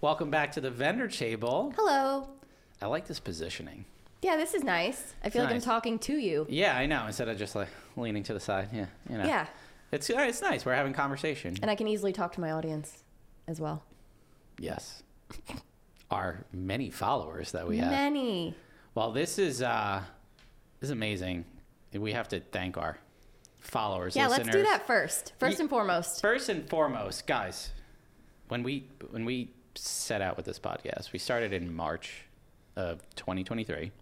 Welcome 0.00 0.30
back 0.30 0.52
to 0.52 0.60
the 0.60 0.70
vendor 0.70 1.08
table. 1.08 1.72
Hello. 1.76 2.28
I 2.80 2.86
like 2.86 3.08
this 3.08 3.18
positioning. 3.18 3.84
Yeah, 4.22 4.36
this 4.36 4.54
is 4.54 4.62
nice. 4.62 5.14
I 5.24 5.30
feel 5.30 5.42
like 5.42 5.52
I'm 5.52 5.60
talking 5.60 5.98
to 6.00 6.16
you. 6.16 6.46
Yeah, 6.48 6.76
I 6.76 6.86
know. 6.86 7.06
Instead 7.06 7.28
of 7.28 7.36
just 7.36 7.56
like 7.56 7.66
leaning 7.96 8.22
to 8.24 8.32
the 8.32 8.38
side. 8.38 8.68
Yeah, 8.72 8.86
you 9.10 9.18
know. 9.18 9.24
Yeah. 9.24 9.46
It's 9.90 10.08
uh, 10.08 10.18
it's 10.18 10.40
nice. 10.40 10.64
We're 10.64 10.74
having 10.74 10.92
conversation. 10.92 11.56
And 11.62 11.70
I 11.70 11.74
can 11.74 11.88
easily 11.88 12.12
talk 12.12 12.32
to 12.34 12.40
my 12.40 12.52
audience 12.52 13.02
as 13.48 13.60
well. 13.60 13.82
Yes. 14.60 15.02
Our 16.12 16.44
many 16.52 16.90
followers 16.90 17.50
that 17.50 17.66
we 17.66 17.78
have. 17.78 17.90
Many. 17.90 18.54
Well, 18.94 19.10
this 19.10 19.36
is 19.38 19.62
uh 19.62 20.02
this 20.78 20.88
is 20.88 20.92
amazing. 20.92 21.44
We 21.92 22.12
have 22.12 22.28
to 22.28 22.38
thank 22.38 22.76
our 22.76 22.98
followers. 23.58 24.14
Yeah, 24.14 24.28
let's 24.28 24.44
do 24.44 24.46
listeners. 24.46 24.66
that 24.68 24.86
first. 24.86 25.32
First 25.40 25.58
Ye- 25.58 25.62
and 25.62 25.70
foremost. 25.70 26.20
First 26.20 26.48
and 26.48 26.68
foremost, 26.68 27.26
guys, 27.26 27.72
when 28.46 28.62
we 28.62 28.84
when 29.10 29.24
we 29.24 29.50
set 29.78 30.20
out 30.22 30.36
with 30.36 30.46
this 30.46 30.58
podcast, 30.58 31.12
we 31.12 31.18
started 31.18 31.52
in 31.52 31.74
March 31.74 32.24
of 32.76 33.00
2023. 33.16 33.90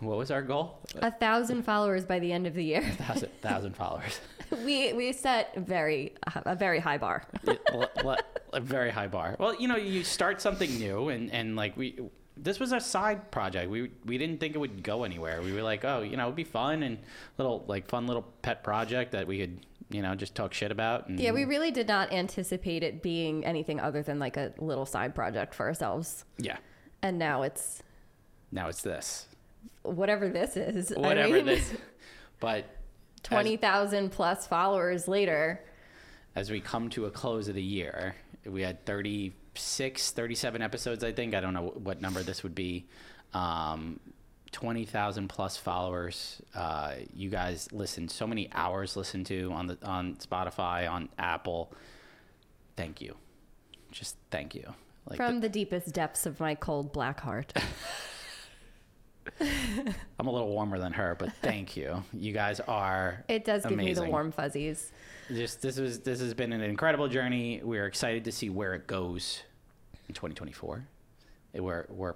What 0.00 0.16
was 0.16 0.30
our 0.30 0.40
goal? 0.40 0.78
A 1.02 1.10
thousand 1.10 1.62
followers 1.62 2.06
by 2.06 2.18
the 2.20 2.32
end 2.32 2.46
of 2.46 2.54
the 2.54 2.64
year. 2.64 2.80
A 2.80 2.90
thousand, 3.04 3.28
thousand 3.42 3.76
followers. 3.76 4.18
we 4.64 4.94
we 4.94 5.12
set 5.12 5.54
very 5.56 6.14
a 6.46 6.56
very 6.56 6.78
high 6.78 6.96
bar. 6.96 7.24
It- 7.46 7.60
l- 7.70 7.90
l- 7.98 8.16
a 8.54 8.60
very 8.60 8.88
high 8.90 9.08
bar. 9.08 9.36
Well, 9.38 9.54
you 9.60 9.68
know, 9.68 9.76
you 9.76 10.04
start 10.04 10.40
something 10.40 10.78
new, 10.78 11.10
and 11.10 11.30
and 11.30 11.54
like 11.54 11.76
we, 11.76 11.98
this 12.34 12.58
was 12.58 12.72
a 12.72 12.80
side 12.80 13.30
project. 13.30 13.68
We 13.70 13.90
we 14.06 14.16
didn't 14.16 14.40
think 14.40 14.54
it 14.54 14.58
would 14.58 14.82
go 14.82 15.04
anywhere. 15.04 15.42
We 15.42 15.52
were 15.52 15.62
like, 15.62 15.84
oh, 15.84 16.00
you 16.00 16.16
know, 16.16 16.24
it'd 16.24 16.36
be 16.36 16.44
fun 16.44 16.82
and 16.82 16.96
little 17.36 17.62
like 17.68 17.88
fun 17.88 18.06
little 18.06 18.24
pet 18.40 18.64
project 18.64 19.12
that 19.12 19.26
we 19.26 19.38
could, 19.40 19.66
you 19.90 20.02
know, 20.02 20.14
just 20.14 20.34
talk 20.34 20.52
shit 20.52 20.70
about. 20.70 21.08
And 21.08 21.18
Yeah, 21.18 21.32
we 21.32 21.44
really 21.44 21.70
did 21.70 21.88
not 21.88 22.12
anticipate 22.12 22.82
it 22.82 23.02
being 23.02 23.44
anything 23.44 23.80
other 23.80 24.02
than 24.02 24.18
like 24.18 24.36
a 24.36 24.52
little 24.58 24.86
side 24.86 25.14
project 25.14 25.54
for 25.54 25.66
ourselves. 25.66 26.24
yeah. 26.38 26.58
And 27.02 27.18
now 27.18 27.42
it's 27.42 27.82
Now 28.50 28.68
it's 28.68 28.82
this, 28.82 29.26
whatever 29.82 30.28
this 30.28 30.56
is. 30.56 30.92
I 30.92 31.00
whatever 31.00 31.34
mean, 31.34 31.46
this, 31.46 31.72
but. 32.40 32.64
20,000 33.24 34.10
plus 34.10 34.46
followers 34.46 35.08
later. 35.08 35.60
as 36.36 36.50
we 36.50 36.60
come 36.60 36.88
to 36.90 37.06
a 37.06 37.10
close 37.10 37.48
of 37.48 37.54
the 37.54 37.62
year, 37.62 38.14
we 38.46 38.62
had 38.62 38.84
36, 38.86 40.10
37 40.12 40.62
episodes, 40.62 41.02
I 41.04 41.12
think. 41.12 41.34
I 41.34 41.40
don't 41.40 41.52
know 41.52 41.72
what 41.82 42.00
number 42.00 42.22
this 42.22 42.42
would 42.42 42.54
be. 42.54 42.86
Um, 43.34 43.98
20,000 44.52 45.28
plus 45.28 45.56
followers. 45.56 46.40
Uh, 46.54 46.94
you 47.14 47.30
guys 47.30 47.68
listen 47.72 48.08
so 48.08 48.26
many 48.26 48.48
hours 48.52 48.96
listened 48.96 49.26
to 49.26 49.50
on 49.52 49.66
the 49.66 49.78
on 49.82 50.16
Spotify, 50.16 50.90
on 50.90 51.08
Apple. 51.18 51.72
Thank 52.76 53.00
you. 53.00 53.16
Just 53.90 54.16
thank 54.30 54.54
you. 54.54 54.74
Like 55.06 55.16
From 55.16 55.40
the 55.40 55.48
deepest 55.48 55.94
depths 55.94 56.26
of 56.26 56.38
my 56.40 56.54
cold 56.54 56.92
black 56.92 57.20
heart. 57.20 57.52
I'm 59.40 60.26
a 60.26 60.30
little 60.30 60.48
warmer 60.48 60.78
than 60.78 60.92
her, 60.92 61.14
but 61.18 61.32
thank 61.42 61.76
you. 61.76 62.02
You 62.12 62.32
guys 62.32 62.60
are 62.60 63.24
It 63.28 63.44
does 63.44 63.64
give 63.64 63.76
me 63.76 63.92
the 63.92 64.04
warm 64.04 64.32
fuzzies. 64.32 64.92
Just 65.28 65.60
this 65.62 65.78
was 65.78 66.00
this 66.00 66.20
has 66.20 66.34
been 66.34 66.52
an 66.52 66.62
incredible 66.62 67.08
journey. 67.08 67.60
We're 67.62 67.86
excited 67.86 68.24
to 68.24 68.32
see 68.32 68.48
where 68.50 68.74
it 68.74 68.86
goes 68.86 69.42
in 70.08 70.14
2024. 70.14 70.86
It- 71.52 71.60
We're 71.62 71.86
we're 71.90 72.14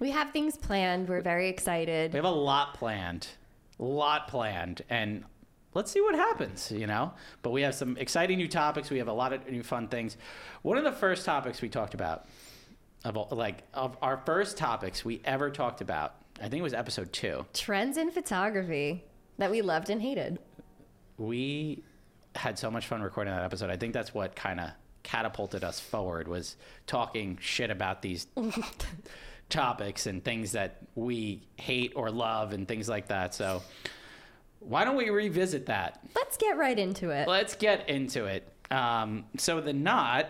We 0.00 0.10
have 0.10 0.30
things 0.30 0.56
planned. 0.56 1.08
We're 1.08 1.20
very 1.20 1.48
excited. 1.48 2.12
we 2.12 2.16
have 2.16 2.24
a 2.24 2.30
lot 2.30 2.74
planned, 2.74 3.28
a 3.78 3.84
lot 3.84 4.28
planned, 4.28 4.82
and 4.88 5.24
let's 5.74 5.90
see 5.92 6.00
what 6.00 6.14
happens. 6.14 6.72
You 6.72 6.86
know, 6.86 7.12
but 7.42 7.50
we 7.50 7.62
have 7.62 7.74
some 7.74 7.96
exciting 7.98 8.38
new 8.38 8.48
topics. 8.48 8.90
We 8.90 8.98
have 8.98 9.08
a 9.08 9.12
lot 9.12 9.32
of 9.32 9.48
new 9.48 9.62
fun 9.62 9.88
things. 9.88 10.16
One 10.62 10.78
of 10.78 10.84
the 10.84 10.92
first 10.92 11.24
topics 11.24 11.60
we 11.60 11.68
talked 11.68 11.94
about, 11.94 12.26
of 13.04 13.16
all, 13.16 13.28
like 13.30 13.62
of 13.74 13.96
our 14.02 14.16
first 14.24 14.56
topics 14.56 15.04
we 15.04 15.20
ever 15.24 15.50
talked 15.50 15.80
about, 15.80 16.14
I 16.38 16.48
think 16.48 16.60
it 16.60 16.62
was 16.62 16.74
episode 16.74 17.12
two. 17.12 17.44
Trends 17.52 17.96
in 17.98 18.10
photography 18.10 19.04
that 19.38 19.50
we 19.50 19.62
loved 19.62 19.90
and 19.90 20.00
hated. 20.02 20.38
we 21.18 21.82
had 22.36 22.56
so 22.58 22.70
much 22.70 22.86
fun 22.86 23.02
recording 23.02 23.34
that 23.34 23.42
episode. 23.42 23.70
I 23.70 23.76
think 23.76 23.92
that's 23.92 24.14
what 24.14 24.36
kind 24.36 24.60
of 24.60 24.70
catapulted 25.02 25.64
us 25.64 25.80
forward 25.80 26.28
was 26.28 26.56
talking 26.86 27.36
shit 27.40 27.70
about 27.70 28.02
these 28.02 28.28
topics 29.50 30.06
and 30.06 30.24
things 30.24 30.52
that 30.52 30.78
we 30.94 31.42
hate 31.56 31.92
or 31.96 32.10
love 32.10 32.52
and 32.52 32.66
things 32.66 32.88
like 32.88 33.08
that. 33.08 33.34
So 33.34 33.62
why 34.60 34.84
don't 34.84 34.96
we 34.96 35.10
revisit 35.10 35.66
that? 35.66 36.00
Let's 36.14 36.36
get 36.36 36.56
right 36.56 36.78
into 36.78 37.10
it. 37.10 37.28
Let's 37.28 37.54
get 37.54 37.88
into 37.88 38.26
it. 38.26 38.48
Um, 38.70 39.24
so 39.36 39.60
the 39.60 39.72
Knot 39.72 40.26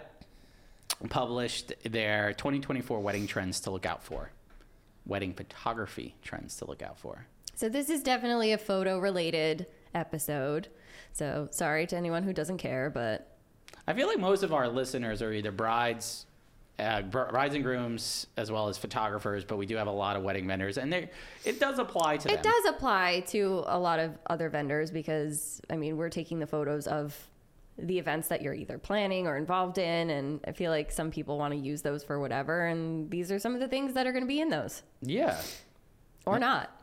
published 1.08 1.72
their 1.84 2.32
2024 2.34 3.00
wedding 3.00 3.26
trends 3.26 3.60
to 3.60 3.70
look 3.70 3.86
out 3.86 4.02
for, 4.02 4.30
wedding 5.06 5.32
photography 5.32 6.14
trends 6.22 6.56
to 6.56 6.64
look 6.66 6.82
out 6.82 6.98
for. 6.98 7.26
So 7.54 7.68
this 7.68 7.90
is 7.90 8.02
definitely 8.02 8.52
a 8.52 8.58
photo 8.58 8.98
related 8.98 9.66
episode. 9.94 10.68
So 11.12 11.48
sorry 11.50 11.86
to 11.88 11.96
anyone 11.96 12.22
who 12.22 12.32
doesn't 12.32 12.58
care, 12.58 12.88
but 12.90 13.36
I 13.86 13.92
feel 13.92 14.06
like 14.06 14.18
most 14.18 14.42
of 14.42 14.52
our 14.52 14.68
listeners 14.68 15.20
are 15.22 15.32
either 15.32 15.52
brides, 15.52 16.26
uh, 16.80 17.02
brides 17.02 17.54
and 17.54 17.62
grooms, 17.62 18.26
as 18.36 18.50
well 18.50 18.68
as 18.68 18.78
photographers. 18.78 19.44
But 19.44 19.58
we 19.58 19.66
do 19.66 19.76
have 19.76 19.86
a 19.86 19.92
lot 19.92 20.16
of 20.16 20.22
wedding 20.22 20.46
vendors, 20.46 20.78
and 20.78 20.92
they 20.92 21.10
it 21.44 21.60
does 21.60 21.78
apply 21.78 22.16
to 22.18 22.32
it 22.32 22.42
does 22.42 22.64
apply 22.66 23.20
to 23.28 23.64
a 23.66 23.78
lot 23.78 23.98
of 23.98 24.12
other 24.28 24.48
vendors 24.48 24.90
because 24.90 25.60
I 25.70 25.76
mean 25.76 25.96
we're 25.96 26.08
taking 26.08 26.38
the 26.40 26.46
photos 26.46 26.86
of 26.86 27.16
the 27.78 27.98
events 27.98 28.28
that 28.28 28.42
you're 28.42 28.52
either 28.54 28.76
planning 28.76 29.26
or 29.26 29.36
involved 29.38 29.78
in 29.78 30.10
and 30.10 30.40
I 30.46 30.52
feel 30.52 30.70
like 30.70 30.90
some 30.92 31.10
people 31.10 31.38
want 31.38 31.54
to 31.54 31.58
use 31.58 31.80
those 31.80 32.04
for 32.04 32.20
whatever 32.20 32.66
and 32.66 33.10
these 33.10 33.32
are 33.32 33.38
some 33.38 33.54
of 33.54 33.60
the 33.60 33.68
things 33.68 33.94
that 33.94 34.06
are 34.06 34.12
going 34.12 34.24
to 34.24 34.28
be 34.28 34.40
in 34.40 34.50
those 34.50 34.82
Yeah, 35.00 35.40
or 36.26 36.38
not. 36.38 36.78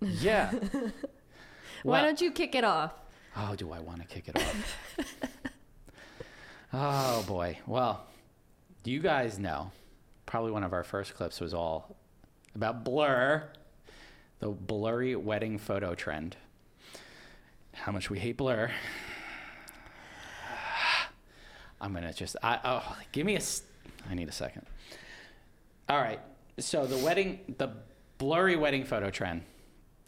yeah. 0.00 0.50
Why 1.84 1.98
Well- 1.98 2.04
don't 2.04 2.20
you 2.20 2.32
kick 2.32 2.56
it 2.56 2.64
off? 2.64 2.92
Oh, 3.36 3.54
do 3.54 3.70
I 3.70 3.78
want 3.80 4.00
to 4.00 4.06
kick 4.08 4.28
it 4.28 4.36
off? 4.36 4.76
oh 6.72 7.24
boy. 7.26 7.58
Well, 7.66 8.04
do 8.82 8.90
you 8.90 9.00
guys 9.00 9.38
know? 9.38 9.70
Probably 10.26 10.50
one 10.50 10.64
of 10.64 10.72
our 10.72 10.82
first 10.82 11.14
clips 11.14 11.40
was 11.40 11.54
all 11.54 11.96
about 12.54 12.84
blur, 12.84 13.44
the 14.40 14.48
blurry 14.48 15.14
wedding 15.16 15.58
photo 15.58 15.94
trend. 15.94 16.36
How 17.74 17.92
much 17.92 18.10
we 18.10 18.18
hate 18.18 18.36
blur. 18.36 18.70
I'm 21.80 21.92
gonna 21.92 22.12
just. 22.12 22.36
I 22.42 22.58
oh, 22.64 22.96
give 23.12 23.24
me 23.26 23.36
a. 23.36 23.40
I 24.10 24.14
need 24.14 24.28
a 24.28 24.32
second. 24.32 24.66
All 25.88 25.98
right. 25.98 26.20
So 26.58 26.86
the 26.86 26.98
wedding, 26.98 27.40
the 27.58 27.70
blurry 28.18 28.56
wedding 28.56 28.84
photo 28.84 29.10
trend, 29.10 29.42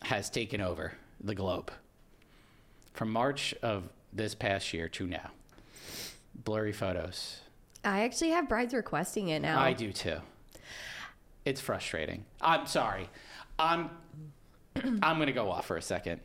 has 0.02 0.28
taken 0.30 0.60
over 0.60 0.92
the 1.20 1.34
globe 1.34 1.70
from 2.92 3.10
March 3.10 3.54
of 3.62 3.88
this 4.12 4.34
past 4.34 4.72
year 4.72 4.88
to 4.88 5.06
now. 5.06 5.30
Blurry 6.34 6.72
photos. 6.72 7.40
I 7.84 8.04
actually 8.04 8.30
have 8.30 8.48
brides 8.48 8.74
requesting 8.74 9.28
it 9.28 9.40
now. 9.40 9.60
I 9.60 9.72
do 9.72 9.92
too. 9.92 10.18
It's 11.44 11.60
frustrating. 11.60 12.24
I'm 12.40 12.66
sorry. 12.66 13.08
I'm 13.58 13.90
I'm 15.02 15.16
going 15.16 15.26
to 15.26 15.32
go 15.32 15.50
off 15.50 15.66
for 15.66 15.76
a 15.76 15.82
second. 15.82 16.20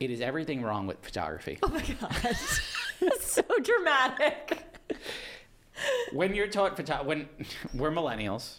It 0.00 0.10
is 0.10 0.20
everything 0.20 0.62
wrong 0.62 0.86
with 0.86 1.00
photography. 1.02 1.58
Oh 1.62 1.68
my 1.68 1.82
god. 1.82 2.36
so 3.20 3.42
dramatic. 3.62 4.58
when 6.12 6.34
you're 6.34 6.48
taught 6.48 6.76
photo- 6.76 7.04
when 7.04 7.28
we're 7.74 7.90
millennials, 7.90 8.56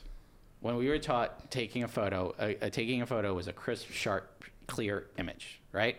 when 0.61 0.75
we 0.77 0.87
were 0.87 0.99
taught 0.99 1.51
taking 1.51 1.83
a 1.83 1.87
photo, 1.87 2.33
uh, 2.39 2.53
uh, 2.61 2.69
taking 2.69 3.01
a 3.01 3.05
photo 3.05 3.33
was 3.33 3.47
a 3.47 3.53
crisp, 3.53 3.89
sharp, 3.91 4.45
clear 4.67 5.07
image, 5.17 5.59
right? 5.71 5.97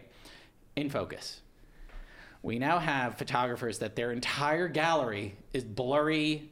In 0.74 0.88
focus. 0.88 1.42
We 2.42 2.58
now 2.58 2.78
have 2.78 3.18
photographers 3.18 3.78
that 3.78 3.96
their 3.96 4.12
entire 4.12 4.68
gallery 4.68 5.36
is 5.52 5.64
blurry 5.64 6.50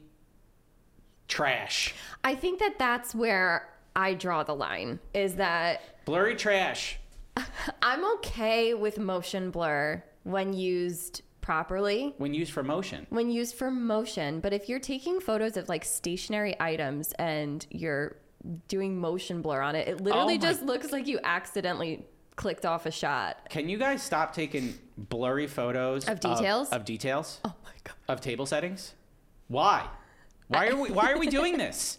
trash. 1.27 1.93
I 2.23 2.35
think 2.35 2.59
that 2.59 2.77
that's 2.77 3.15
where 3.15 3.69
I 3.95 4.13
draw 4.13 4.43
the 4.43 4.55
line 4.55 4.99
is 5.13 5.35
that 5.35 5.81
Blurry 6.05 6.35
trash. 6.35 6.99
I'm 7.81 8.05
okay 8.15 8.73
with 8.73 8.97
motion 8.99 9.51
blur 9.51 10.03
when 10.23 10.53
used 10.53 11.21
properly, 11.41 12.13
when 12.17 12.33
used 12.33 12.51
for 12.51 12.63
motion. 12.63 13.05
when 13.09 13.29
used 13.29 13.55
for 13.55 13.71
motion. 13.71 14.39
But 14.39 14.53
if 14.53 14.67
you're 14.67 14.79
taking 14.79 15.19
photos 15.19 15.57
of 15.57 15.69
like 15.69 15.85
stationary 15.85 16.55
items 16.59 17.13
and 17.13 17.65
you're 17.69 18.17
doing 18.67 18.99
motion 18.99 19.41
blur 19.41 19.61
on 19.61 19.75
it, 19.75 19.87
it 19.87 20.01
literally 20.01 20.35
Oh 20.35 20.39
just 20.39 20.63
looks 20.63 20.91
like 20.91 21.07
you 21.07 21.19
accidentally 21.23 22.05
clicked 22.35 22.65
off 22.65 22.85
a 22.85 22.91
shot. 22.91 23.49
Can 23.49 23.69
you 23.69 23.77
guys 23.77 24.01
stop 24.03 24.33
taking 24.33 24.77
blurry 24.97 25.47
photos 25.47 26.07
Of 26.07 26.19
details? 26.19 26.69
Of, 26.69 26.85
details 26.85 27.39
Oh 27.45 27.53
my 27.63 27.71
god. 27.83 27.95
of 28.07 28.21
table 28.21 28.45
settings? 28.45 28.93
Why? 29.47 29.87
Why 30.47 30.67
are 30.69 30.75
we 30.75 30.89
why 30.91 31.11
are 31.11 31.17
we 31.19 31.27
doing 31.27 31.57
this? 31.57 31.97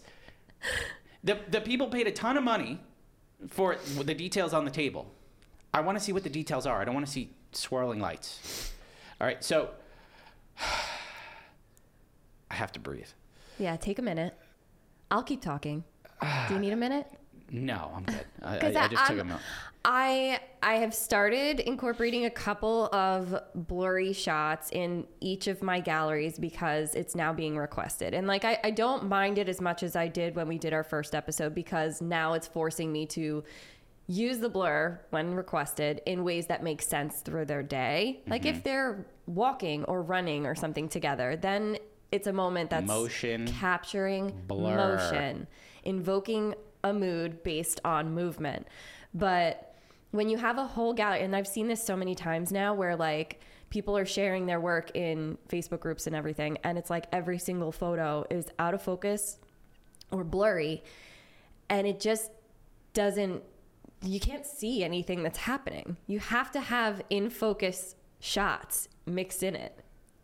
The 1.23 1.39
the 1.49 1.61
people 1.61 1.87
paid 1.87 2.07
a 2.07 2.11
ton 2.11 2.37
of 2.37 2.43
money 2.43 2.79
for 3.49 3.77
the 4.01 4.13
details 4.13 4.53
on 4.53 4.65
the 4.65 4.71
table. 4.71 5.11
I 5.73 5.81
want 5.81 5.97
to 5.97 6.03
see 6.03 6.13
what 6.13 6.23
the 6.23 6.29
details 6.29 6.65
are. 6.65 6.81
I 6.81 6.85
don't 6.85 6.93
want 6.93 7.05
to 7.05 7.11
see 7.11 7.29
swirling 7.51 7.99
lights. 7.99 8.73
All 9.19 9.27
right, 9.27 9.43
so 9.43 9.69
I 12.51 12.55
have 12.55 12.71
to 12.73 12.79
breathe. 12.79 13.07
Yeah, 13.59 13.75
take 13.75 13.99
a 13.99 14.01
minute. 14.01 14.35
I'll 15.11 15.23
keep 15.23 15.41
talking. 15.41 15.83
Do 16.47 16.53
you 16.53 16.59
need 16.59 16.73
a 16.73 16.77
minute? 16.77 17.07
No, 17.49 17.91
I'm 17.95 18.03
good. 18.03 18.25
I, 18.43 18.57
I, 18.57 18.67
I 18.67 18.87
just 18.87 19.05
took 19.07 19.15
a 19.15 19.19
I'm- 19.19 19.27
moment. 19.27 19.41
I 19.89 20.41
I 20.61 20.73
have 20.75 20.93
started 20.93 21.61
incorporating 21.61 22.25
a 22.25 22.29
couple 22.29 22.93
of 22.93 23.41
blurry 23.55 24.11
shots 24.11 24.69
in 24.71 25.07
each 25.21 25.47
of 25.47 25.63
my 25.63 25.79
galleries 25.79 26.37
because 26.37 26.93
it's 26.93 27.15
now 27.15 27.31
being 27.31 27.57
requested. 27.57 28.13
And 28.13 28.27
like 28.27 28.43
I, 28.43 28.59
I 28.65 28.71
don't 28.71 29.07
mind 29.07 29.37
it 29.37 29.47
as 29.47 29.61
much 29.61 29.83
as 29.83 29.95
I 29.95 30.09
did 30.09 30.35
when 30.35 30.49
we 30.49 30.57
did 30.57 30.73
our 30.73 30.83
first 30.83 31.15
episode 31.15 31.55
because 31.55 32.01
now 32.01 32.33
it's 32.33 32.47
forcing 32.47 32.91
me 32.91 33.05
to 33.07 33.45
use 34.07 34.39
the 34.39 34.49
blur 34.49 34.99
when 35.11 35.33
requested 35.33 36.01
in 36.05 36.25
ways 36.25 36.47
that 36.47 36.63
make 36.63 36.81
sense 36.81 37.21
through 37.21 37.45
their 37.45 37.63
day. 37.63 38.21
Like 38.27 38.45
if 38.45 38.55
mm-hmm. 38.55 38.63
they're 38.63 39.05
walking 39.25 39.85
or 39.85 40.01
running 40.01 40.45
or 40.45 40.55
something 40.55 40.89
together, 40.89 41.37
then 41.37 41.77
it's 42.11 42.27
a 42.27 42.33
moment 42.33 42.69
that's 42.69 42.87
Motion, 42.87 43.47
capturing 43.47 44.33
blur. 44.47 44.97
motion, 44.97 45.47
invoking 45.83 46.55
a 46.87 46.93
mood 46.93 47.43
based 47.43 47.79
on 47.85 48.13
movement. 48.13 48.67
But 49.13 49.75
when 50.11 50.29
you 50.29 50.37
have 50.37 50.57
a 50.57 50.65
whole 50.65 50.93
gallery, 50.93 51.21
and 51.21 51.35
I've 51.35 51.47
seen 51.47 51.67
this 51.67 51.83
so 51.83 51.95
many 51.95 52.15
times 52.15 52.51
now 52.51 52.73
where 52.73 52.95
like 52.95 53.41
people 53.69 53.97
are 53.97 54.05
sharing 54.05 54.45
their 54.45 54.59
work 54.59 54.95
in 54.95 55.37
Facebook 55.49 55.81
groups 55.81 56.07
and 56.07 56.15
everything, 56.15 56.57
and 56.63 56.77
it's 56.77 56.89
like 56.89 57.05
every 57.11 57.37
single 57.37 57.71
photo 57.71 58.25
is 58.29 58.47
out 58.57 58.73
of 58.73 58.81
focus 58.81 59.37
or 60.11 60.23
blurry, 60.23 60.83
and 61.69 61.85
it 61.85 61.99
just 61.99 62.31
doesn't, 62.93 63.43
you 64.01 64.19
can't 64.19 64.45
see 64.45 64.83
anything 64.83 65.21
that's 65.23 65.39
happening. 65.39 65.97
You 66.07 66.19
have 66.19 66.51
to 66.51 66.61
have 66.61 67.01
in 67.09 67.29
focus 67.29 67.95
shots 68.19 68.87
mixed 69.05 69.43
in 69.43 69.55
it. 69.55 69.77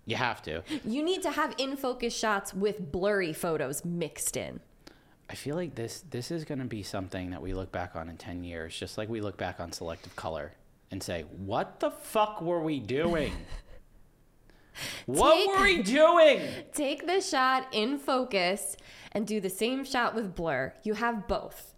You 0.06 0.15
have 0.15 0.42
to. 0.44 0.63
You 0.86 1.04
need 1.04 1.21
to 1.24 1.31
have 1.31 1.54
in 1.57 1.77
focus 1.77 2.15
shots 2.15 2.54
with 2.54 2.92
blurry 2.92 3.33
photos 3.33 3.86
mixed 3.86 4.36
in. 4.36 4.60
I 5.34 5.36
feel 5.36 5.56
like 5.56 5.74
this 5.74 6.04
this 6.12 6.30
is 6.30 6.46
going 6.46 6.60
to 6.60 6.66
be 6.66 6.84
something 6.84 7.32
that 7.32 7.42
we 7.42 7.56
look 7.56 7.72
back 7.72 7.96
on 7.96 8.08
in 8.08 8.18
10 8.18 8.44
years, 8.44 8.78
just 8.78 9.00
like 9.00 9.10
we 9.10 9.20
look 9.20 9.36
back 9.36 9.60
on 9.60 9.72
selective 9.72 10.16
color 10.16 10.52
and 10.92 11.02
say, 11.02 11.26
"What 11.36 11.80
the 11.80 11.90
fuck 11.90 12.40
were 12.40 12.62
we 12.62 12.80
doing? 12.80 13.34
what 15.08 15.34
Take- 15.34 15.48
were 15.48 15.64
we 15.64 15.82
doing?" 15.82 16.40
Take 16.72 17.08
the 17.08 17.20
shot 17.20 17.66
in 17.72 17.98
focus 17.98 18.78
and 19.12 19.26
do 19.26 19.42
the 19.42 19.50
same 19.50 19.84
shot 19.84 20.14
with 20.14 20.36
blur. 20.36 20.72
You 20.84 20.94
have 20.94 21.28
both. 21.28 21.73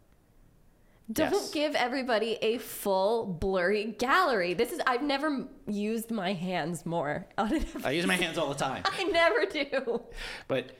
Don't 1.11 1.31
Yes. 1.33 1.51
give 1.51 1.75
everybody 1.75 2.33
a 2.41 2.57
full 2.57 3.25
blurry 3.27 3.95
gallery. 3.99 4.55
This 4.55 4.71
is 4.71 4.81
I've 4.87 5.03
never 5.03 5.45
used 5.67 6.09
my 6.09 6.33
hands 6.33 6.83
more. 6.83 7.27
I 7.37 7.91
use 7.91 8.07
my 8.07 8.15
hands 8.15 8.39
all 8.39 8.49
the 8.49 8.55
time. 8.55 8.81
I 8.85 9.03
never 9.11 9.45
do. 9.45 10.01
But 10.47 10.71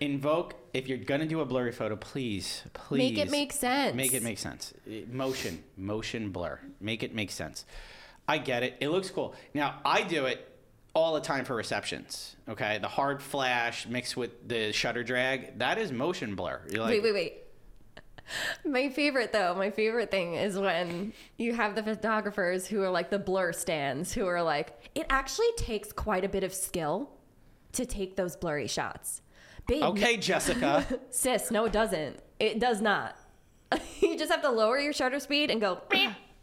invoke 0.00 0.54
if 0.74 0.88
you're 0.88 0.98
going 0.98 1.20
to 1.20 1.26
do 1.26 1.40
a 1.40 1.44
blurry 1.44 1.70
photo, 1.70 1.94
please, 1.94 2.62
please 2.72 2.98
Make 3.14 3.18
it 3.18 3.30
make 3.30 3.52
sense. 3.52 3.94
Make 3.94 4.12
it 4.12 4.24
make 4.24 4.38
sense. 4.38 4.74
Eh, 4.90 5.02
Motion, 5.10 5.62
motion 5.76 6.30
blur. 6.30 6.58
Make 6.80 7.04
it 7.04 7.14
make 7.14 7.30
sense. 7.30 7.64
I 8.26 8.38
get 8.38 8.64
it. 8.64 8.76
It 8.80 8.88
looks 8.88 9.10
cool. 9.10 9.34
Now, 9.54 9.80
I 9.84 10.02
do 10.02 10.26
it 10.26 10.46
all 10.94 11.14
the 11.14 11.20
time 11.20 11.44
for 11.44 11.54
receptions. 11.54 12.34
Okay? 12.48 12.78
The 12.78 12.88
hard 12.88 13.22
flash 13.22 13.86
mixed 13.86 14.16
with 14.16 14.48
the 14.48 14.72
shutter 14.72 15.04
drag, 15.04 15.58
that 15.60 15.78
is 15.78 15.92
motion 15.92 16.34
blur. 16.34 16.60
You're 16.70 16.82
like, 16.82 16.90
wait, 16.90 17.02
wait, 17.04 17.14
wait. 17.14 17.34
My 18.64 18.88
favorite 18.88 19.32
though, 19.32 19.54
my 19.54 19.70
favorite 19.70 20.10
thing 20.10 20.34
is 20.34 20.58
when 20.58 21.12
you 21.36 21.54
have 21.54 21.74
the 21.74 21.82
photographers 21.82 22.66
who 22.66 22.82
are 22.82 22.90
like 22.90 23.10
the 23.10 23.18
blur 23.18 23.52
stands 23.52 24.12
who 24.12 24.26
are 24.26 24.42
like, 24.42 24.90
it 24.94 25.06
actually 25.10 25.50
takes 25.56 25.92
quite 25.92 26.24
a 26.24 26.28
bit 26.28 26.44
of 26.44 26.54
skill 26.54 27.10
to 27.72 27.86
take 27.86 28.16
those 28.16 28.36
blurry 28.36 28.66
shots. 28.66 29.22
Okay, 29.70 30.16
Jessica. 30.16 30.84
Sis, 31.10 31.50
no, 31.50 31.64
it 31.64 31.72
doesn't. 31.72 32.20
It 32.40 32.58
does 32.58 32.80
not. 32.80 33.16
you 34.00 34.18
just 34.18 34.32
have 34.32 34.42
to 34.42 34.50
lower 34.50 34.78
your 34.78 34.92
shutter 34.92 35.20
speed 35.20 35.50
and 35.50 35.60
go, 35.60 35.80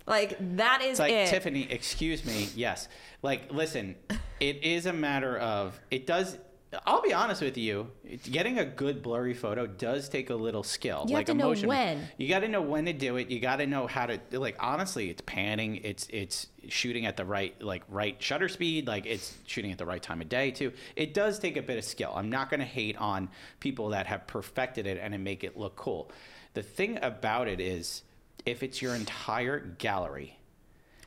like 0.06 0.38
that 0.56 0.81
is 0.81 0.92
It's 0.92 1.00
like 1.00 1.12
it. 1.12 1.28
Tiffany, 1.28 1.69
excuse 1.69 2.25
me. 2.25 2.48
Yes. 2.56 2.88
Like, 3.22 3.51
listen, 3.51 3.95
it 4.40 4.63
is 4.63 4.86
a 4.86 4.94
matter 4.94 5.38
of 5.38 5.80
it 5.92 6.07
does. 6.07 6.38
I'll 6.86 7.02
be 7.02 7.14
honest 7.14 7.42
with 7.42 7.58
you. 7.58 7.92
Getting 8.24 8.60
a 8.60 8.66
good 8.66 9.02
blurry 9.02 9.34
photo 9.34 9.68
does 9.68 10.10
take 10.10 10.30
a 10.30 10.36
little 10.36 10.64
skill. 10.64 11.06
You 11.08 11.16
have 11.16 11.19
like 11.19 11.25
to 11.28 11.34
know 11.34 11.54
when. 11.54 12.08
You 12.18 12.28
got 12.28 12.40
to 12.40 12.50
know 12.50 12.62
when 12.62 12.86
to 12.86 12.94
do 12.94 13.16
it. 13.16 13.30
You 13.30 13.40
got 13.40 13.58
to 13.58 13.68
know 13.68 13.88
how 13.88 14.06
to. 14.08 14.19
Like, 14.31 14.58
honestly, 14.60 15.10
it's 15.10 15.22
panning. 15.25 15.78
It's 15.78 16.08
it's 16.10 16.48
shooting 16.68 17.06
at 17.06 17.16
the 17.16 17.24
right 17.24 17.60
like 17.62 17.84
right 17.88 18.22
shutter 18.22 18.50
speed. 18.50 18.86
Like, 18.86 19.06
it's 19.06 19.38
shooting 19.46 19.72
at 19.72 19.78
the 19.78 19.86
right 19.86 20.02
time 20.02 20.19
of 20.19 20.28
day 20.28 20.52
too. 20.52 20.74
It 20.98 21.14
does 21.14 21.40
take 21.40 21.56
a 21.56 21.62
bit 21.62 21.78
of 21.78 21.86
skill. 21.86 22.12
I'm 22.14 22.30
not 22.30 22.50
going 22.50 22.60
to 22.60 22.66
hate 22.66 22.98
on 22.98 23.30
people 23.62 23.90
that 23.90 24.08
have 24.08 24.28
perfected 24.28 24.88
it 24.88 25.00
and 25.02 25.24
make 25.24 25.46
it 25.46 25.58
look 25.58 25.78
cool. 25.78 26.12
The 26.54 26.64
thing 26.64 27.00
about 27.02 27.48
it 27.48 27.62
is, 27.62 28.04
if 28.46 28.62
it's 28.62 28.81
your 28.81 28.94
entire 28.94 29.60
gallery 29.60 30.38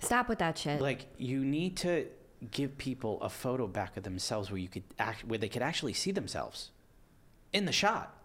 Stop 0.01 0.29
with 0.29 0.39
that 0.39 0.57
shit. 0.57 0.81
like 0.81 1.07
you 1.19 1.45
need 1.45 1.77
to 1.79 2.07
give 2.51 2.79
people 2.79 3.21
a 3.23 3.29
photo 3.29 3.67
back 3.67 3.97
of 3.97 4.03
themselves 4.03 4.51
where 4.51 4.59
you 4.59 4.69
could 4.69 4.83
act 4.99 5.25
where 5.25 5.39
they 5.39 5.49
could 5.49 5.63
actually 5.63 5.93
see 5.93 6.11
themselves 6.11 6.71
in 7.53 7.65
the 7.67 7.73
shot 7.73 8.17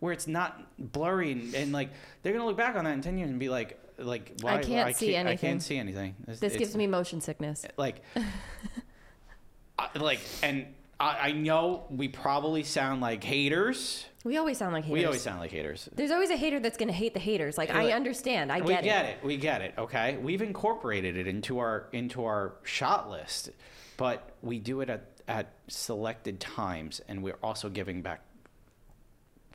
where 0.00 0.12
it's 0.12 0.26
not 0.28 0.60
blurry 0.78 1.32
and, 1.32 1.54
and 1.54 1.72
like 1.72 1.90
they're 2.22 2.32
gonna 2.32 2.46
look 2.46 2.56
back 2.56 2.76
on 2.76 2.84
that 2.84 2.92
in 2.94 3.02
10 3.02 3.18
years 3.18 3.30
and 3.30 3.40
be 3.40 3.48
like 3.48 3.78
like 3.98 4.32
why 4.42 4.58
can't 4.58 4.94
see 4.96 5.16
I 5.16 5.20
anything. 5.20 5.38
can't 5.38 5.62
see 5.62 5.76
anything 5.78 6.14
It's- 6.22 6.38
this 6.38 6.52
it's- 6.54 6.58
gives 6.68 6.76
me 6.76 6.86
motion 6.86 7.20
sickness. 7.20 7.64
like 7.76 8.02
I, 9.78 9.88
like 9.98 10.20
and 10.42 10.66
I, 11.00 11.28
I 11.28 11.32
know 11.32 11.84
we 11.90 12.08
probably 12.08 12.62
sound 12.64 13.00
like 13.00 13.22
haters 13.24 14.04
We 14.24 14.36
always 14.36 14.58
sound 14.58 14.72
like 14.72 14.84
haters. 14.84 14.98
we 14.98 15.04
always 15.04 15.22
sound 15.22 15.38
like 15.38 15.52
haters 15.52 15.88
There's 15.94 16.10
always 16.10 16.30
a 16.30 16.36
hater 16.36 16.58
that's 16.58 16.76
going 16.76 16.88
to 16.88 16.94
hate 16.94 17.14
the 17.14 17.20
haters. 17.20 17.56
Like 17.56 17.70
I 17.70 17.92
understand. 17.92 18.50
I 18.50 18.60
get, 18.60 18.64
it. 18.64 18.66
we 18.66 18.74
get, 18.74 18.84
get 18.84 19.04
it. 19.04 19.08
it. 19.08 19.24
We 19.24 19.36
get 19.36 19.62
it. 19.62 19.74
Okay, 19.78 20.16
we've 20.16 20.42
incorporated 20.42 21.16
it 21.16 21.26
into 21.26 21.58
our 21.60 21.86
into 21.92 22.24
our 22.24 22.54
shot 22.64 23.10
list, 23.10 23.50
but 23.96 24.32
we 24.42 24.58
do 24.58 24.80
it 24.80 24.90
at 24.90 25.06
at 25.28 25.52
selected 25.68 26.40
times, 26.40 27.00
and 27.08 27.22
we're 27.22 27.38
also 27.42 27.68
giving 27.68 28.02
back 28.02 28.22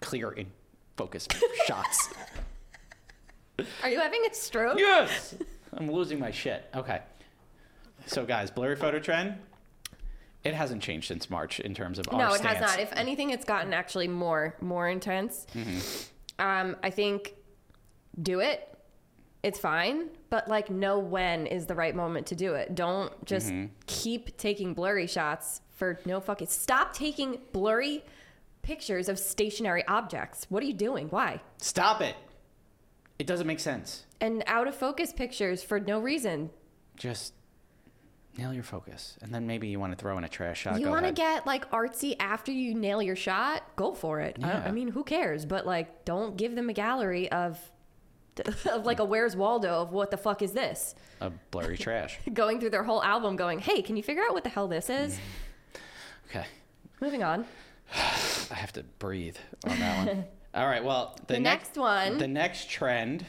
clear 0.01 0.29
and 0.29 0.47
focused 0.95 1.35
shots. 1.65 2.09
Are 3.83 3.89
you 3.89 3.99
having 3.99 4.23
a 4.29 4.33
stroke? 4.33 4.79
Yes, 4.79 5.35
I'm 5.73 5.91
losing 5.91 6.19
my 6.19 6.31
shit. 6.31 6.69
Okay, 6.73 7.01
so 8.05 8.25
guys, 8.25 8.49
blurry 8.49 8.75
photo 8.75 8.99
trend. 8.99 9.35
It 10.43 10.53
hasn't 10.53 10.81
changed 10.83 11.07
since 11.07 11.29
March 11.29 11.59
in 11.59 11.73
terms 11.73 11.99
of 11.99 12.11
No, 12.11 12.33
it 12.33 12.39
stance. 12.39 12.57
has 12.57 12.61
not. 12.61 12.79
If 12.79 12.91
anything, 12.93 13.29
it's 13.29 13.45
gotten 13.45 13.73
actually 13.73 14.07
more 14.09 14.55
more 14.61 14.89
intense. 14.89 15.45
Mm-hmm. 15.55 16.45
Um, 16.45 16.75
I 16.83 16.89
think 16.89 17.33
do 18.21 18.39
it. 18.41 18.69
It's 19.41 19.59
fine, 19.59 20.09
but 20.29 20.47
like 20.47 20.69
know 20.69 20.99
when 20.99 21.47
is 21.47 21.65
the 21.65 21.75
right 21.75 21.95
moment 21.95 22.27
to 22.27 22.35
do 22.35 22.53
it. 22.55 22.75
Don't 22.75 23.11
just 23.25 23.47
Mm-hmm. 23.49 23.65
keep 23.87 24.37
taking 24.37 24.73
blurry 24.73 25.07
shots 25.07 25.61
for 25.69 25.99
no 26.05 26.19
fucking. 26.19 26.47
Stop 26.47 26.93
taking 26.93 27.39
blurry 27.51 28.03
pictures 28.61 29.09
of 29.09 29.19
stationary 29.19 29.85
objects. 29.87 30.45
What 30.49 30.63
are 30.63 30.65
you 30.65 30.73
doing? 30.73 31.07
Why? 31.09 31.41
Stop 31.57 32.01
it. 32.01 32.15
It 33.19 33.27
doesn't 33.27 33.47
make 33.47 33.59
sense. 33.59 34.05
And 34.21 34.43
out 34.47 34.67
of 34.67 34.75
focus 34.75 35.11
pictures 35.13 35.61
for 35.63 35.79
no 35.79 35.99
reason. 35.99 36.49
Just 36.95 37.33
nail 38.37 38.53
your 38.53 38.63
focus, 38.63 39.17
and 39.21 39.33
then 39.33 39.45
maybe 39.47 39.67
you 39.67 39.79
want 39.79 39.91
to 39.91 39.95
throw 39.97 40.17
in 40.17 40.23
a 40.23 40.29
trash 40.29 40.61
shot. 40.61 40.79
you 40.79 40.89
want 40.89 41.05
to 41.05 41.11
get 41.11 41.45
like 41.45 41.69
artsy 41.71 42.15
after 42.19 42.51
you 42.51 42.73
nail 42.73 43.01
your 43.01 43.15
shot? 43.15 43.63
Go 43.75 43.93
for 43.93 44.19
it. 44.21 44.37
I, 44.41 44.47
Yeah. 44.47 44.63
I 44.67 44.71
mean, 44.71 44.87
who 44.89 45.03
cares? 45.03 45.45
But 45.45 45.65
like, 45.65 46.05
don't 46.05 46.35
give 46.35 46.55
them 46.55 46.69
a 46.69 46.73
gallery 46.73 47.31
of, 47.31 47.59
of 48.71 48.85
like 48.85 48.99
a 48.99 49.05
Where's 49.05 49.35
Waldo 49.35 49.81
of 49.81 49.91
what 49.91 50.09
the 50.11 50.17
fuck 50.17 50.41
is 50.41 50.53
this? 50.53 50.95
a 51.21 51.29
blurry 51.51 51.77
trash. 51.77 52.17
Going 52.33 52.59
through 52.59 52.71
their 52.71 52.83
whole 52.83 53.01
album, 53.03 53.35
going, 53.37 53.59
hey, 53.59 53.81
can 53.81 53.95
you 53.95 54.03
figure 54.03 54.23
out 54.23 54.33
what 54.33 54.43
the 54.43 54.49
hell 54.49 54.67
this 54.67 54.89
is? 54.89 55.17
Okay. 56.29 56.45
Moving 56.99 57.23
on. 57.23 57.45
I 57.95 58.55
have 58.55 58.73
to 58.73 58.83
breathe 58.99 59.37
on 59.65 59.79
that 59.79 60.07
one. 60.07 60.25
All 60.55 60.67
right. 60.67 60.83
Well, 60.83 61.15
the, 61.27 61.35
The 61.35 61.39
next 61.39 61.77
one- 61.77 62.17
The 62.17 62.27
next 62.27 62.69
trend. 62.69 63.25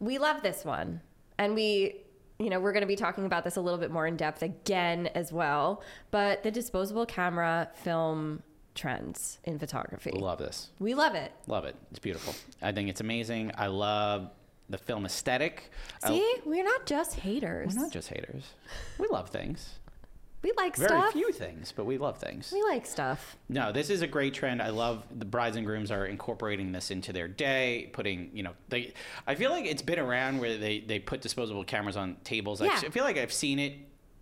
We 0.00 0.18
love 0.18 0.42
this 0.42 0.64
one, 0.64 1.00
and 1.38 1.54
we. 1.54 2.02
You 2.38 2.50
know, 2.50 2.60
we're 2.60 2.72
going 2.72 2.82
to 2.82 2.86
be 2.86 2.96
talking 2.96 3.24
about 3.24 3.44
this 3.44 3.56
a 3.56 3.60
little 3.60 3.78
bit 3.80 3.90
more 3.90 4.06
in 4.06 4.16
depth 4.16 4.42
again 4.42 5.06
as 5.14 5.32
well. 5.32 5.82
But 6.10 6.42
the 6.42 6.50
disposable 6.50 7.06
camera 7.06 7.70
film 7.82 8.42
trends 8.74 9.38
in 9.44 9.58
photography. 9.58 10.10
We 10.14 10.20
love 10.20 10.38
this. 10.38 10.68
We 10.78 10.94
love 10.94 11.14
it. 11.14 11.32
Love 11.46 11.64
it. 11.64 11.76
It's 11.90 11.98
beautiful. 11.98 12.34
I 12.60 12.72
think 12.72 12.90
it's 12.90 13.00
amazing. 13.00 13.52
I 13.56 13.68
love 13.68 14.30
the 14.68 14.76
film 14.78 15.06
aesthetic. 15.06 15.70
I- 16.02 16.08
See, 16.08 16.34
we're 16.44 16.64
not 16.64 16.84
just 16.84 17.14
haters. 17.14 17.74
we're 17.74 17.82
not 17.84 17.92
just 17.92 18.08
haters. 18.08 18.44
We 18.98 19.06
love 19.10 19.30
things. 19.30 19.70
We 20.46 20.52
like 20.56 20.76
Very 20.76 20.88
stuff. 20.88 21.12
few 21.12 21.32
things, 21.32 21.72
but 21.74 21.86
we 21.86 21.98
love 21.98 22.18
things. 22.18 22.52
We 22.52 22.62
like 22.62 22.86
stuff. 22.86 23.36
No, 23.48 23.72
this 23.72 23.90
is 23.90 24.00
a 24.00 24.06
great 24.06 24.32
trend. 24.32 24.62
I 24.62 24.68
love 24.68 25.02
the 25.12 25.24
brides 25.24 25.56
and 25.56 25.66
grooms 25.66 25.90
are 25.90 26.06
incorporating 26.06 26.70
this 26.70 26.92
into 26.92 27.12
their 27.12 27.26
day, 27.26 27.90
putting, 27.92 28.30
you 28.32 28.44
know, 28.44 28.52
they 28.68 28.94
I 29.26 29.34
feel 29.34 29.50
like 29.50 29.66
it's 29.66 29.82
been 29.82 29.98
around 29.98 30.38
where 30.38 30.56
they 30.56 30.78
they 30.78 31.00
put 31.00 31.20
disposable 31.20 31.64
cameras 31.64 31.96
on 31.96 32.16
tables. 32.22 32.60
I 32.60 32.66
Yeah. 32.66 32.80
I 32.84 32.90
feel 32.90 33.02
like 33.02 33.18
I've 33.18 33.32
seen 33.32 33.58
it 33.58 33.74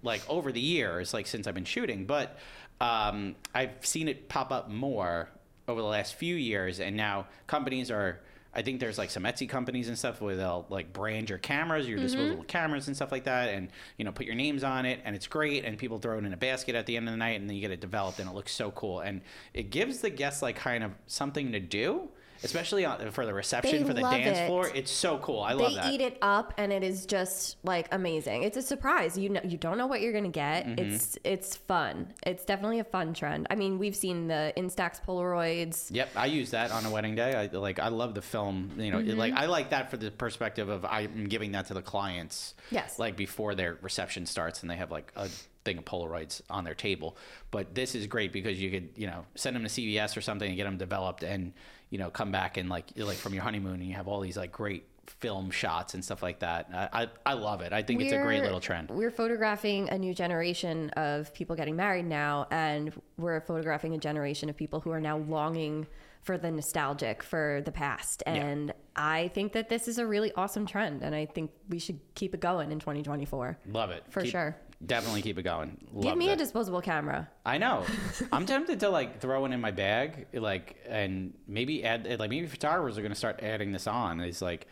like 0.03 0.23
over 0.27 0.51
the 0.51 0.61
years, 0.61 1.13
like 1.13 1.27
since 1.27 1.47
I've 1.47 1.55
been 1.55 1.67
shooting, 1.67 2.07
but 2.07 2.39
um, 2.81 3.37
I've 3.55 3.85
seen 3.85 4.09
it 4.09 4.31
pop 4.31 4.51
up 4.51 4.71
more 4.71 5.29
over 5.69 5.83
the 5.83 5.87
last 5.87 6.15
few 6.15 6.37
years, 6.37 6.81
and 6.81 6.97
now 6.97 7.27
companies 7.47 7.91
are. 7.91 8.21
I 8.55 8.63
think 8.63 8.81
there's 8.81 8.99
like 8.99 9.11
some 9.11 9.25
Etsy 9.25 9.49
companies 9.49 9.89
and 9.89 9.99
stuff 9.99 10.21
where 10.21 10.37
they'll 10.37 10.65
like 10.69 10.93
brand 10.93 11.29
your 11.29 11.39
cameras, 11.39 11.89
your 11.89 11.99
mm-hmm. 11.99 12.07
disposable 12.07 12.45
cameras 12.45 12.87
and 12.87 12.95
stuff 12.95 13.11
like 13.11 13.25
that, 13.25 13.49
and 13.49 13.69
you 13.97 14.05
know 14.05 14.13
put 14.13 14.27
your 14.27 14.35
names 14.35 14.63
on 14.63 14.87
it, 14.87 15.01
and 15.05 15.17
it's 15.17 15.27
great, 15.27 15.65
and 15.65 15.77
people 15.77 15.99
throw 15.99 16.19
it 16.19 16.25
in 16.25 16.33
a 16.33 16.37
basket 16.37 16.75
at 16.75 16.87
the 16.87 16.97
end 16.97 17.09
of 17.09 17.13
the 17.13 17.19
night, 17.19 17.41
and 17.41 17.49
then 17.49 17.57
you 17.57 17.61
get 17.61 17.71
it 17.71 17.81
developed, 17.81 18.19
and 18.21 18.29
it 18.29 18.35
looks 18.35 18.53
so 18.53 18.71
cool, 18.71 19.01
and 19.01 19.21
it 19.53 19.71
gives 19.71 19.99
the 19.99 20.11
guests 20.11 20.43
like 20.43 20.57
kind 20.57 20.85
of 20.85 20.93
something 21.07 21.53
to 21.53 21.61
do, 21.61 22.09
especially 22.45 22.85
on, 22.85 23.11
for 23.11 23.27
the 23.27 23.35
reception, 23.35 23.83
They 23.83 23.89
for 23.89 23.95
the 23.95 24.01
dance 24.03 24.39
it. 24.39 24.47
floor. 24.47 24.71
It's 24.75 24.91
so 24.91 25.19
cool. 25.19 25.41
I 25.41 25.55
they 25.55 25.63
love 25.63 25.75
that. 25.75 25.85
They 25.87 25.91
eat 25.95 26.01
it 26.01 26.19
up 26.23 26.55
and 26.59 26.73
it 26.73 26.83
is 26.85 27.07
just 27.07 27.57
like 27.65 27.89
amazing 27.93 28.43
it's 28.43 28.57
a 28.57 28.63
surprise 28.63 29.17
you 29.19 29.29
know 29.31 29.41
you 29.45 29.57
don't 29.57 29.79
know 29.79 29.87
what 29.87 30.01
you're 30.01 30.13
gonna 30.13 30.29
get 30.29 30.67
Mm-hmm. 30.67 30.79
it's 30.95 31.19
it's 31.25 31.57
fun 31.57 32.13
it's 32.27 32.45
definitely 32.45 32.79
a 32.79 32.85
fun 32.85 33.13
trend 33.15 33.47
i 33.51 33.55
mean 33.55 33.79
we've 33.79 33.97
seen 33.97 34.29
the 34.29 34.53
instax 34.57 35.01
polaroids 35.05 35.89
Yep, 35.91 36.11
I 36.17 36.27
use 36.27 36.51
that 36.51 36.71
on 36.71 36.85
a 36.87 36.91
wedding 36.91 37.15
day. 37.15 37.35
I 37.35 37.57
like 37.57 37.79
I 37.79 37.89
love 37.89 38.15
the 38.15 38.23
film. 38.23 38.73
You 38.79 38.91
know, 38.91 38.99
Mm-hmm. 38.99 39.19
like 39.19 39.35
I 39.35 39.47
like 39.47 39.71
that 39.71 39.91
for 39.91 39.97
the 39.97 40.11
perspective 40.11 40.69
of 40.69 40.85
I'm 40.85 41.25
giving 41.27 41.53
that 41.53 41.67
to 41.67 41.75
the 41.75 41.83
clients. 41.83 42.55
Yes. 42.71 42.99
Like 42.99 43.17
before 43.17 43.55
their 43.55 43.79
reception 43.83 44.27
starts 44.27 44.63
and 44.63 44.71
they 44.71 44.77
have 44.77 44.91
like 44.91 45.13
a 45.17 45.29
thing 45.65 45.79
of 45.79 45.85
Polaroids 45.85 46.43
on 46.51 46.65
their 46.65 46.75
table. 46.75 47.17
But 47.51 47.75
this 47.75 47.95
is 47.95 48.07
great 48.07 48.33
because 48.33 48.61
you 48.61 48.71
could 48.71 48.91
you 48.97 49.07
know 49.07 49.25
send 49.35 49.57
them 49.57 49.63
to 49.63 49.69
CVS 49.69 50.17
or 50.17 50.21
something 50.21 50.49
and 50.49 50.57
get 50.57 50.65
them 50.65 50.77
developed 50.79 51.23
and 51.23 51.53
you 51.91 51.99
know 51.99 52.11
come 52.11 52.31
back 52.31 52.57
and 52.57 52.69
like 52.69 52.87
like 52.97 53.17
from 53.17 53.35
your 53.35 53.43
honeymoon 53.43 53.75
and 53.75 53.85
you 53.85 53.95
have 53.95 54.09
all 54.09 54.21
these 54.21 54.37
like 54.37 54.53
great 54.53 54.87
film 55.21 55.51
shots 55.51 55.95
and 55.95 56.05
stuff 56.05 56.23
like 56.23 56.41
that. 56.41 56.69
I 56.73 57.03
I, 57.03 57.09
I 57.27 57.33
love 57.35 57.61
it. 57.61 57.73
I 57.73 57.83
think 57.83 58.01
it's 58.03 58.13
a 58.13 58.23
great 58.23 58.43
little 58.43 58.61
trend. 58.61 58.91
We're 58.91 59.11
photographing 59.11 59.89
a 59.91 59.99
new 59.99 60.15
generation 60.15 60.91
of 60.91 61.33
people 61.35 61.57
getting 61.57 61.77
married 61.77 62.07
now, 62.07 62.47
and 62.51 62.93
we're 63.19 63.41
photographing 63.41 63.95
a 63.95 63.99
generation 63.99 64.49
of 64.49 64.57
people 64.57 64.81
who 64.81 64.91
are 64.91 65.01
now 65.01 65.19
longing 65.19 65.87
for 66.23 66.39
the 66.39 66.51
nostalgic, 66.51 67.23
for 67.23 67.61
the 67.67 67.71
past. 67.71 68.23
And 68.25 68.73
I 68.97 69.29
think 69.29 69.53
that 69.53 69.69
this 69.69 69.89
is 69.89 69.99
a 69.99 70.07
really 70.07 70.33
awesome 70.33 70.65
trend, 70.67 71.03
and 71.03 71.15
I 71.15 71.27
think 71.27 71.51
we 71.69 71.79
should 71.79 72.01
keep 72.15 72.33
it 72.33 72.41
going 72.41 72.73
in 72.73 72.79
2024. 72.81 73.59
Love 73.67 73.91
it 73.91 74.05
For 74.09 74.23
Keep- 74.23 74.31
sure. 74.31 74.57
Definitely 74.85 75.23
keep 75.23 75.39
it 75.39 75.43
going. 75.43 75.79
Give 76.01 76.17
me 76.17 76.31
it. 76.31 76.33
a 76.33 76.37
disposable 76.37 76.81
camera. 76.81 77.29
I 77.45 77.59
know. 77.59 77.85
I'm 78.33 78.47
tempted 78.47 78.81
to 78.81 78.89
like 78.89 79.21
throw 79.21 79.41
one 79.41 79.53
in 79.53 79.61
my 79.61 79.71
bag, 79.71 80.27
like, 80.33 80.77
and 80.89 81.35
maybe 81.47 81.85
add, 81.85 82.07
like, 82.19 82.31
maybe 82.31 82.47
photographers 82.47 82.99
are 82.99 83.03
going 83.03 83.13
to 83.13 83.19
start 83.19 83.41
adding 83.43 83.73
this 83.73 83.87
on. 83.87 84.21
Is 84.21 84.43
like, 84.43 84.67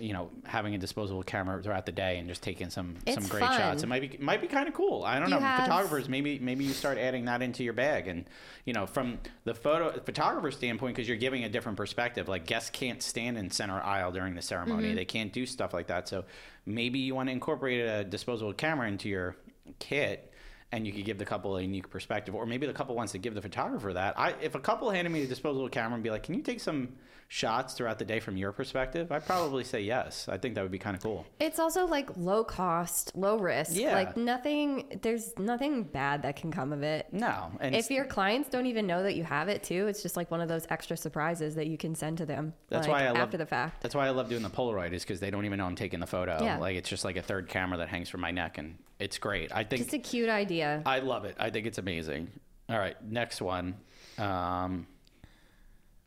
you 0.00 0.12
know, 0.12 0.30
having 0.44 0.74
a 0.74 0.78
disposable 0.78 1.22
camera 1.22 1.62
throughout 1.62 1.86
the 1.86 1.92
day 1.92 2.18
and 2.18 2.28
just 2.28 2.42
taking 2.42 2.70
some 2.70 2.96
some 3.12 3.24
great 3.26 3.44
fun. 3.44 3.56
shots. 3.56 3.82
It 3.82 3.86
might 3.86 4.00
be 4.00 4.06
it 4.08 4.20
might 4.20 4.40
be 4.40 4.46
kind 4.46 4.66
of 4.68 4.74
cool. 4.74 5.04
I 5.04 5.18
don't 5.18 5.28
You 5.28 5.34
know. 5.34 5.40
have- 5.40 5.64
Photographers, 5.64 6.08
maybe 6.08 6.38
maybe 6.38 6.64
you 6.64 6.72
start 6.72 6.98
adding 6.98 7.26
that 7.26 7.42
into 7.42 7.62
your 7.64 7.72
bag, 7.72 8.08
and 8.08 8.24
you 8.64 8.72
know, 8.72 8.86
from 8.86 9.18
the 9.44 9.54
photo 9.54 9.98
photographer 10.00 10.50
standpoint, 10.50 10.96
because 10.96 11.08
you're 11.08 11.16
giving 11.16 11.44
a 11.44 11.48
different 11.48 11.76
perspective. 11.76 12.28
Like 12.28 12.46
guests 12.46 12.70
can't 12.70 13.02
stand 13.02 13.38
in 13.38 13.50
center 13.50 13.80
aisle 13.80 14.12
during 14.12 14.34
the 14.34 14.42
ceremony; 14.42 14.88
Mm-hmm. 14.88 14.96
they 14.96 15.04
can't 15.04 15.32
do 15.32 15.46
stuff 15.46 15.72
like 15.74 15.86
that. 15.88 16.08
So 16.08 16.24
maybe 16.66 16.98
you 16.98 17.14
want 17.14 17.28
to 17.28 17.32
incorporate 17.32 17.80
a 17.80 18.04
disposable 18.04 18.52
camera 18.52 18.88
into 18.88 19.08
your 19.08 19.36
kit 19.78 20.32
and 20.72 20.86
you 20.86 20.92
could 20.92 21.04
give 21.04 21.18
the 21.18 21.24
couple 21.24 21.56
a 21.56 21.62
unique 21.62 21.90
perspective, 21.90 22.32
or 22.34 22.46
maybe 22.46 22.64
the 22.66 22.72
couple 22.72 22.94
wants 22.94 23.10
to 23.12 23.18
give 23.18 23.34
the 23.34 23.42
photographer 23.42 23.92
that. 23.92 24.16
I, 24.16 24.34
if 24.40 24.54
a 24.54 24.60
couple 24.60 24.88
handed 24.90 25.10
me 25.12 25.22
a 25.22 25.26
disposable 25.26 25.68
camera 25.68 25.94
and 25.94 26.02
be 26.04 26.10
like, 26.10 26.22
"Can 26.22 26.34
you 26.34 26.42
take 26.42 26.60
some 26.60 26.90
shots 27.32 27.74
throughout 27.74 27.96
the 28.00 28.04
day 28.04 28.18
from 28.18 28.36
your 28.36 28.50
perspective?" 28.52 29.10
I'd 29.12 29.24
probably 29.24 29.62
say 29.64 29.80
yes. 29.80 30.28
I 30.28 30.36
think 30.36 30.56
that 30.56 30.62
would 30.62 30.72
be 30.72 30.78
kind 30.78 30.96
of 30.96 31.02
cool. 31.02 31.24
It's 31.38 31.58
also 31.58 31.86
like 31.86 32.10
low 32.16 32.42
cost, 32.42 33.12
low 33.14 33.38
risk. 33.38 33.76
Yeah. 33.76 33.94
Like 33.94 34.16
nothing, 34.16 34.98
there's 35.00 35.32
nothing 35.38 35.84
bad 35.84 36.22
that 36.22 36.36
can 36.36 36.50
come 36.50 36.72
of 36.72 36.82
it. 36.82 37.06
No, 37.12 37.52
and 37.60 37.74
If 37.74 37.90
your 37.90 38.04
clients 38.04 38.50
don't 38.50 38.66
even 38.66 38.86
know 38.86 39.02
that 39.04 39.14
you 39.14 39.22
have 39.24 39.48
it 39.48 39.62
too, 39.62 39.86
it's 39.86 40.02
just 40.02 40.16
like 40.16 40.30
one 40.30 40.40
of 40.40 40.48
those 40.48 40.66
extra 40.70 40.96
surprises 40.96 41.54
that 41.54 41.68
you 41.68 41.78
can 41.78 41.94
send 41.94 42.18
to 42.18 42.26
them. 42.26 42.52
That's 42.68 42.88
like, 42.88 43.00
why 43.00 43.06
I 43.06 43.10
love 43.10 43.18
after 43.18 43.38
the 43.38 43.46
fact. 43.46 43.80
That's 43.80 43.94
why 43.94 44.06
I 44.06 44.10
love 44.10 44.28
doing 44.28 44.42
the 44.42 44.50
Polaroid 44.50 44.92
is 44.92 45.02
because 45.02 45.20
they 45.20 45.30
don't 45.30 45.44
even 45.44 45.58
know 45.58 45.66
I'm 45.66 45.76
taking 45.76 46.00
the 46.00 46.06
photo. 46.06 46.42
Yeah. 46.42 46.58
Like 46.58 46.76
it's 46.76 46.88
just 46.88 47.04
like 47.04 47.16
a 47.16 47.22
third 47.22 47.48
camera 47.48 47.78
that 47.78 47.88
hangs 47.88 48.08
from 48.08 48.20
my 48.20 48.32
neck, 48.32 48.58
and 48.58 48.76
it's 48.98 49.18
great. 49.18 49.54
I 49.54 49.62
think 49.62 49.82
Just 49.82 49.94
a 49.94 49.98
cute 49.98 50.28
idea. 50.28 50.82
I 50.84 50.98
love 50.98 51.24
it. 51.24 51.36
I 51.38 51.50
think 51.50 51.66
it's 51.66 51.78
amazing. 51.78 52.30
All 52.68 52.78
right, 52.78 52.96
next 53.04 53.40
one. 53.40 53.76
Um, 54.18 54.86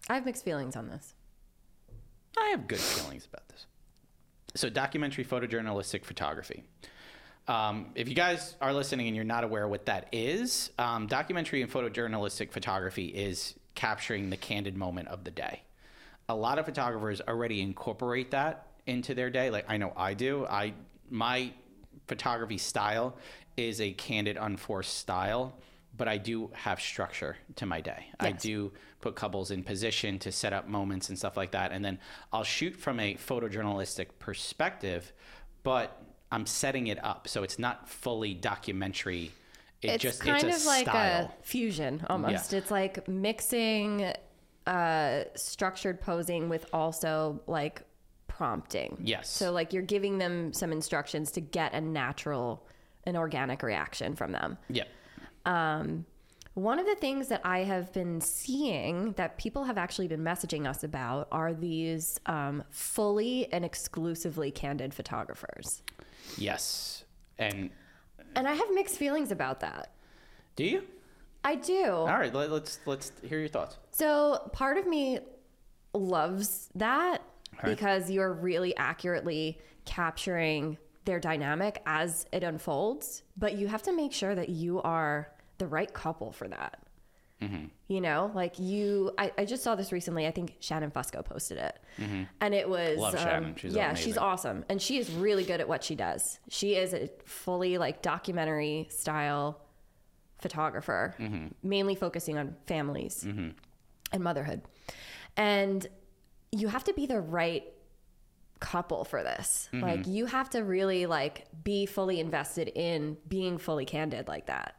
I 0.09 0.15
have 0.15 0.25
mixed 0.25 0.43
feelings 0.43 0.75
on 0.75 0.89
this. 0.89 1.13
I 2.37 2.49
have 2.49 2.67
good 2.67 2.79
feelings 2.79 3.27
about 3.31 3.47
this. 3.49 3.65
So, 4.55 4.69
documentary 4.69 5.23
photojournalistic 5.23 6.03
photography. 6.03 6.63
Um, 7.47 7.87
if 7.95 8.07
you 8.07 8.15
guys 8.15 8.55
are 8.61 8.73
listening 8.73 9.07
and 9.07 9.15
you're 9.15 9.25
not 9.25 9.43
aware 9.43 9.67
what 9.67 9.85
that 9.87 10.07
is, 10.11 10.71
um, 10.79 11.07
documentary 11.07 11.61
and 11.61 11.71
photojournalistic 11.71 12.51
photography 12.51 13.07
is 13.07 13.55
capturing 13.75 14.29
the 14.29 14.37
candid 14.37 14.77
moment 14.77 15.09
of 15.09 15.23
the 15.23 15.31
day. 15.31 15.61
A 16.29 16.35
lot 16.35 16.57
of 16.57 16.65
photographers 16.65 17.21
already 17.27 17.61
incorporate 17.61 18.31
that 18.31 18.67
into 18.85 19.13
their 19.13 19.29
day. 19.29 19.49
Like 19.49 19.65
I 19.67 19.77
know 19.77 19.91
I 19.95 20.13
do. 20.13 20.45
I 20.45 20.73
my 21.09 21.51
photography 22.07 22.57
style 22.57 23.17
is 23.57 23.81
a 23.81 23.91
candid, 23.91 24.37
unforced 24.37 24.97
style, 24.97 25.57
but 25.97 26.07
I 26.07 26.17
do 26.17 26.49
have 26.53 26.79
structure 26.79 27.37
to 27.57 27.65
my 27.65 27.81
day. 27.81 28.07
I 28.19 28.31
do 28.31 28.71
put 29.03 29.15
couples 29.15 29.51
in 29.51 29.63
position 29.63 30.17
to 30.17 30.31
set 30.31 30.53
up 30.53 30.67
moments 30.67 31.09
and 31.09 31.17
stuff 31.17 31.35
like 31.35 31.51
that, 31.51 31.73
and 31.73 31.83
then 31.83 31.99
I'll 32.31 32.45
shoot 32.45 32.75
from 32.75 33.01
a 33.01 33.15
photojournalistic 33.15 34.07
perspective, 34.17 35.11
but 35.61 36.01
I'm 36.31 36.45
setting 36.45 36.87
it 36.87 37.03
up 37.03 37.27
so 37.27 37.43
it's 37.43 37.59
not 37.59 37.89
fully 37.89 38.33
documentary. 38.33 39.31
It 39.81 39.89
it's 39.89 40.01
just 40.01 40.21
kind 40.21 40.41
it's 40.43 40.57
a 40.57 40.59
of 40.61 40.65
like 40.65 40.87
style. 40.87 41.25
a 41.25 41.43
fusion 41.43 42.05
almost. 42.09 42.53
Yeah. 42.53 42.59
It's 42.59 42.71
like 42.71 43.05
mixing 43.09 44.13
uh, 44.65 45.23
structured 45.35 45.99
posing 45.99 46.47
with 46.47 46.65
also 46.71 47.41
like 47.45 47.81
prompting. 48.27 48.97
Yes. 49.03 49.29
So 49.29 49.51
like 49.51 49.73
you're 49.73 49.83
giving 49.83 50.17
them 50.17 50.53
some 50.53 50.71
instructions 50.71 51.31
to 51.33 51.41
get 51.41 51.73
a 51.73 51.81
natural, 51.81 52.65
an 53.05 53.17
organic 53.17 53.61
reaction 53.61 54.15
from 54.15 54.31
them. 54.31 54.57
yeah. 54.69 54.85
One 56.55 56.77
of 56.77 56.85
the 56.85 56.95
things 56.95 57.29
that 57.29 57.41
I 57.43 57.59
have 57.59 57.91
been 57.93 58.21
seeing 58.21 59.13
that 59.13 59.37
people 59.37 59.63
have 59.63 59.77
actually 59.77 60.07
been 60.07 60.21
messaging 60.23 60.67
us 60.67 60.83
about 60.83 61.27
are 61.31 61.51
these 61.53 62.19
um, 62.27 62.63
fully 62.69 63.51
and 63.51 63.65
exclusively 63.65 64.51
candid 64.51 64.93
photographers. 64.93 65.81
Yes. 66.37 67.05
And 67.39 67.71
And 68.35 68.47
I 68.47 68.53
have 68.53 68.67
mixed 68.73 68.97
feelings 68.97 69.31
about 69.31 69.61
that. 69.61 69.91
do 70.55 70.63
you? 70.63 70.83
I 71.43 71.55
do. 71.55 71.85
All 71.87 72.05
right. 72.05 72.33
Let, 72.33 72.51
let's 72.51 72.79
let's 72.85 73.11
hear 73.21 73.39
your 73.39 73.49
thoughts. 73.49 73.77
So 73.91 74.49
part 74.53 74.77
of 74.77 74.85
me 74.87 75.19
loves 75.93 76.69
that 76.75 77.21
Right. 77.61 77.69
because 77.75 78.09
you're 78.09 78.31
really 78.33 78.75
accurately 78.77 79.59
capturing 79.85 80.77
their 81.05 81.19
dynamic 81.19 81.81
as 81.85 82.25
it 82.31 82.43
unfolds, 82.43 83.23
but 83.37 83.57
you 83.57 83.67
have 83.67 83.83
to 83.83 83.93
make 83.93 84.11
sure 84.13 84.33
that 84.33 84.49
you 84.49 84.81
are 84.81 85.29
the 85.63 85.67
right 85.67 85.93
couple 85.93 86.33
for 86.33 86.47
that. 86.49 86.79
Mm-hmm. 87.41 87.65
You 87.87 88.01
know, 88.01 88.31
like 88.33 88.59
you, 88.59 89.11
I, 89.17 89.31
I 89.37 89.45
just 89.45 89.63
saw 89.63 89.75
this 89.75 89.91
recently. 89.91 90.27
I 90.27 90.31
think 90.31 90.55
Shannon 90.59 90.91
Fusco 90.91 91.23
posted 91.23 91.57
it, 91.57 91.79
mm-hmm. 91.97 92.23
and 92.41 92.53
it 92.53 92.67
was 92.67 92.97
Love 92.97 93.15
um, 93.15 93.19
Shannon. 93.19 93.55
She's 93.55 93.73
yeah, 93.73 93.91
amazing. 93.91 94.05
she's 94.05 94.17
awesome, 94.17 94.65
and 94.69 94.81
she 94.81 94.97
is 94.97 95.11
really 95.11 95.43
good 95.43 95.59
at 95.59 95.67
what 95.67 95.83
she 95.83 95.95
does. 95.95 96.39
She 96.49 96.75
is 96.75 96.93
a 96.93 97.09
fully 97.25 97.77
like 97.77 98.01
documentary 98.01 98.87
style 98.89 99.59
photographer, 100.39 101.15
mm-hmm. 101.19 101.47
mainly 101.63 101.95
focusing 101.95 102.37
on 102.37 102.55
families 102.65 103.23
and 104.11 104.23
motherhood. 104.23 104.61
And 105.35 105.85
you 106.51 106.67
have 106.67 106.83
to 106.85 106.93
be 106.93 107.07
the 107.07 107.19
right 107.19 107.65
couple 108.59 109.03
for 109.03 109.23
this. 109.23 109.69
Like 109.73 110.07
you 110.07 110.25
have 110.27 110.49
to 110.51 110.61
really 110.61 111.05
like 111.05 111.45
be 111.63 111.85
fully 111.85 112.19
invested 112.19 112.69
in 112.69 113.17
being 113.27 113.57
fully 113.57 113.85
candid 113.85 114.27
like 114.27 114.45
that. 114.45 114.75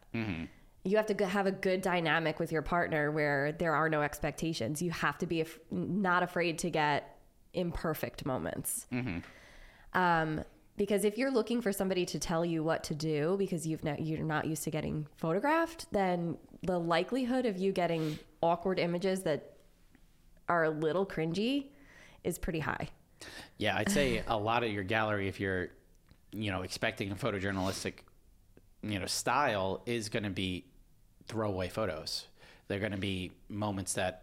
You 0.85 0.97
have 0.99 1.07
to 1.07 1.27
have 1.27 1.47
a 1.47 1.53
good 1.53 1.81
dynamic 1.81 2.39
with 2.39 2.53
your 2.53 2.63
partner 2.63 3.11
where 3.11 3.53
there 3.53 3.75
are 3.75 3.89
no 3.89 4.03
expectations. 4.03 4.83
You 4.83 4.91
have 4.91 5.17
to 5.19 5.27
be 5.27 5.41
af- 5.41 5.59
not 5.71 6.23
afraid 6.23 6.59
to 6.61 6.71
get 6.71 7.19
imperfect 7.55 8.27
moments. 8.27 8.87
Um, 9.95 10.45
because 10.77 11.05
if 11.05 11.17
you're 11.17 11.31
looking 11.31 11.63
for 11.63 11.73
somebody 11.73 12.05
to 12.07 12.19
tell 12.19 12.45
you 12.45 12.63
what 12.65 12.85
to 12.85 12.95
do 12.95 13.37
because 13.39 13.67
you've 13.67 13.85
not, 13.85 14.01
you're 14.01 14.25
not 14.25 14.45
used 14.47 14.65
to 14.65 14.71
getting 14.71 15.07
photographed, 15.17 15.87
then 15.93 16.37
the 16.63 16.79
likelihood 16.79 17.47
of 17.47 17.57
you 17.57 17.73
getting 17.73 18.19
awkward 18.43 18.79
images 18.79 19.23
that 19.23 19.57
are 20.49 20.65
a 20.65 20.71
little 20.71 21.07
cringy 21.07 21.69
is 22.25 22.39
pretty 22.39 22.59
high. 22.59 22.89
Yeah, 23.57 23.77
I'd 23.77 23.91
say 23.91 24.23
a 24.27 24.37
lot 24.37 24.65
of 24.65 24.71
your 24.71 24.83
gallery, 24.83 25.29
if 25.29 25.39
you're, 25.41 25.69
you 26.33 26.51
know, 26.51 26.63
expecting 26.63 27.13
a 27.13 27.15
photojournalistic, 27.15 27.95
you 28.83 28.99
know, 28.99 29.07
style, 29.07 29.83
is 29.87 30.09
going 30.09 30.25
to 30.25 30.31
be 30.31 30.65
throwaway 31.29 31.69
photos. 31.69 32.27
They're 32.69 32.81
going 32.81 32.93
to 32.93 32.99
be 32.99 33.33
moments 33.49 33.95
that 33.95 34.23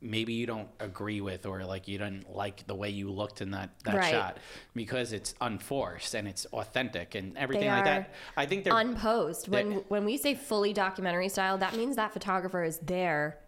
maybe 0.00 0.32
you 0.32 0.46
don't 0.46 0.68
agree 0.78 1.20
with 1.20 1.44
or 1.44 1.64
like 1.64 1.88
you 1.88 1.98
didn't 1.98 2.32
like 2.32 2.64
the 2.68 2.74
way 2.74 2.88
you 2.88 3.10
looked 3.10 3.40
in 3.40 3.50
that 3.50 3.70
that 3.84 3.96
Right. 3.96 4.10
shot 4.12 4.36
because 4.74 5.12
it's 5.12 5.34
unforced 5.40 6.14
and 6.14 6.28
it's 6.28 6.46
authentic 6.46 7.16
and 7.16 7.36
everything 7.36 7.64
They 7.64 7.70
like 7.70 7.84
that. 7.84 8.14
I 8.36 8.46
think 8.46 8.62
they're 8.62 8.76
unposed. 8.78 9.48
When 9.48 9.70
They- 9.70 9.76
when 9.88 10.04
we 10.04 10.16
say 10.16 10.36
fully 10.36 10.72
documentary 10.72 11.28
style, 11.28 11.58
that 11.58 11.74
means 11.74 11.96
that 11.96 12.12
photographer 12.12 12.62
is 12.62 12.78
there 12.78 13.38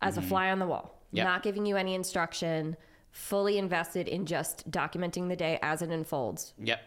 as 0.00 0.16
a 0.16 0.22
fly 0.22 0.50
on 0.50 0.58
the 0.58 0.66
wall, 0.66 0.96
Mm-hmm. 1.08 1.16
Yep. 1.18 1.26
not 1.26 1.42
giving 1.42 1.66
you 1.66 1.76
any 1.76 1.94
instruction, 1.94 2.76
fully 3.12 3.58
invested 3.58 4.08
in 4.08 4.26
just 4.26 4.70
documenting 4.70 5.28
the 5.28 5.36
day 5.36 5.58
as 5.62 5.82
it 5.82 5.90
unfolds. 5.90 6.54
Yep. 6.58 6.80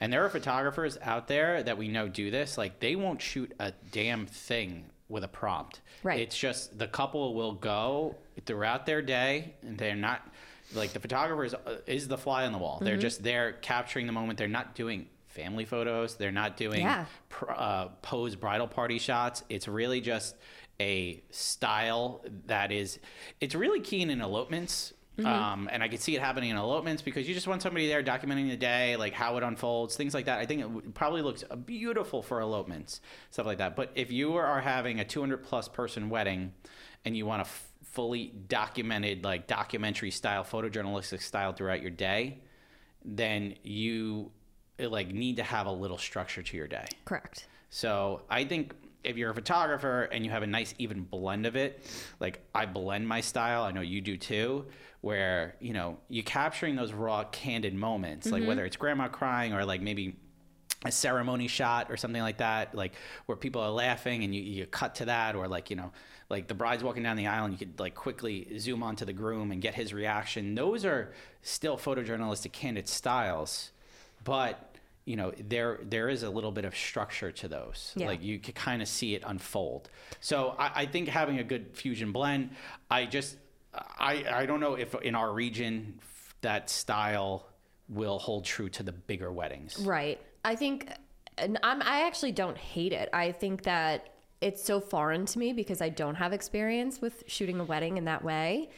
And 0.00 0.12
there 0.12 0.24
are 0.24 0.28
photographers 0.28 0.98
out 1.02 1.26
there 1.28 1.62
that 1.62 1.78
we 1.78 1.88
know 1.88 2.08
do 2.08 2.30
this. 2.30 2.58
Like 2.58 2.80
they 2.80 2.96
won't 2.96 3.20
shoot 3.22 3.52
a 3.58 3.72
damn 3.92 4.26
thing 4.26 4.84
with 5.08 5.24
a 5.24 5.28
prompt. 5.28 5.80
Right. 6.02 6.20
It's 6.20 6.36
just 6.36 6.78
the 6.78 6.86
couple 6.88 7.34
will 7.34 7.52
go 7.54 8.16
throughout 8.44 8.86
their 8.86 9.00
day 9.02 9.54
and 9.62 9.78
they're 9.78 9.94
not 9.94 10.26
like 10.74 10.92
the 10.92 11.00
photographer 11.00 11.44
is, 11.44 11.54
uh, 11.54 11.78
is 11.86 12.08
the 12.08 12.18
fly 12.18 12.44
on 12.44 12.52
the 12.52 12.58
wall. 12.58 12.76
Mm-hmm. 12.76 12.84
They're 12.84 12.96
just 12.96 13.22
there 13.22 13.52
capturing 13.52 14.06
the 14.06 14.12
moment. 14.12 14.38
They're 14.38 14.48
not 14.48 14.74
doing 14.74 15.06
family 15.28 15.64
photos. 15.64 16.16
They're 16.16 16.32
not 16.32 16.56
doing 16.56 16.80
Yeah. 16.80 17.04
pr- 17.28 17.50
uh, 17.50 17.88
pose 18.02 18.34
bridal 18.36 18.66
party 18.66 18.98
shots. 18.98 19.44
It's 19.48 19.68
really 19.68 20.00
just 20.00 20.34
a 20.80 21.22
style 21.30 22.22
that 22.46 22.72
is, 22.72 22.98
it's 23.40 23.54
really 23.54 23.80
keen 23.80 24.10
in 24.10 24.20
elopements. 24.20 24.92
Um, 25.24 25.68
and 25.72 25.82
I 25.82 25.88
could 25.88 26.00
see 26.00 26.14
it 26.14 26.20
happening 26.20 26.50
in 26.50 26.56
elopements 26.56 27.00
because 27.00 27.26
you 27.26 27.34
just 27.34 27.46
want 27.46 27.62
somebody 27.62 27.88
there 27.88 28.02
documenting 28.02 28.50
the 28.50 28.56
day, 28.56 28.96
like 28.96 29.14
how 29.14 29.36
it 29.38 29.42
unfolds, 29.42 29.96
things 29.96 30.12
like 30.12 30.26
that. 30.26 30.38
I 30.38 30.46
think 30.46 30.60
it 30.60 30.64
w- 30.64 30.90
probably 30.90 31.22
looks 31.22 31.42
beautiful 31.64 32.22
for 32.22 32.40
elopements, 32.40 33.00
stuff 33.30 33.46
like 33.46 33.58
that. 33.58 33.76
But 33.76 33.92
if 33.94 34.12
you 34.12 34.34
are 34.36 34.60
having 34.60 35.00
a 35.00 35.04
200 35.04 35.38
plus 35.42 35.68
person 35.68 36.10
wedding 36.10 36.52
and 37.06 37.16
you 37.16 37.24
want 37.24 37.40
a 37.40 37.46
f- 37.46 37.72
fully 37.84 38.26
documented, 38.48 39.24
like 39.24 39.46
documentary 39.46 40.10
style, 40.10 40.44
photojournalistic 40.44 41.22
style 41.22 41.54
throughout 41.54 41.80
your 41.80 41.90
day, 41.90 42.40
then 43.04 43.54
you 43.62 44.30
like 44.78 45.08
need 45.08 45.36
to 45.36 45.42
have 45.42 45.66
a 45.66 45.72
little 45.72 45.96
structure 45.98 46.42
to 46.42 46.56
your 46.56 46.66
day. 46.66 46.84
Correct. 47.06 47.46
So 47.70 48.22
I 48.28 48.44
think 48.44 48.74
if 49.04 49.16
you're 49.16 49.30
a 49.30 49.34
photographer 49.34 50.02
and 50.02 50.24
you 50.24 50.30
have 50.30 50.42
a 50.42 50.46
nice 50.46 50.74
even 50.78 51.02
blend 51.04 51.46
of 51.46 51.56
it, 51.56 51.84
like 52.20 52.40
I 52.54 52.66
blend 52.66 53.06
my 53.08 53.20
style, 53.20 53.62
I 53.62 53.70
know 53.70 53.80
you 53.80 54.00
do 54.00 54.16
too, 54.16 54.66
where 55.00 55.56
you 55.60 55.72
know 55.72 55.98
you're 56.08 56.24
capturing 56.24 56.76
those 56.76 56.92
raw, 56.92 57.24
candid 57.24 57.74
moments, 57.74 58.26
like 58.26 58.40
mm-hmm. 58.40 58.48
whether 58.48 58.64
it's 58.64 58.76
grandma 58.76 59.08
crying 59.08 59.52
or 59.52 59.64
like 59.64 59.80
maybe 59.80 60.16
a 60.84 60.92
ceremony 60.92 61.48
shot 61.48 61.90
or 61.90 61.96
something 61.96 62.22
like 62.22 62.38
that, 62.38 62.74
like 62.74 62.94
where 63.26 63.36
people 63.36 63.62
are 63.62 63.70
laughing 63.70 64.24
and 64.24 64.34
you, 64.34 64.42
you 64.42 64.66
cut 64.66 64.96
to 64.96 65.06
that, 65.06 65.34
or 65.34 65.48
like 65.48 65.70
you 65.70 65.76
know, 65.76 65.92
like 66.28 66.48
the 66.48 66.54
bride's 66.54 66.82
walking 66.82 67.02
down 67.02 67.16
the 67.16 67.26
aisle 67.26 67.44
and 67.44 67.54
you 67.54 67.58
could 67.58 67.78
like 67.78 67.94
quickly 67.94 68.58
zoom 68.58 68.82
onto 68.82 69.04
the 69.04 69.12
groom 69.12 69.52
and 69.52 69.62
get 69.62 69.74
his 69.74 69.92
reaction. 69.92 70.54
Those 70.54 70.84
are 70.84 71.12
still 71.42 71.76
photojournalistic, 71.76 72.52
candid 72.52 72.88
styles, 72.88 73.70
but 74.24 74.76
you 75.04 75.14
know 75.14 75.32
there 75.48 75.78
there 75.84 76.08
is 76.08 76.24
a 76.24 76.30
little 76.30 76.52
bit 76.52 76.64
of 76.64 76.76
structure 76.76 77.30
to 77.32 77.48
those. 77.48 77.92
Yeah. 77.96 78.06
Like 78.08 78.22
you 78.22 78.38
could 78.38 78.54
kind 78.54 78.82
of 78.82 78.88
see 78.88 79.14
it 79.14 79.22
unfold. 79.26 79.88
So 80.20 80.54
I, 80.58 80.82
I 80.82 80.86
think 80.86 81.08
having 81.08 81.38
a 81.38 81.44
good 81.44 81.76
fusion 81.76 82.12
blend, 82.12 82.50
I 82.90 83.06
just 83.06 83.36
I 83.98 84.24
I 84.30 84.46
don't 84.46 84.60
know 84.60 84.74
if 84.74 84.94
in 84.96 85.14
our 85.14 85.32
region 85.32 86.00
that 86.42 86.70
style 86.70 87.48
will 87.88 88.18
hold 88.18 88.44
true 88.44 88.68
to 88.70 88.82
the 88.82 88.92
bigger 88.92 89.32
weddings. 89.32 89.78
Right. 89.78 90.20
I 90.44 90.56
think, 90.56 90.90
and 91.38 91.58
I'm, 91.62 91.82
I 91.82 92.06
actually 92.06 92.32
don't 92.32 92.56
hate 92.56 92.92
it. 92.92 93.08
I 93.12 93.32
think 93.32 93.62
that 93.62 94.10
it's 94.40 94.62
so 94.62 94.80
foreign 94.80 95.26
to 95.26 95.38
me 95.38 95.52
because 95.52 95.80
I 95.80 95.88
don't 95.88 96.16
have 96.16 96.32
experience 96.32 97.00
with 97.00 97.24
shooting 97.26 97.60
a 97.60 97.64
wedding 97.64 97.96
in 97.96 98.04
that 98.04 98.22
way. 98.22 98.70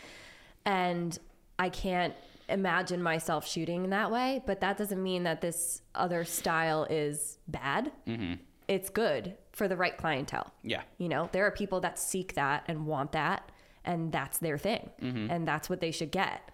And 0.65 1.19
I 1.59 1.69
can't 1.69 2.15
imagine 2.49 3.03
myself 3.03 3.47
shooting 3.47 3.85
in 3.85 3.91
that 3.91 4.11
way. 4.11 4.43
But 4.47 4.61
that 4.61 4.79
doesn't 4.79 5.03
mean 5.03 5.25
that 5.25 5.41
this 5.41 5.83
other 5.95 6.25
style 6.25 6.87
is 6.89 7.39
bad. 7.49 7.93
Mm-hmm. 8.07 8.35
It's 8.69 8.91
good 8.91 9.37
for 9.53 9.69
the 9.69 9.77
right 9.77 9.97
clientele. 9.97 10.53
Yeah. 10.63 10.83
You 10.99 11.09
know, 11.09 11.29
there 11.33 11.45
are 11.47 11.51
people 11.51 11.81
that 11.81 11.99
seek 11.99 12.35
that 12.35 12.65
and 12.69 12.87
want 12.87 13.13
that, 13.13 13.51
and 13.85 14.11
that's 14.13 14.39
their 14.39 14.59
thing, 14.59 14.91
and 15.01 15.47
that's 15.47 15.69
what 15.71 15.81
they 15.81 15.91
should 15.91 16.11
get. 16.11 16.51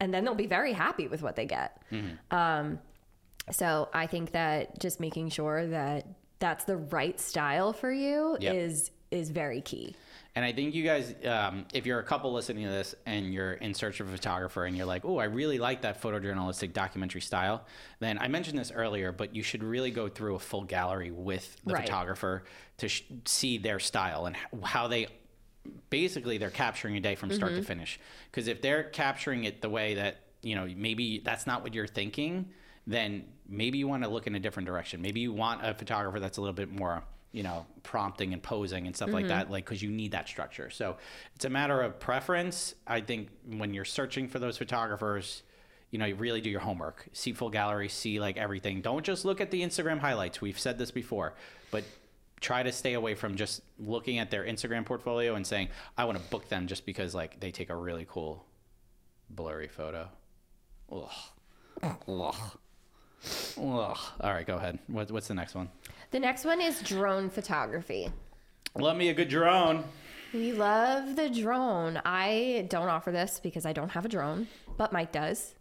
And 0.00 0.12
then 0.12 0.24
they'll 0.24 0.34
be 0.34 0.46
very 0.46 0.72
happy 0.72 1.08
with 1.08 1.22
what 1.22 1.36
they 1.36 1.46
get. 1.46 1.82
Um, 2.30 2.78
so 3.50 3.88
I 3.94 4.06
think 4.06 4.32
that 4.32 4.78
just 4.80 5.00
making 5.00 5.30
sure 5.30 5.66
that 5.68 6.06
that's 6.38 6.64
the 6.64 6.76
right 6.76 7.18
style 7.18 7.72
for 7.72 7.90
you 7.92 8.36
Yep. 8.40 8.54
is 8.54 8.90
is 9.12 9.30
very 9.30 9.60
key. 9.60 9.94
And 10.34 10.44
I 10.44 10.52
think 10.52 10.74
you 10.74 10.82
guys, 10.84 11.14
um, 11.24 11.64
if 11.72 11.86
you're 11.86 12.00
a 12.00 12.02
couple 12.02 12.30
listening 12.32 12.64
to 12.64 12.70
this 12.70 12.94
and 13.06 13.32
you're 13.32 13.52
in 13.54 13.72
search 13.72 14.00
of 14.00 14.08
a 14.08 14.12
photographer 14.12 14.64
and 14.66 14.76
you're 14.76 14.84
like, 14.84 15.04
oh, 15.04 15.16
I 15.18 15.24
really 15.24 15.58
like 15.58 15.80
that 15.82 16.02
photojournalistic 16.02 16.72
documentary 16.74 17.20
style, 17.22 17.64
then 18.00 18.18
I 18.18 18.26
mentioned 18.28 18.58
this 18.58 18.72
earlier, 18.72 19.12
but 19.12 19.34
you 19.34 19.42
should 19.44 19.62
really 19.62 19.92
go 19.92 20.08
through 20.08 20.34
a 20.34 20.38
full 20.40 20.64
gallery 20.64 21.12
with 21.12 21.56
the 21.64 21.72
Right. 21.74 21.84
photographer 21.86 22.42
to 22.78 22.88
sh- 22.88 23.04
see 23.24 23.56
their 23.58 23.78
style 23.78 24.26
and 24.26 24.34
h- 24.36 24.42
how 24.64 24.88
they 24.88 25.06
basically 25.90 26.38
they're 26.38 26.50
capturing 26.50 26.96
a 26.96 27.00
day 27.00 27.14
from 27.14 27.30
start 27.32 27.52
to 27.52 27.58
mm-hmm. 27.58 27.66
finish. 27.66 28.00
Because 28.30 28.48
if 28.48 28.62
they're 28.62 28.84
capturing 28.84 29.44
it 29.44 29.60
the 29.62 29.68
way 29.68 29.94
that, 29.94 30.18
you 30.42 30.54
know, 30.54 30.68
maybe 30.76 31.20
that's 31.24 31.46
not 31.46 31.62
what 31.62 31.74
you're 31.74 31.86
thinking, 31.86 32.50
then 32.86 33.24
maybe 33.48 33.78
you 33.78 33.88
want 33.88 34.02
to 34.02 34.08
look 34.08 34.26
in 34.26 34.34
a 34.34 34.40
different 34.40 34.66
direction. 34.66 35.02
Maybe 35.02 35.20
you 35.20 35.32
want 35.32 35.64
a 35.64 35.74
photographer 35.74 36.20
that's 36.20 36.38
a 36.38 36.40
little 36.40 36.54
bit 36.54 36.70
more, 36.70 37.02
you 37.32 37.42
know, 37.42 37.66
prompting 37.82 38.32
and 38.32 38.42
posing 38.42 38.86
and 38.86 38.94
stuff 38.94 39.10
like 39.10 39.24
mm-hmm. 39.24 39.28
that, 39.28 39.50
like 39.50 39.64
because 39.64 39.82
you 39.82 39.90
need 39.90 40.12
that 40.12 40.28
structure. 40.28 40.70
So 40.70 40.96
it's 41.34 41.44
a 41.44 41.50
matter 41.50 41.80
of 41.82 41.98
preference. 41.98 42.74
I 42.86 43.00
think 43.00 43.28
when 43.46 43.74
you're 43.74 43.84
searching 43.84 44.28
for 44.28 44.38
those 44.38 44.56
photographers, 44.56 45.42
you 45.90 45.98
know, 45.98 46.06
you 46.06 46.14
really 46.16 46.40
do 46.40 46.50
your 46.50 46.60
homework. 46.60 47.06
See 47.12 47.32
full 47.32 47.50
gallery, 47.50 47.88
see 47.88 48.20
like 48.20 48.36
everything. 48.36 48.80
Don't 48.82 49.04
just 49.04 49.24
look 49.24 49.40
at 49.40 49.50
the 49.50 49.62
Instagram 49.62 49.98
highlights. 49.98 50.40
We've 50.40 50.58
said 50.58 50.78
this 50.78 50.90
before, 50.90 51.34
but 51.70 51.84
try 52.40 52.62
to 52.62 52.72
stay 52.72 52.94
away 52.94 53.14
from 53.14 53.36
just 53.36 53.62
looking 53.78 54.18
at 54.18 54.30
their 54.30 54.44
Instagram 54.44 54.84
portfolio 54.84 55.34
and 55.34 55.46
saying, 55.46 55.68
I 55.96 56.04
want 56.04 56.18
to 56.18 56.24
book 56.24 56.48
them 56.48 56.66
just 56.66 56.84
because 56.86 57.14
like 57.14 57.40
they 57.40 57.50
take 57.50 57.70
a 57.70 57.76
really 57.76 58.06
cool 58.08 58.44
blurry 59.30 59.68
photo. 59.68 60.08
Ugh. 60.92 61.10
Ugh. 61.82 62.34
Ugh. 63.58 63.98
All 64.20 64.32
right, 64.32 64.46
go 64.46 64.56
ahead. 64.56 64.78
What, 64.86 65.10
what's 65.10 65.28
the 65.28 65.34
next 65.34 65.54
one? 65.54 65.68
The 66.10 66.20
next 66.20 66.44
one 66.44 66.60
is 66.60 66.80
drone 66.82 67.30
photography. 67.30 68.10
Love 68.76 68.96
me 68.96 69.08
a 69.08 69.14
good 69.14 69.28
drone. 69.28 69.84
We 70.32 70.52
love 70.52 71.16
the 71.16 71.30
drone. 71.30 72.00
I 72.04 72.66
don't 72.68 72.88
offer 72.88 73.10
this 73.10 73.40
because 73.42 73.64
I 73.64 73.72
don't 73.72 73.88
have 73.90 74.04
a 74.04 74.08
drone, 74.08 74.48
but 74.76 74.92
Mike 74.92 75.12
does. 75.12 75.54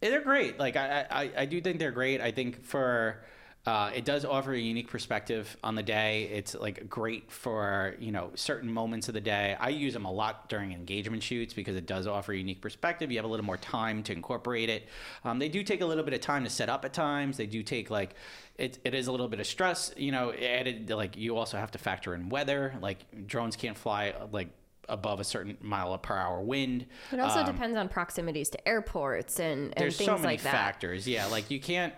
They're 0.00 0.20
great. 0.20 0.58
Like 0.58 0.76
I, 0.76 1.06
I, 1.10 1.30
I 1.38 1.46
do 1.46 1.60
think 1.62 1.78
they're 1.78 1.90
great. 1.90 2.20
I 2.20 2.30
think 2.30 2.62
for 2.62 3.24
uh, 3.66 3.90
it 3.94 4.04
does 4.04 4.26
offer 4.26 4.52
a 4.52 4.58
unique 4.58 4.88
perspective 4.90 5.56
on 5.64 5.74
the 5.74 5.82
day. 5.82 6.24
It's 6.32 6.54
like 6.54 6.88
great 6.90 7.30
for 7.32 7.94
you 7.98 8.12
know 8.12 8.30
certain 8.34 8.70
moments 8.70 9.08
of 9.08 9.14
the 9.14 9.20
day. 9.22 9.56
I 9.58 9.70
use 9.70 9.94
them 9.94 10.04
a 10.04 10.12
lot 10.12 10.50
during 10.50 10.72
engagement 10.72 11.22
shoots 11.22 11.54
because 11.54 11.74
it 11.74 11.86
does 11.86 12.06
offer 12.06 12.32
a 12.32 12.36
unique 12.36 12.60
perspective. 12.60 13.10
You 13.10 13.16
have 13.18 13.24
a 13.24 13.28
little 13.28 13.46
more 13.46 13.56
time 13.56 14.02
to 14.02 14.12
incorporate 14.12 14.68
it. 14.68 14.86
Um, 15.24 15.38
they 15.38 15.48
do 15.48 15.62
take 15.62 15.80
a 15.80 15.86
little 15.86 16.04
bit 16.04 16.12
of 16.12 16.20
time 16.20 16.44
to 16.44 16.50
set 16.50 16.68
up 16.68 16.84
at 16.84 16.92
times. 16.92 17.38
They 17.38 17.46
do 17.46 17.62
take 17.62 17.88
like 17.88 18.14
it, 18.58 18.78
it 18.84 18.94
is 18.94 19.06
a 19.06 19.10
little 19.12 19.28
bit 19.28 19.40
of 19.40 19.46
stress. 19.46 19.92
You 19.96 20.12
know, 20.12 20.32
added 20.32 20.90
like 20.90 21.16
you 21.16 21.36
also 21.36 21.56
have 21.56 21.70
to 21.70 21.78
factor 21.78 22.14
in 22.14 22.28
weather. 22.28 22.74
Like 22.82 23.26
drones 23.26 23.56
can't 23.56 23.78
fly 23.78 24.14
like 24.30 24.48
above 24.90 25.18
a 25.20 25.24
certain 25.24 25.56
mile 25.62 25.96
per 25.96 26.14
hour 26.14 26.42
wind. 26.42 26.84
It 27.10 27.18
also 27.18 27.40
Um, 27.40 27.46
depends 27.46 27.78
on 27.78 27.88
proximities 27.88 28.50
to 28.50 28.68
airports 28.68 29.40
and, 29.40 29.68
and 29.68 29.74
there's 29.78 29.96
things 29.96 30.06
so 30.06 30.16
many 30.16 30.26
like 30.26 30.42
that. 30.42 30.52
factors 30.52 31.08
yeah 31.08 31.24
like 31.28 31.50
you 31.50 31.58
can't 31.58 31.94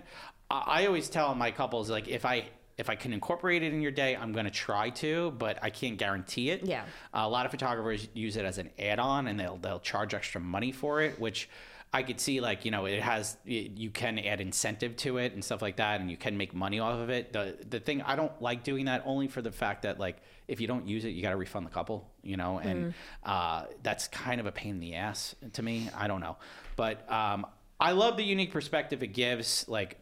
I, 0.50 0.82
I 0.82 0.86
always 0.86 1.08
tell 1.08 1.34
my 1.34 1.50
couples 1.50 1.90
like 1.90 2.08
if 2.08 2.24
i 2.24 2.48
if 2.78 2.90
i 2.90 2.94
can 2.94 3.12
incorporate 3.12 3.62
it 3.62 3.72
in 3.72 3.80
your 3.80 3.90
day 3.92 4.16
i'm 4.16 4.32
going 4.32 4.44
to 4.44 4.50
try 4.50 4.90
to 4.90 5.30
but 5.38 5.58
i 5.62 5.70
can't 5.70 5.96
guarantee 5.98 6.50
it 6.50 6.64
Yeah. 6.64 6.84
a 7.14 7.28
lot 7.28 7.44
of 7.46 7.50
photographers 7.50 8.06
use 8.14 8.36
it 8.36 8.44
as 8.44 8.58
an 8.58 8.70
add-on 8.78 9.26
and 9.28 9.38
they'll 9.40 9.56
they'll 9.58 9.80
charge 9.80 10.14
extra 10.14 10.40
money 10.40 10.72
for 10.72 11.00
it 11.02 11.18
which 11.20 11.48
I 11.92 12.02
could 12.02 12.20
see 12.20 12.40
like 12.40 12.64
you 12.66 12.72
know 12.72 12.84
it 12.86 13.00
has 13.00 13.38
you 13.44 13.90
can 13.90 14.18
add 14.18 14.40
incentive 14.40 14.96
to 14.98 15.16
it 15.18 15.32
and 15.32 15.42
stuff 15.42 15.62
like 15.62 15.76
that 15.76 16.00
and 16.00 16.10
you 16.10 16.16
can 16.18 16.36
make 16.36 16.52
money 16.52 16.78
off 16.80 16.98
of 16.98 17.08
it. 17.10 17.32
The 17.32 17.56
the 17.70 17.78
thing 17.80 18.02
I 18.02 18.16
don't 18.16 18.32
like 18.42 18.64
doing 18.64 18.84
that 18.86 19.02
only 19.06 19.28
for 19.28 19.40
the 19.40 19.52
fact 19.52 19.82
that 19.82 19.98
like 19.98 20.16
if 20.46 20.60
you 20.60 20.66
don't 20.66 20.86
use 20.86 21.04
it 21.06 21.10
you 21.10 21.22
got 21.22 21.30
to 21.30 21.36
refund 21.36 21.64
the 21.64 21.70
couple 21.70 22.10
you 22.22 22.36
know 22.36 22.58
and 22.58 22.92
uh, 23.24 23.66
that's 23.82 24.08
kind 24.08 24.40
of 24.40 24.46
a 24.46 24.52
pain 24.52 24.72
in 24.72 24.80
the 24.80 24.94
ass 24.96 25.36
to 25.54 25.62
me. 25.62 25.88
I 25.96 26.08
don't 26.08 26.20
know, 26.20 26.36
but 26.74 27.10
um, 27.10 27.46
I 27.80 27.92
love 27.92 28.16
the 28.18 28.24
unique 28.24 28.50
perspective 28.52 29.02
it 29.02 29.14
gives. 29.14 29.64
Like 29.68 29.96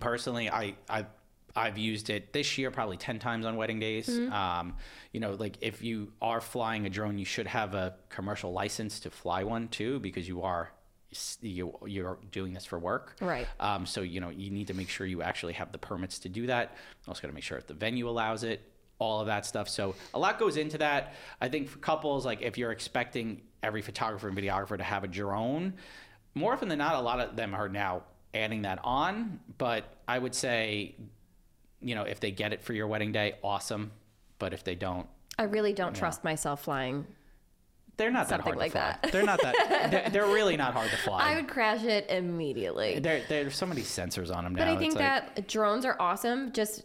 personally, 0.00 0.50
I 0.50 0.74
I 0.88 1.06
I've 1.54 1.76
used 1.76 2.08
it 2.08 2.32
this 2.32 2.56
year 2.56 2.70
probably 2.70 2.96
10 2.96 3.18
times 3.18 3.44
on 3.44 3.56
wedding 3.56 3.78
days. 3.78 4.08
Um, 4.08 4.76
you 5.12 5.20
know, 5.20 5.32
like 5.32 5.58
if 5.60 5.82
you 5.82 6.12
are 6.22 6.40
flying 6.40 6.86
a 6.86 6.90
drone, 6.90 7.18
you 7.18 7.26
should 7.26 7.46
have 7.46 7.74
a 7.74 7.94
commercial 8.08 8.52
license 8.52 9.00
to 9.00 9.10
fly 9.10 9.44
one 9.44 9.68
too, 9.68 10.00
because 10.00 10.26
you 10.26 10.42
are 10.42 10.70
you 11.42 11.76
you're 11.86 12.16
doing 12.30 12.54
this 12.54 12.64
for 12.64 12.78
work. 12.78 13.16
Right. 13.20 13.46
Um, 13.60 13.84
so 13.84 14.00
you 14.00 14.20
know 14.20 14.30
you 14.30 14.50
need 14.50 14.68
to 14.68 14.74
make 14.74 14.88
sure 14.88 15.06
you 15.06 15.20
actually 15.22 15.52
have 15.54 15.70
the 15.70 15.78
permits 15.78 16.18
to 16.20 16.30
do 16.30 16.46
that. 16.46 16.74
Also 17.06 17.20
got 17.20 17.28
to 17.28 17.34
make 17.34 17.44
sure 17.44 17.58
if 17.58 17.66
the 17.66 17.74
venue 17.74 18.08
allows 18.08 18.44
it. 18.44 18.62
all 18.98 19.20
of 19.20 19.26
that 19.26 19.44
stuff. 19.44 19.68
So 19.68 19.94
a 20.14 20.18
lot 20.18 20.38
goes 20.38 20.56
into 20.56 20.78
that. 20.78 21.14
I 21.40 21.48
think 21.48 21.68
for 21.68 21.78
couples, 21.80 22.24
like 22.24 22.40
if 22.40 22.56
you're 22.56 22.70
expecting 22.72 23.42
every 23.62 23.82
photographer 23.82 24.28
and 24.28 24.36
videographer 24.38 24.78
to 24.78 24.84
have 24.84 25.02
a 25.04 25.08
drone, 25.08 25.74
more 26.34 26.52
often 26.52 26.68
than 26.68 26.78
not, 26.78 26.94
a 26.94 27.00
lot 27.00 27.18
of 27.20 27.34
them 27.36 27.52
are 27.52 27.68
now 27.68 28.04
adding 28.34 28.62
that 28.62 28.78
on. 28.84 29.40
But 29.58 29.84
I 30.08 30.18
would 30.18 30.34
say, 30.34 30.94
you 31.80 31.94
know, 31.94 32.02
if 32.02 32.20
they 32.20 32.30
get 32.30 32.52
it 32.52 32.62
for 32.62 32.72
your 32.72 32.86
wedding 32.86 33.12
day, 33.12 33.34
awesome. 33.42 33.92
But 34.38 34.52
if 34.52 34.64
they 34.64 34.74
don't, 34.74 35.06
I 35.38 35.44
really 35.44 35.72
don't 35.72 35.94
trust 35.94 36.24
myself 36.24 36.64
flying. 36.64 37.06
they're 37.96 38.10
not 38.10 38.28
that 38.28 38.40
hard 38.40 38.56
like 38.56 38.72
to 38.72 38.78
fly. 38.78 38.96
that. 39.02 39.12
They're 39.12 39.22
not 39.24 39.40
that. 39.42 39.90
They're, 39.90 40.10
they're 40.10 40.32
really 40.34 40.56
not 40.56 40.72
hard 40.74 40.90
to 40.90 40.96
fly. 40.96 41.30
I 41.32 41.36
would 41.36 41.48
crash 41.48 41.84
it 41.84 42.10
immediately. 42.10 42.98
there, 42.98 43.22
there's 43.28 43.56
so 43.56 43.66
many 43.66 43.82
sensors 43.82 44.34
on 44.34 44.44
them 44.44 44.54
But 44.54 44.64
now. 44.64 44.74
I 44.74 44.78
think 44.78 44.94
like, 44.94 45.34
that 45.36 45.48
drones 45.48 45.84
are 45.84 45.96
awesome. 46.00 46.52
Just 46.52 46.84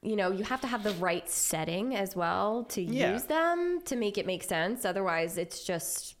you 0.00 0.14
know, 0.14 0.30
you 0.30 0.44
have 0.44 0.60
to 0.60 0.68
have 0.68 0.84
the 0.84 0.92
right 0.92 1.28
setting 1.28 1.96
as 1.96 2.14
well 2.14 2.62
to 2.70 2.80
Yeah. 2.80 3.12
use 3.14 3.24
them 3.24 3.80
to 3.86 3.96
make 3.96 4.16
it 4.16 4.26
make 4.26 4.44
sense. 4.44 4.84
Otherwise, 4.84 5.36
it's 5.38 5.64
just 5.64 6.14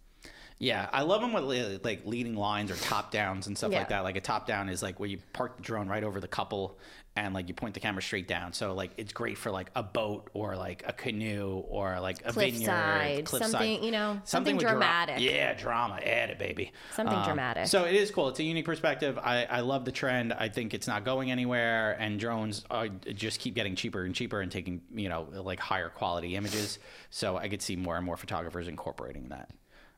Yeah, 0.60 0.88
I 0.92 1.02
love 1.02 1.20
them 1.20 1.32
with 1.32 1.84
like 1.84 2.04
leading 2.04 2.34
lines 2.34 2.70
or 2.70 2.76
top 2.76 3.12
downs 3.12 3.46
and 3.46 3.56
stuff 3.56 3.70
Yeah. 3.70 3.78
like 3.78 3.88
that. 3.90 4.00
Like 4.00 4.16
a 4.16 4.20
top 4.20 4.46
down 4.46 4.68
is 4.68 4.82
like 4.82 4.98
where 4.98 5.08
you 5.08 5.18
park 5.32 5.56
the 5.56 5.62
drone 5.62 5.88
right 5.88 6.02
over 6.02 6.18
the 6.20 6.26
couple 6.26 6.78
and 7.14 7.32
like 7.32 7.46
you 7.48 7.54
point 7.54 7.74
the 7.74 7.80
camera 7.80 8.02
straight 8.02 8.26
down. 8.26 8.52
So 8.52 8.74
like 8.74 8.90
it's 8.96 9.12
great 9.12 9.38
for 9.38 9.52
like 9.52 9.70
a 9.76 9.82
boat 9.84 10.30
or 10.34 10.56
like 10.56 10.82
a 10.86 10.92
canoe 10.92 11.62
or 11.68 12.00
like 12.00 12.18
a 12.24 12.32
vineyard, 12.32 12.66
Cliffside, 12.66 13.24
cliffside. 13.24 13.50
something, 13.52 13.84
you 13.84 13.92
know, 13.92 14.20
something 14.24 14.56
dra- 14.58 14.70
dramatic. 14.72 15.20
yeah, 15.20 15.54
drama. 15.54 16.00
Add 16.04 16.30
it, 16.30 16.38
baby. 16.40 16.72
Something 16.94 17.18
um, 17.18 17.24
dramatic. 17.24 17.68
So 17.68 17.84
it 17.84 17.94
is 17.94 18.10
cool. 18.10 18.28
It's 18.28 18.40
a 18.40 18.44
unique 18.44 18.64
perspective. 18.66 19.16
I, 19.16 19.44
I 19.44 19.60
love 19.60 19.84
the 19.84 19.92
trend. 19.92 20.32
I 20.32 20.48
think 20.48 20.74
it's 20.74 20.88
not 20.88 21.04
going 21.04 21.30
anywhere, 21.30 21.96
and 22.00 22.18
drones 22.18 22.64
are, 22.70 22.88
just 22.88 23.38
keep 23.40 23.54
getting 23.54 23.76
cheaper 23.76 24.04
and 24.04 24.14
cheaper 24.14 24.40
and 24.40 24.50
taking 24.50 24.80
you 24.92 25.08
know 25.08 25.28
like 25.32 25.60
higher 25.60 25.88
quality 25.88 26.34
images. 26.34 26.78
So 27.10 27.36
I 27.36 27.48
could 27.48 27.62
see 27.62 27.76
more 27.76 27.96
and 27.96 28.04
more 28.04 28.16
photographers 28.16 28.66
incorporating 28.68 29.28
that. 29.28 29.50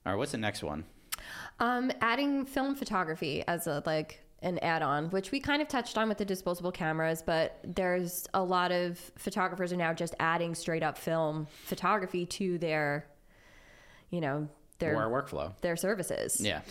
All 0.07 0.13
right, 0.13 0.19
what's 0.19 0.33
the 0.33 0.39
next 0.39 0.63
one? 0.63 0.85
um, 1.61 1.93
adding 2.01 2.45
film 2.47 2.75
photography 2.75 3.45
as 3.47 3.67
a 3.67 3.83
like 3.87 4.21
an 4.43 4.59
add-on, 4.61 5.11
which 5.11 5.31
we 5.31 5.39
kind 5.39 5.61
of 5.61 5.69
touched 5.69 5.99
on 5.99 6.09
with 6.09 6.17
the 6.17 6.25
disposable 6.25 6.73
cameras, 6.73 7.23
but 7.25 7.59
there's 7.63 8.27
a 8.33 8.43
lot 8.43 8.73
of 8.73 8.99
photographers 9.17 9.71
are 9.71 9.77
now 9.77 9.93
just 9.93 10.15
adding 10.19 10.55
straight 10.55 10.83
up 10.83 10.97
film 10.97 11.47
photography 11.65 12.25
to 12.25 12.57
their, 12.57 13.07
you 14.09 14.23
know, 14.23 14.49
their 14.79 14.95
workflow. 14.95 15.53
their 15.61 15.77
services. 15.77 16.41
Yeah. 16.41 16.63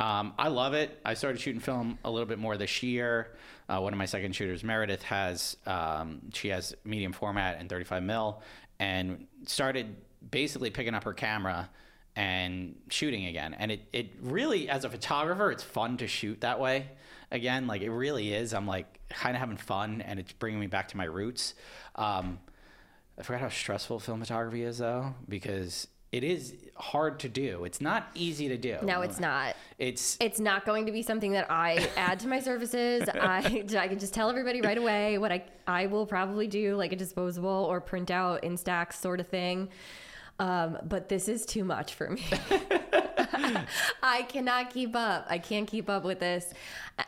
Um, 0.00 0.34
I 0.36 0.48
love 0.48 0.74
it. 0.74 0.98
I 1.04 1.14
started 1.14 1.40
shooting 1.40 1.60
film 1.60 1.96
a 2.04 2.10
little 2.10 2.26
bit 2.26 2.40
more 2.40 2.56
this 2.56 2.82
year. 2.82 3.36
Uh, 3.68 3.78
one 3.78 3.92
of 3.92 3.98
my 3.98 4.06
second 4.06 4.34
shooters, 4.34 4.64
Meredith, 4.64 5.02
has 5.04 5.56
um, 5.64 6.22
she 6.34 6.48
has 6.48 6.74
medium 6.84 7.12
format 7.12 7.58
and 7.60 7.68
35 7.68 8.02
mil, 8.02 8.42
and 8.80 9.28
started 9.46 9.94
basically 10.28 10.70
picking 10.70 10.94
up 10.94 11.04
her 11.04 11.12
camera 11.12 11.70
and 12.16 12.74
shooting 12.88 13.26
again. 13.26 13.54
And 13.54 13.70
it 13.70 13.82
it 13.92 14.10
really, 14.22 14.68
as 14.68 14.84
a 14.84 14.90
photographer, 14.90 15.50
it's 15.50 15.62
fun 15.62 15.98
to 15.98 16.08
shoot 16.08 16.40
that 16.40 16.58
way 16.58 16.88
again. 17.30 17.66
Like 17.66 17.82
it 17.82 17.90
really 17.90 18.32
is. 18.32 18.54
I'm 18.54 18.66
like 18.66 19.00
kind 19.10 19.36
of 19.36 19.40
having 19.40 19.58
fun, 19.58 20.00
and 20.00 20.18
it's 20.18 20.32
bringing 20.32 20.58
me 20.58 20.66
back 20.66 20.88
to 20.88 20.96
my 20.96 21.04
roots. 21.04 21.54
Um, 21.94 22.40
I 23.18 23.22
forgot 23.22 23.42
how 23.42 23.48
stressful 23.48 24.00
film 24.00 24.20
photography 24.20 24.62
is 24.62 24.78
though, 24.78 25.14
because 25.28 25.88
it 26.12 26.24
is 26.24 26.54
hard 26.76 27.18
to 27.20 27.28
do. 27.28 27.64
It's 27.64 27.80
not 27.80 28.08
easy 28.14 28.48
to 28.48 28.56
do. 28.56 28.78
No, 28.82 29.02
it's 29.02 29.20
not. 29.20 29.56
It's 29.78 30.16
It's 30.20 30.40
not 30.40 30.64
going 30.64 30.86
to 30.86 30.92
be 30.92 31.02
something 31.02 31.32
that 31.32 31.50
I 31.50 31.90
add 31.96 32.20
to 32.20 32.28
my 32.28 32.40
services. 32.40 33.08
I, 33.14 33.38
I 33.76 33.88
can 33.88 33.98
just 33.98 34.14
tell 34.14 34.30
everybody 34.30 34.62
right 34.62 34.78
away 34.78 35.18
what 35.18 35.32
I 35.32 35.44
I 35.66 35.86
will 35.86 36.06
probably 36.06 36.46
do, 36.46 36.76
like 36.76 36.92
a 36.92 36.96
disposable 36.96 37.66
or 37.68 37.80
print 37.80 38.10
out 38.10 38.42
instax 38.42 38.94
sort 38.94 39.20
of 39.20 39.26
thing. 39.26 39.68
Um, 40.38 40.78
but 40.84 41.08
this 41.08 41.28
is 41.28 41.46
too 41.46 41.64
much 41.64 41.94
for 41.94 42.10
me. 42.10 42.22
I 44.02 44.22
cannot 44.28 44.70
keep 44.70 44.94
up. 44.94 45.26
I 45.28 45.38
can't 45.38 45.66
keep 45.66 45.88
up 45.88 46.04
with 46.04 46.20
this. 46.20 46.52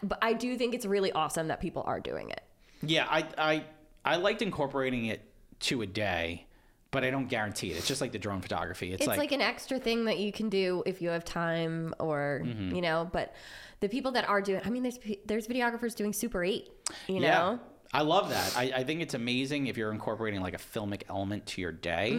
But 0.02 0.18
I 0.22 0.32
do 0.32 0.56
think 0.56 0.74
it's 0.74 0.86
really 0.86 1.12
awesome 1.12 1.48
that 1.48 1.60
people 1.60 1.82
are 1.86 2.00
doing 2.00 2.30
it. 2.30 2.42
yeah. 2.82 3.06
I 3.08 3.24
I 3.36 3.64
I 4.04 4.16
liked 4.16 4.42
incorporating 4.42 5.06
it 5.06 5.20
to 5.60 5.82
a 5.82 5.86
day, 5.86 6.46
but 6.90 7.04
I 7.04 7.10
don't 7.10 7.26
guarantee 7.26 7.70
it. 7.72 7.76
It's 7.78 7.88
just 7.88 8.00
like 8.00 8.12
the 8.12 8.18
drone 8.18 8.40
photography. 8.40 8.92
It's, 8.92 9.00
It's 9.00 9.08
like, 9.08 9.18
like, 9.18 9.32
an 9.32 9.42
extra 9.42 9.78
thing 9.78 10.04
that 10.06 10.18
you 10.18 10.32
can 10.32 10.48
do 10.48 10.82
if 10.86 11.02
you 11.02 11.08
have 11.10 11.24
time 11.24 11.94
or, 11.98 12.42
Mm-hmm. 12.44 12.74
you 12.76 12.80
know, 12.80 13.08
but 13.12 13.34
the 13.80 13.88
people 13.88 14.12
that 14.12 14.28
are 14.28 14.40
doing, 14.40 14.62
I 14.64 14.70
mean, 14.70 14.82
there's, 14.84 14.98
there's 15.26 15.46
videographers 15.48 15.94
doing 15.96 16.12
Super 16.12 16.44
8, 16.44 16.70
you 17.08 17.20
know? 17.20 17.58
I 17.92 18.02
love 18.02 18.30
that. 18.30 18.56
I, 18.56 18.72
I 18.76 18.84
think 18.84 19.00
it's 19.00 19.14
amazing 19.14 19.66
if 19.66 19.76
you're 19.76 19.92
incorporating 19.92 20.40
like 20.42 20.54
a 20.54 20.58
filmic 20.58 21.02
element 21.08 21.46
to 21.46 21.60
your 21.60 21.72
day. 21.72 22.12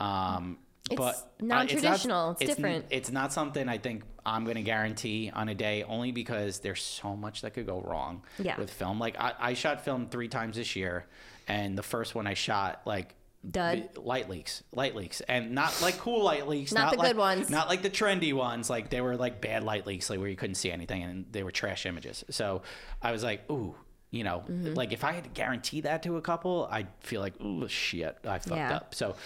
Um, 0.00 0.58
It's 0.90 0.96
but 0.96 1.14
I- 1.40 1.44
not- 1.44 1.56
non-traditional. 1.68 2.32
It's 2.32 2.42
n- 2.42 2.46
different. 2.48 2.86
It's 2.90 3.10
not 3.12 3.32
something 3.32 3.68
I 3.68 3.78
think 3.78 4.02
I'm 4.26 4.44
going 4.44 4.56
to 4.56 4.62
guarantee 4.62 5.30
on 5.32 5.48
a 5.48 5.54
day, 5.54 5.84
only 5.84 6.10
because 6.12 6.58
there's 6.58 6.82
so 6.82 7.14
much 7.16 7.42
that 7.42 7.54
could 7.54 7.66
go 7.66 7.80
wrong 7.80 8.22
Yeah. 8.38 8.58
with 8.58 8.70
film. 8.70 8.98
Like 8.98 9.16
I, 9.18 9.32
I 9.38 9.54
shot 9.54 9.84
film 9.84 10.08
three 10.08 10.28
times 10.28 10.56
this 10.56 10.74
year, 10.76 11.06
and 11.46 11.78
the 11.78 11.82
first 11.84 12.14
one 12.16 12.26
I 12.26 12.34
shot 12.34 12.82
like 12.84 13.14
Dud. 13.48 13.90
light 13.96 14.28
leaks, 14.28 14.62
light 14.72 14.94
leaks, 14.96 15.20
and 15.22 15.52
not 15.52 15.80
like 15.82 15.98
cool 15.98 16.22
light 16.24 16.46
leaks, 16.48 16.72
Not 16.72 16.92
the 16.92 16.98
like, 16.98 17.08
good 17.10 17.16
ones. 17.16 17.48
not 17.50 17.68
like 17.68 17.82
the 17.82 17.90
trendy 17.90 18.32
ones. 18.32 18.68
Like 18.70 18.90
they 18.90 19.00
were 19.00 19.16
like 19.16 19.40
bad 19.40 19.62
light 19.64 19.86
leaks, 19.86 20.10
like 20.10 20.18
where 20.20 20.28
you 20.28 20.36
couldn't 20.36 20.54
see 20.56 20.70
anything, 20.72 21.02
and 21.04 21.26
they 21.30 21.42
were 21.44 21.50
trash 21.52 21.86
images. 21.86 22.24
So 22.30 22.62
I 23.00 23.12
was 23.12 23.22
like, 23.22 23.48
ooh. 23.50 23.74
You 24.12 24.22
know, 24.24 24.44
Mm-hmm. 24.48 24.74
like 24.74 24.92
if 24.92 25.02
I 25.02 25.12
had 25.12 25.24
to 25.24 25.30
guarantee 25.30 25.80
that 25.80 26.02
to 26.04 26.16
a 26.18 26.20
couple, 26.22 26.68
I'd 26.70 26.86
feel 27.00 27.20
like, 27.20 27.40
ooh, 27.40 27.66
shit, 27.66 28.16
I 28.24 28.38
fucked 28.38 28.56
Yeah. 28.56 28.76
up. 28.76 28.94
So, 28.94 29.16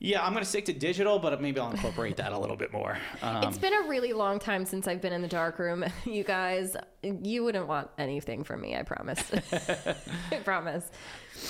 yeah, 0.00 0.24
I'm 0.26 0.32
gonna 0.32 0.44
stick 0.44 0.64
to 0.64 0.72
digital, 0.72 1.18
but 1.18 1.40
maybe 1.40 1.60
I'll 1.60 1.70
incorporate 1.70 2.16
that 2.16 2.32
a 2.32 2.38
little 2.38 2.56
bit 2.56 2.72
more. 2.72 2.98
Um, 3.22 3.44
it's 3.44 3.58
been 3.58 3.72
a 3.74 3.82
really 3.88 4.12
long 4.12 4.38
time 4.38 4.64
since 4.64 4.88
I've 4.88 5.00
been 5.00 5.12
in 5.12 5.22
the 5.22 5.28
dark 5.28 5.58
room. 5.58 5.84
You 6.06 6.24
guys, 6.24 6.74
you 7.02 7.44
wouldn't 7.44 7.68
want 7.68 7.90
anything 7.98 8.44
from 8.44 8.60
me, 8.62 8.74
I 8.76 8.82
promise. 8.82 9.22
I 10.32 10.36
promise. 10.42 10.90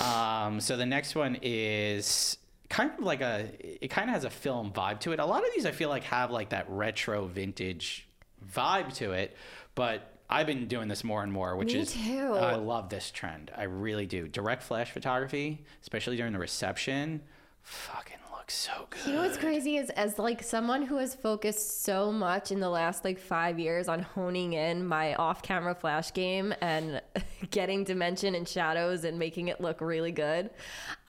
Um, 0.01 0.59
so 0.59 0.77
the 0.77 0.85
next 0.85 1.15
one 1.15 1.37
is 1.41 2.37
kind 2.69 2.91
of 2.97 2.99
like 3.03 3.21
a, 3.21 3.47
it 3.83 3.87
kind 3.89 4.09
of 4.09 4.13
has 4.15 4.23
a 4.25 4.29
film 4.29 4.71
vibe 4.71 4.99
to 5.01 5.11
it. 5.13 5.19
A 5.19 5.25
lot 5.25 5.45
of 5.45 5.53
these 5.55 5.65
I 5.65 5.71
feel 5.71 5.89
like 5.89 6.03
have 6.03 6.29
like 6.31 6.49
that 6.49 6.65
retro 6.69 7.25
vintage 7.25 8.07
vibe 8.53 8.93
to 8.95 9.11
it, 9.13 9.35
but 9.75 10.11
I've 10.29 10.47
been 10.47 10.67
doing 10.67 10.87
this 10.87 11.03
more 11.03 11.21
and 11.23 11.31
more, 11.31 11.55
which 11.55 11.73
Me 11.73 11.79
is 11.79 11.95
uh, 11.95 11.99
too. 11.99 12.33
I 12.33 12.55
love 12.55 12.89
this 12.89 13.11
trend. 13.11 13.51
I 13.55 13.63
really 13.63 14.05
do. 14.05 14.27
Direct 14.27 14.63
flash 14.63 14.91
photography, 14.91 15.63
especially 15.81 16.17
during 16.17 16.33
the 16.33 16.39
reception, 16.39 17.21
fucking 17.61 18.17
looks 18.45 18.53
so 18.53 18.87
good. 18.91 19.07
You 19.07 19.13
know 19.13 19.23
what's 19.23 19.37
crazy 19.37 19.77
is 19.77 19.89
as 19.91 20.19
like 20.19 20.43
someone 20.43 20.83
who 20.83 20.97
has 20.97 21.15
focused 21.15 21.83
so 21.83 22.11
much 22.11 22.51
in 22.51 22.59
the 22.59 22.69
last 22.69 23.03
like 23.03 23.17
five 23.17 23.57
years 23.57 23.87
on 23.87 24.01
honing 24.01 24.53
in 24.53 24.85
my 24.85 25.15
off-camera 25.15 25.73
flash 25.73 26.13
game 26.13 26.53
and 26.61 27.01
getting 27.49 27.83
dimension 27.83 28.35
and 28.35 28.47
shadows 28.47 29.03
and 29.03 29.17
making 29.17 29.47
it 29.47 29.59
look 29.61 29.81
really 29.81 30.11
good, 30.11 30.51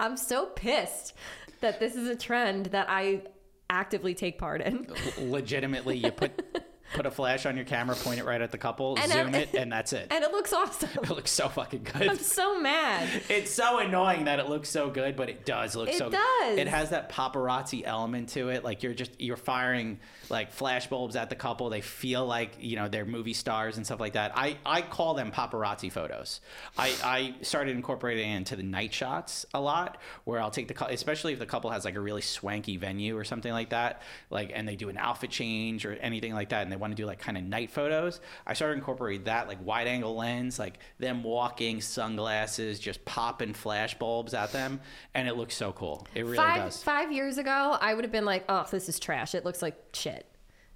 I'm 0.00 0.16
so 0.16 0.46
pissed 0.46 1.12
that 1.60 1.78
this 1.78 1.94
is 1.94 2.08
a 2.08 2.16
trend 2.16 2.66
that 2.66 2.86
I 2.88 3.22
actively 3.68 4.14
take 4.14 4.38
part 4.38 4.62
in. 4.62 4.86
Legitimately, 5.18 5.98
you 5.98 6.10
put 6.12 6.42
put 6.96 7.06
a 7.06 7.10
flash 7.10 7.46
on 7.46 7.54
your 7.56 7.64
camera, 7.64 7.94
point 7.94 8.18
it 8.18 8.24
right 8.24 8.40
at 8.40 8.50
the 8.50 8.58
couple, 8.58 8.96
And 8.98 9.12
zoom 9.12 9.34
I- 9.34 9.38
it, 9.38 9.54
and 9.54 9.70
that's 9.70 9.92
it. 9.92 10.08
And 10.10 10.24
it 10.24 10.32
looks 10.32 10.52
awesome. 10.52 10.88
It 11.06 11.10
looks 11.10 11.30
so 11.30 11.48
fucking 11.48 11.84
good. 11.84 12.08
I'm 12.08 12.18
so 12.18 12.58
mad. 12.60 13.08
It's 13.28 13.50
so 13.52 13.78
annoying 13.78 14.24
that 14.24 14.40
it 14.40 14.48
looks 14.48 14.68
so 14.68 14.90
good, 14.90 15.14
but 15.14 15.28
it 15.28 15.44
does 15.44 15.76
look 15.76 15.88
It 15.88 15.96
so 15.96 16.10
does. 16.10 16.58
It 16.58 16.66
has 16.66 16.90
that 16.90 17.10
paparazzi 17.12 17.82
element 17.84 18.30
to 18.30 18.48
it. 18.48 18.64
Like 18.64 18.82
you're 18.82 18.94
just 18.94 19.12
you're 19.20 19.36
firing 19.36 20.00
like 20.28 20.50
flash 20.52 20.88
bulbs 20.88 21.14
at 21.14 21.30
the 21.30 21.36
couple. 21.36 21.70
They 21.70 21.80
feel 21.82 22.26
like, 22.26 22.56
you 22.58 22.74
know, 22.76 22.88
they're 22.88 23.04
movie 23.04 23.34
stars 23.34 23.76
and 23.76 23.86
stuff 23.86 24.00
like 24.00 24.14
that. 24.14 24.32
I, 24.36 24.56
I 24.66 24.82
call 24.82 25.14
them 25.14 25.30
paparazzi 25.30 25.92
photos. 25.92 26.40
I, 26.76 26.92
I 27.04 27.34
started 27.42 27.76
incorporating 27.76 28.30
it 28.32 28.36
into 28.36 28.56
the 28.56 28.62
night 28.64 28.92
shots 28.92 29.46
a 29.54 29.60
lot 29.60 29.98
where 30.24 30.40
I'll 30.40 30.50
take 30.50 30.66
the 30.68 30.86
especially 30.88 31.32
if 31.32 31.38
the 31.38 31.46
couple 31.46 31.70
has 31.70 31.84
like 31.84 31.94
a 31.94 32.00
really 32.00 32.22
swanky 32.22 32.76
venue 32.76 33.16
or 33.16 33.22
something 33.24 33.52
like 33.52 33.70
that, 33.70 34.02
like 34.30 34.50
and 34.54 34.66
they 34.66 34.74
do 34.76 34.88
an 34.88 34.96
outfit 34.98 35.30
change 35.30 35.86
or 35.86 35.92
anything 35.94 36.34
like 36.34 36.48
that 36.48 36.62
and 36.62 36.72
they 36.72 36.76
want 36.76 36.85
to 36.90 36.96
do 36.96 37.06
like 37.06 37.18
kind 37.18 37.36
of 37.36 37.44
night 37.44 37.70
photos. 37.70 38.20
I 38.46 38.54
started 38.54 38.78
incorporating 38.78 39.24
that 39.24 39.48
like 39.48 39.64
wide 39.64 39.86
angle 39.86 40.16
lens, 40.16 40.58
like 40.58 40.78
them 40.98 41.22
walking, 41.22 41.80
sunglasses, 41.80 42.78
just 42.78 43.04
popping 43.04 43.54
flash 43.54 43.98
bulbs 43.98 44.34
at 44.34 44.52
them, 44.52 44.80
and 45.14 45.28
it 45.28 45.36
looks 45.36 45.54
so 45.56 45.72
cool. 45.72 46.06
It 46.14 46.22
really 46.24 46.36
five 46.36 46.64
does. 46.64 46.82
five 46.82 47.12
years 47.12 47.38
ago, 47.38 47.76
I 47.80 47.94
would 47.94 48.04
have 48.04 48.12
been 48.12 48.24
like, 48.24 48.44
"Oh, 48.48 48.66
this 48.70 48.88
is 48.88 48.98
trash. 48.98 49.34
It 49.34 49.44
looks 49.44 49.62
like 49.62 49.76
shit." 49.92 50.26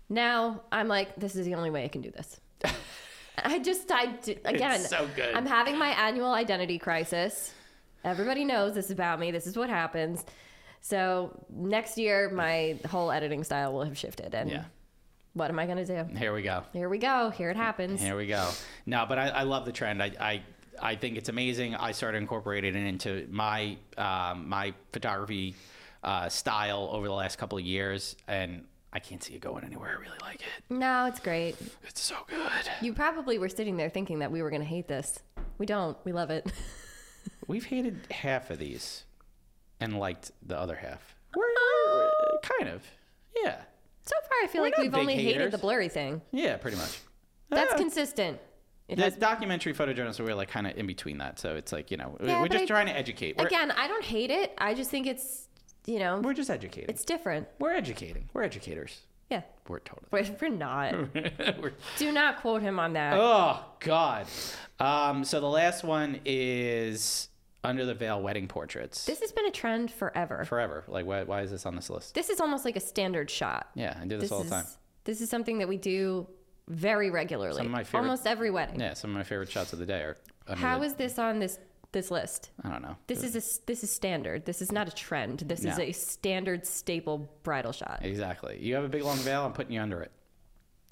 Now 0.09 0.63
I'm 0.73 0.89
like, 0.89 1.17
"This 1.17 1.37
is 1.37 1.47
the 1.47 1.55
only 1.55 1.71
way 1.71 1.85
I 1.85 1.89
can 1.89 2.01
do 2.01 2.11
this." 2.11 2.41
I 3.43 3.59
just, 3.59 3.91
I 3.91 4.19
again, 4.45 4.81
so 4.81 5.09
good. 5.17 5.35
I'm 5.35 5.47
having 5.47 5.79
my 5.79 5.89
annual 5.89 6.33
identity 6.33 6.79
crisis. 6.79 7.53
Everybody 8.05 8.45
knows 8.45 8.75
this 8.75 8.91
about 8.91 9.21
me. 9.21 9.31
This 9.31 9.47
is 9.47 9.57
what 9.57 9.69
happens. 9.71 10.25
So 10.81 11.31
next 11.51 11.99
year, 11.99 12.31
my 12.31 12.79
whole 12.89 13.13
editing 13.13 13.45
style 13.45 13.73
will 13.73 13.85
have 13.85 13.99
shifted. 13.99 14.35
And 14.35 14.51
Yeah. 14.51 14.65
What 15.35 15.51
am 15.51 15.59
I 15.59 15.67
gonna 15.67 15.85
do? 15.85 16.05
Here 16.17 16.33
we 16.35 16.43
go. 16.43 16.63
Here 16.73 16.89
we 16.89 16.99
go. 16.99 17.31
Here 17.31 17.51
it 17.51 17.57
happens. 17.57 18.01
Here 18.01 18.17
we 18.17 18.27
go. 18.27 18.49
No, 18.87 19.07
but 19.09 19.19
I, 19.19 19.29
I 19.29 19.43
love 19.45 19.65
the 19.65 19.73
trend. 19.73 20.03
I, 20.03 20.13
I 20.21 20.43
I 20.83 20.95
think 20.97 21.17
it's 21.17 21.29
amazing. 21.29 21.75
I 21.75 21.93
started 21.93 22.19
incorporating 22.19 22.75
it 22.75 22.87
into 22.89 23.27
my 23.31 23.77
um, 23.99 24.49
my 24.49 24.73
photography 24.93 25.55
uh, 26.03 26.29
style 26.29 26.89
over 26.93 27.07
the 27.07 27.13
last 27.15 27.37
couple 27.39 27.59
of 27.59 27.65
years, 27.65 28.17
and 28.27 28.65
I 28.93 28.99
can't 28.99 29.23
see 29.23 29.35
it 29.35 29.41
going 29.41 29.63
anywhere. 29.65 29.91
I 29.91 30.01
really 30.01 30.19
like 30.23 30.37
it. 30.41 30.65
No, 30.71 31.05
it's 31.07 31.21
great. 31.21 31.57
It's 31.85 32.01
so 32.01 32.17
good. 32.29 32.51
You 32.81 32.93
probably 32.95 33.39
were 33.39 33.49
sitting 33.51 33.77
there 33.77 33.91
thinking 33.91 34.19
that 34.21 34.33
we 34.33 34.43
were 34.43 34.51
going 34.51 34.63
to 34.63 34.69
hate 34.69 34.89
this. 34.89 35.21
We 35.59 35.67
don't. 35.67 35.97
We 36.05 36.13
love 36.13 36.31
it. 36.31 36.51
We've 37.47 37.65
hated 37.67 37.99
half 38.11 38.51
of 38.51 38.59
these, 38.59 39.05
and 39.81 39.99
liked 39.99 40.31
the 40.45 40.59
other 40.59 40.77
half. 40.77 41.15
We're, 41.37 41.45
we're- 41.45 42.11
kind 42.43 42.71
of, 42.71 42.83
yeah, 43.45 43.57
So 44.11 44.17
far, 44.29 44.39
I 44.43 44.47
feel 44.49 44.63
We're 44.63 44.69
like 44.71 44.79
we've 44.79 44.95
only 44.95 45.15
hated 45.15 45.53
the 45.53 45.59
blurry 45.59 45.89
thing. 45.89 46.21
yeah, 46.33 46.57
pretty 46.57 46.77
much. 46.77 46.99
That's 47.49 47.73
Ah. 47.75 47.77
consistent. 47.77 48.41
It 48.89 48.97
the 48.97 49.03
has, 49.05 49.15
documentary 49.15 49.73
photojournalists 49.73 50.19
are 50.19 50.35
like 50.35 50.49
kind 50.49 50.67
of 50.67 50.77
in 50.77 50.87
between 50.89 51.19
that, 51.19 51.39
so 51.39 51.55
it's 51.55 51.71
like 51.73 51.93
you 51.93 51.97
know 51.97 52.17
Yeah, 52.21 52.41
we're 52.41 52.49
but 52.49 52.53
just 52.53 52.65
I- 52.65 52.67
trying 52.67 52.87
to 52.87 52.97
educate. 52.97 53.37
We're, 53.39 53.47
again, 53.47 53.71
I 53.71 53.87
don't 53.87 54.03
hate 54.05 54.31
it. 54.33 54.53
I 54.59 54.75
just 54.75 54.91
think 54.91 55.07
it's, 55.07 55.47
you 55.87 56.01
know, 56.01 56.19
we're 56.19 56.35
just 56.35 56.51
educating. 56.51 56.91
it's 56.91 57.05
different. 57.05 57.47
we're 57.61 57.73
educating. 57.73 58.29
We're 58.33 58.43
educators. 58.43 58.99
Yeah. 59.31 59.43
We're 59.69 59.79
totally. 59.79 60.09
We're, 60.11 60.37
we're 60.41 60.49
not. 60.57 60.93
we're, 61.63 61.73
Do 61.99 62.11
not 62.11 62.41
quote 62.41 62.63
him 62.63 62.81
on 62.81 62.95
that. 62.95 63.15
oh 63.17 63.65
God. 63.79 64.27
Um, 64.81 65.23
so 65.23 65.39
the 65.41 65.47
last 65.49 65.85
one 65.85 66.19
is 66.25 67.29
under 67.63 67.85
the 67.85 67.95
veil 67.95 68.21
wedding 68.21 68.49
portraits. 68.49 69.05
This 69.05 69.21
has 69.21 69.33
been 69.33 69.47
a 69.47 69.51
trend 69.51 69.91
forever. 69.91 70.45
Forever. 70.45 70.85
Like 70.89 71.07
why, 71.07 71.23
why 71.25 71.43
is 71.43 71.51
this 71.51 71.67
on 71.67 71.77
this 71.77 71.91
list? 71.91 72.15
This 72.15 72.31
is 72.31 72.41
almost 72.41 72.65
like 72.65 72.77
a 72.77 72.81
standard 72.81 73.31
shot. 73.31 73.69
Yeah, 73.75 73.97
I 74.01 74.05
do 74.07 74.17
this, 74.17 74.25
This 74.25 74.33
all 74.33 74.43
the 74.43 74.51
time. 74.51 74.65
this 75.05 75.21
is 75.21 75.29
something 75.31 75.59
that 75.59 75.69
we 75.69 75.77
do 75.77 76.27
very 76.69 77.11
regularly. 77.11 77.57
Some 77.59 77.67
of 77.67 77.73
my 77.73 77.85
favorite- 77.85 78.01
almost 78.01 78.27
every 78.27 78.51
wedding. 78.51 78.81
Yeah, 78.81 78.95
some 78.95 79.11
of 79.11 79.17
my 79.17 79.25
favorite 79.25 79.51
shots 79.51 79.73
of 79.73 79.79
the 79.79 79.87
day 79.87 80.01
are. 80.03 80.17
Under 80.47 80.61
How 80.61 80.79
the, 80.79 80.87
is 80.87 80.95
this 80.95 81.19
on 81.19 81.39
this 81.39 81.59
this 81.93 82.11
list? 82.11 82.51
I 82.65 82.71
don't 82.71 82.83
know. 82.83 82.97
This 83.09 83.23
is 83.25 83.35
a 83.35 83.67
this 83.67 83.83
is 83.85 83.91
standard. 83.93 84.45
This 84.47 84.63
is 84.63 84.71
not 84.73 84.89
a 84.89 84.93
trend. 84.93 85.41
This 85.41 85.65
is 85.65 85.79
a 85.79 85.93
standard 85.93 86.65
staple 86.67 87.31
bridal 87.43 87.73
shot. 87.73 88.01
exactly. 88.03 88.59
You 88.61 88.75
have 88.77 88.85
a 88.85 88.89
big 88.89 89.03
long 89.03 89.17
veil. 89.19 89.45
I'm 89.45 89.53
putting 89.53 89.73
you 89.73 89.81
under 89.81 90.01
it. 90.01 90.13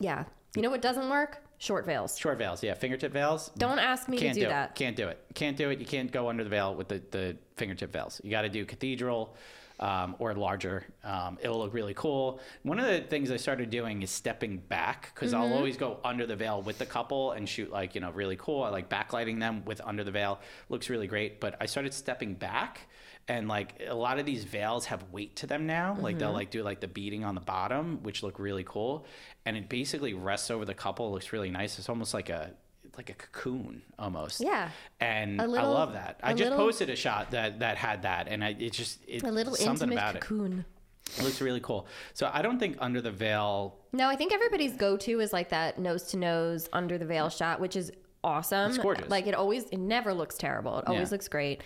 Yeah. 0.00 0.24
You 0.56 0.62
know 0.62 0.70
what 0.70 0.82
doesn't 0.82 1.08
work? 1.08 1.42
Short 1.58 1.84
veils. 1.86 2.16
Short 2.16 2.38
veils. 2.38 2.62
Yeah, 2.62 2.74
fingertip 2.74 3.12
veils. 3.12 3.50
Don't 3.58 3.78
ask 3.80 4.08
me 4.08 4.16
Can't 4.18 4.34
to 4.34 4.40
do, 4.40 4.46
do 4.46 4.50
that. 4.50 4.70
it. 4.70 4.74
Can't 4.76 4.96
do 4.96 5.08
it. 5.08 5.18
Can't 5.34 5.56
do 5.56 5.70
it. 5.70 5.78
You 5.80 5.86
can't 5.86 6.10
go 6.12 6.28
under 6.28 6.44
the 6.44 6.50
veil 6.50 6.74
with 6.74 6.88
the, 6.88 7.02
the 7.10 7.36
fingertip 7.56 7.92
veils. 7.92 8.20
You 8.22 8.30
got 8.30 8.42
to 8.42 8.48
do 8.48 8.64
cathedral 8.64 9.34
um, 9.80 10.14
or 10.20 10.34
larger. 10.34 10.84
Um, 11.02 11.36
it'll 11.40 11.58
look 11.58 11.74
really 11.74 11.94
cool. 11.94 12.40
One 12.62 12.78
of 12.78 12.86
the 12.86 13.00
things 13.00 13.30
I 13.32 13.36
started 13.36 13.70
doing 13.70 14.02
is 14.02 14.10
stepping 14.10 14.58
back 14.58 15.12
because 15.14 15.32
Mm-hmm. 15.32 15.42
I'll 15.42 15.54
always 15.54 15.76
go 15.76 15.98
under 16.04 16.26
the 16.26 16.36
veil 16.36 16.62
with 16.62 16.78
the 16.78 16.86
couple 16.86 17.32
and 17.32 17.48
shoot 17.48 17.70
like 17.72 17.94
you 17.94 18.00
know 18.00 18.10
really 18.12 18.36
cool. 18.36 18.62
I 18.62 18.70
like 18.70 18.88
backlighting 18.88 19.40
them 19.40 19.64
with 19.64 19.80
under 19.84 20.04
the 20.04 20.10
veil. 20.12 20.40
Looks 20.68 20.88
really 20.88 21.06
great. 21.08 21.40
But 21.40 21.56
I 21.60 21.66
started 21.66 21.92
stepping 21.92 22.34
back. 22.34 22.88
And 23.28 23.46
like 23.46 23.82
a 23.86 23.94
lot 23.94 24.18
of 24.18 24.24
these 24.24 24.44
veils 24.44 24.86
have 24.86 25.04
weight 25.12 25.36
to 25.36 25.46
them 25.46 25.66
now. 25.66 25.96
Like 26.00 26.14
Mm-hmm. 26.14 26.18
they'll 26.20 26.32
like 26.32 26.50
do 26.50 26.62
like 26.62 26.80
the 26.80 26.88
beading 26.88 27.24
on 27.24 27.34
the 27.34 27.40
bottom, 27.42 28.02
which 28.02 28.22
look 28.22 28.38
really 28.38 28.64
cool. 28.64 29.04
And 29.44 29.56
it 29.56 29.68
basically 29.68 30.14
rests 30.14 30.50
over 30.50 30.64
the 30.64 30.74
couple. 30.74 31.08
It 31.08 31.10
looks 31.10 31.32
really 31.32 31.50
nice. 31.50 31.78
It's 31.78 31.88
almost 31.90 32.14
like 32.14 32.30
a 32.30 32.52
like 32.96 33.10
a 33.10 33.14
cocoon 33.14 33.82
almost. 33.98 34.40
Yeah. 34.40 34.70
And 34.98 35.36
little- 35.36 35.58
I 35.58 35.62
love 35.62 35.92
that. 35.92 36.18
i 36.22 36.32
just 36.32 36.50
little- 36.50 36.58
posted 36.64 36.88
a 36.90 36.96
shot 36.96 37.30
that 37.32 37.60
that 37.60 37.76
had 37.76 38.02
that, 38.02 38.28
and 38.28 38.42
I, 38.42 38.56
it 38.58 38.72
just 38.72 39.00
it, 39.06 39.22
A 39.22 39.30
little 39.30 39.54
something 39.54 39.88
intimate 39.90 39.92
about 40.10 40.20
cocoon. 40.22 40.64
it. 41.06 41.20
It 41.20 41.24
looks 41.24 41.40
really 41.40 41.60
cool. 41.60 41.86
So 42.14 42.30
I 42.32 42.42
don't 42.42 42.58
think 42.58 42.76
under 42.80 43.00
the 43.00 43.10
veil. 43.12 43.76
No, 43.92 44.08
I 44.08 44.16
think 44.16 44.32
everybody's 44.32 44.72
go-to 44.74 45.20
is 45.20 45.32
like 45.32 45.50
that 45.50 45.78
nose 45.78 46.04
to 46.10 46.16
nose 46.16 46.68
under 46.72 46.98
the 46.98 47.06
veil 47.06 47.28
shot, 47.30 47.60
which 47.60 47.76
is 47.76 47.92
awesome. 48.24 48.70
It's 48.70 48.78
gorgeous. 48.78 49.08
Like 49.08 49.26
it 49.26 49.34
always, 49.34 49.64
it 49.66 49.78
never 49.78 50.12
looks 50.12 50.36
terrible. 50.36 50.78
It 50.80 50.86
always 50.86 51.08
Yeah. 51.08 51.12
looks 51.14 51.28
great. 51.28 51.62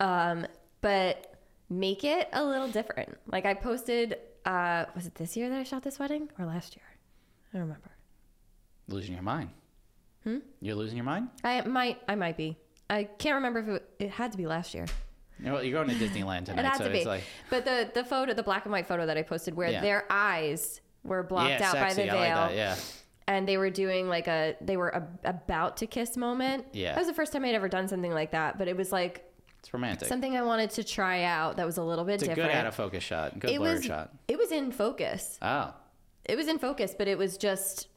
Um, 0.00 0.46
but 0.80 1.34
make 1.68 2.04
it 2.04 2.28
a 2.32 2.44
little 2.44 2.68
different. 2.68 3.16
Like 3.30 3.44
I 3.46 3.54
posted, 3.54 4.16
uh, 4.44 4.84
was 4.94 5.06
it 5.06 5.14
this 5.16 5.36
year 5.36 5.48
that 5.48 5.58
I 5.58 5.62
shot 5.64 5.82
this 5.82 5.98
wedding 5.98 6.28
or 6.38 6.46
last 6.46 6.76
year? 6.76 6.84
I 7.52 7.58
don't 7.58 7.62
remember. 7.66 7.90
Losing 8.88 9.14
your 9.14 9.22
mind. 9.22 9.50
Hmm? 10.24 10.38
You're 10.60 10.74
losing 10.76 10.96
your 10.96 11.04
mind. 11.04 11.28
I 11.44 11.60
might, 11.62 11.98
I 12.08 12.14
might 12.14 12.36
be. 12.36 12.56
I 12.90 13.04
can't 13.04 13.34
remember 13.36 13.58
if 13.60 13.68
it, 13.68 13.90
it 13.98 14.10
had 14.10 14.32
to 14.32 14.38
be 14.38 14.46
last 14.46 14.74
year. 14.74 14.86
You 15.38 15.46
know, 15.46 15.60
you're 15.60 15.84
going 15.84 15.96
to 15.96 16.04
Disneyland 16.04 16.44
tonight, 16.46 16.62
It 16.62 16.68
had 16.68 16.78
so 16.78 16.84
to 16.84 16.90
be. 16.90 16.98
it's 16.98 17.06
like 17.06 17.22
but 17.50 17.64
the 17.64 17.90
the 17.94 18.02
photo, 18.02 18.32
the 18.34 18.42
black 18.42 18.64
and 18.64 18.72
white 18.72 18.86
photo 18.88 19.06
that 19.06 19.16
I 19.16 19.22
posted, 19.22 19.54
where 19.54 19.70
Yeah. 19.70 19.80
their 19.82 20.04
eyes 20.10 20.80
were 21.04 21.22
blocked 21.22 21.50
yeah, 21.60 21.66
out 21.68 21.72
sexy. 21.74 22.00
by 22.00 22.06
the 22.06 22.10
veil. 22.10 22.16
I 22.38 22.40
like 22.46 22.50
that. 22.50 22.56
Yeah. 22.56 22.76
and 23.28 23.46
they 23.46 23.56
were 23.56 23.70
doing 23.70 24.08
like 24.08 24.26
a 24.26 24.56
they 24.60 24.76
were 24.76 24.88
a, 24.88 25.06
about 25.24 25.76
to 25.76 25.86
kiss 25.86 26.16
moment. 26.16 26.64
Yeah. 26.72 26.94
that 26.94 26.98
was 26.98 27.06
the 27.08 27.14
first 27.14 27.32
time 27.32 27.44
I'd 27.44 27.54
ever 27.54 27.68
done 27.68 27.86
something 27.88 28.12
like 28.12 28.32
that, 28.32 28.58
but 28.58 28.66
it 28.68 28.76
was 28.76 28.90
like 28.90 29.27
It's 29.60 29.72
romantic. 29.74 30.08
something 30.08 30.36
I 30.36 30.42
wanted 30.42 30.70
to 30.70 30.84
try 30.84 31.24
out 31.24 31.56
that 31.56 31.66
was 31.66 31.78
a 31.78 31.82
little 31.82 32.04
bit 32.04 32.14
it's 32.14 32.22
a 32.24 32.26
different. 32.28 32.50
good 32.50 32.56
out 32.58 32.66
of 32.66 32.74
focus 32.74 33.02
shot. 33.02 33.38
Good 33.38 33.50
it 33.50 33.58
blurry 33.58 33.74
was 33.74 33.84
shot. 33.84 34.12
it 34.28 34.38
was 34.38 34.52
in 34.52 34.70
focus. 34.72 35.38
Oh. 35.42 35.74
It 36.24 36.36
was 36.36 36.46
in 36.48 36.58
focus, 36.58 36.94
but 36.96 37.08
it 37.08 37.18
was 37.18 37.36
just 37.38 37.88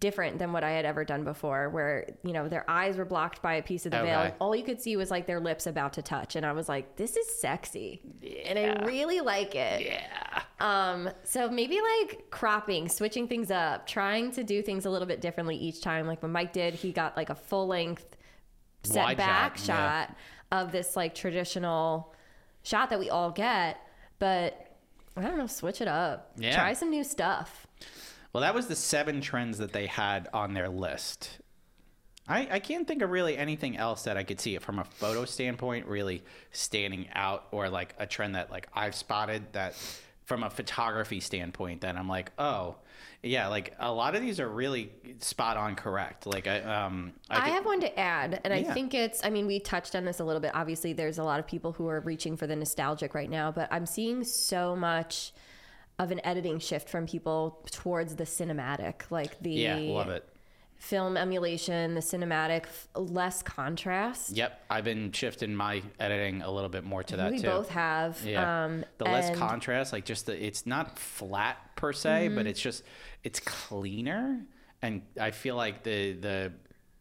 different 0.00 0.38
than 0.40 0.52
what 0.52 0.64
I 0.64 0.70
had 0.72 0.84
ever 0.84 1.04
done 1.04 1.22
before 1.22 1.68
where 1.70 2.08
you 2.24 2.32
know 2.32 2.48
their 2.48 2.68
eyes 2.68 2.96
were 2.96 3.04
blocked 3.04 3.40
by 3.40 3.54
a 3.54 3.62
piece 3.62 3.86
of 3.86 3.92
the 3.92 4.02
veil 4.02 4.34
all 4.40 4.56
you 4.56 4.64
could 4.64 4.80
see 4.82 4.96
was 4.96 5.12
like 5.12 5.28
their 5.28 5.38
lips 5.38 5.68
about 5.68 5.92
to 5.92 6.02
touch 6.02 6.34
and 6.34 6.44
I 6.44 6.50
was 6.50 6.68
like 6.68 6.96
this 6.96 7.16
is 7.16 7.28
sexy 7.38 8.00
and 8.46 8.58
I 8.58 8.84
really 8.84 9.20
like 9.20 9.54
it 9.54 9.82
Yeah. 9.86 10.42
um, 10.58 11.08
so 11.22 11.48
maybe 11.48 11.78
like 12.00 12.30
cropping, 12.30 12.88
switching 12.88 13.28
things 13.28 13.52
up, 13.52 13.86
trying 13.86 14.32
to 14.32 14.42
do 14.42 14.60
things 14.60 14.86
a 14.86 14.90
little 14.90 15.06
bit 15.06 15.20
differently 15.20 15.54
each 15.56 15.80
time. 15.82 16.08
Like 16.08 16.20
when 16.20 16.32
Mike 16.32 16.52
did, 16.52 16.74
he 16.74 16.90
got 16.90 17.16
like 17.16 17.30
a 17.30 17.36
full 17.36 17.68
length 17.68 18.16
set 18.82 19.04
Wide 19.04 19.16
back 19.18 19.56
shot, 19.56 20.08
yeah. 20.08 20.14
Of 20.52 20.72
this 20.72 20.96
like 20.96 21.14
traditional 21.14 22.14
shot 22.62 22.90
that 22.90 22.98
we 22.98 23.10
all 23.10 23.30
get. 23.30 23.80
But 24.18 24.76
I 25.16 25.22
don't 25.22 25.38
know, 25.38 25.46
switch 25.46 25.80
it 25.80 25.88
up. 25.88 26.32
Yeah. 26.36 26.54
Try 26.56 26.72
some 26.72 26.90
new 26.90 27.04
stuff. 27.04 27.66
Well, 28.32 28.42
that 28.42 28.54
was 28.54 28.66
the 28.66 28.76
seven 28.76 29.20
trends 29.20 29.58
that 29.58 29.72
they 29.72 29.86
had 29.86 30.28
on 30.32 30.52
their 30.52 30.68
list. 30.68 31.38
I, 32.28 32.48
I 32.50 32.58
can't 32.58 32.86
think 32.86 33.02
of 33.02 33.10
really 33.10 33.36
anything 33.36 33.76
else 33.76 34.02
that 34.02 34.16
I 34.16 34.24
could 34.24 34.40
see 34.40 34.56
it 34.56 34.62
from 34.62 34.78
a 34.78 34.84
photo 34.84 35.24
standpoint 35.24 35.86
really 35.86 36.24
standing 36.50 37.08
out 37.14 37.46
or 37.52 37.68
like 37.68 37.94
a 37.98 38.06
trend 38.06 38.34
that 38.34 38.50
like 38.50 38.66
I've 38.74 38.94
spotted 38.94 39.52
that 39.52 39.74
from 40.26 40.42
a 40.42 40.50
photography 40.50 41.20
standpoint 41.20 41.80
that 41.82 41.96
I'm 41.96 42.08
like, 42.08 42.32
oh, 42.36 42.76
yeah, 43.22 43.46
like 43.48 43.74
a 43.78 43.90
lot 43.92 44.14
of 44.14 44.20
these 44.20 44.40
are 44.40 44.48
really 44.48 44.92
spot 45.20 45.56
on 45.56 45.76
correct. 45.76 46.26
Like 46.26 46.46
I 46.46 46.60
um 46.60 47.12
I, 47.30 47.46
thi- 47.46 47.50
have 47.52 47.64
one 47.64 47.80
to 47.80 47.98
add, 47.98 48.40
and 48.44 48.52
I 48.52 48.62
think 48.62 48.92
it's, 48.92 49.24
I 49.24 49.30
mean, 49.30 49.46
we 49.46 49.60
touched 49.60 49.94
on 49.94 50.04
this 50.04 50.20
a 50.20 50.24
little 50.24 50.40
bit. 50.40 50.50
Obviously, 50.54 50.92
there's 50.92 51.18
a 51.18 51.24
lot 51.24 51.38
of 51.40 51.46
people 51.46 51.72
who 51.72 51.88
are 51.88 52.00
reaching 52.00 52.36
for 52.36 52.46
the 52.46 52.56
nostalgic 52.56 53.14
right 53.14 53.30
now, 53.30 53.50
but 53.52 53.68
I'm 53.72 53.86
seeing 53.86 54.24
so 54.24 54.76
much 54.76 55.32
of 55.98 56.10
an 56.10 56.20
editing 56.24 56.58
shift 56.58 56.88
from 56.88 57.06
people 57.06 57.64
towards 57.70 58.16
the 58.16 58.24
cinematic, 58.24 59.10
like 59.10 59.38
the 59.40 59.50
yeah, 59.50 59.76
love 59.76 60.08
it. 60.10 60.28
Film 60.78 61.16
emulation, 61.16 61.94
the 61.94 62.00
cinematic, 62.00 62.62
f- 62.64 62.88
less 62.94 63.42
contrast. 63.42 64.30
Yep, 64.36 64.60
I've 64.70 64.84
been 64.84 65.10
shifting 65.12 65.54
my 65.54 65.82
editing 65.98 66.42
a 66.42 66.50
little 66.50 66.68
bit 66.68 66.84
more 66.84 67.02
to 67.04 67.16
that 67.16 67.32
we 67.32 67.38
too. 67.38 67.46
both 67.46 67.68
have. 67.70 68.20
Yeah. 68.24 68.64
Um, 68.66 68.84
the 68.98 69.04
less 69.04 69.28
and- 69.28 69.36
contrast, 69.38 69.92
like 69.92 70.04
just 70.04 70.26
the, 70.26 70.44
it's 70.46 70.66
not 70.66 70.98
flat 70.98 71.56
per 71.76 71.92
se, 71.92 72.26
Mm-hmm. 72.26 72.34
but 72.36 72.46
it's 72.46 72.60
just 72.60 72.82
it's 73.24 73.40
cleaner, 73.40 74.40
and 74.82 75.02
I 75.20 75.30
feel 75.32 75.56
like 75.56 75.82
the 75.82 76.12
the 76.12 76.52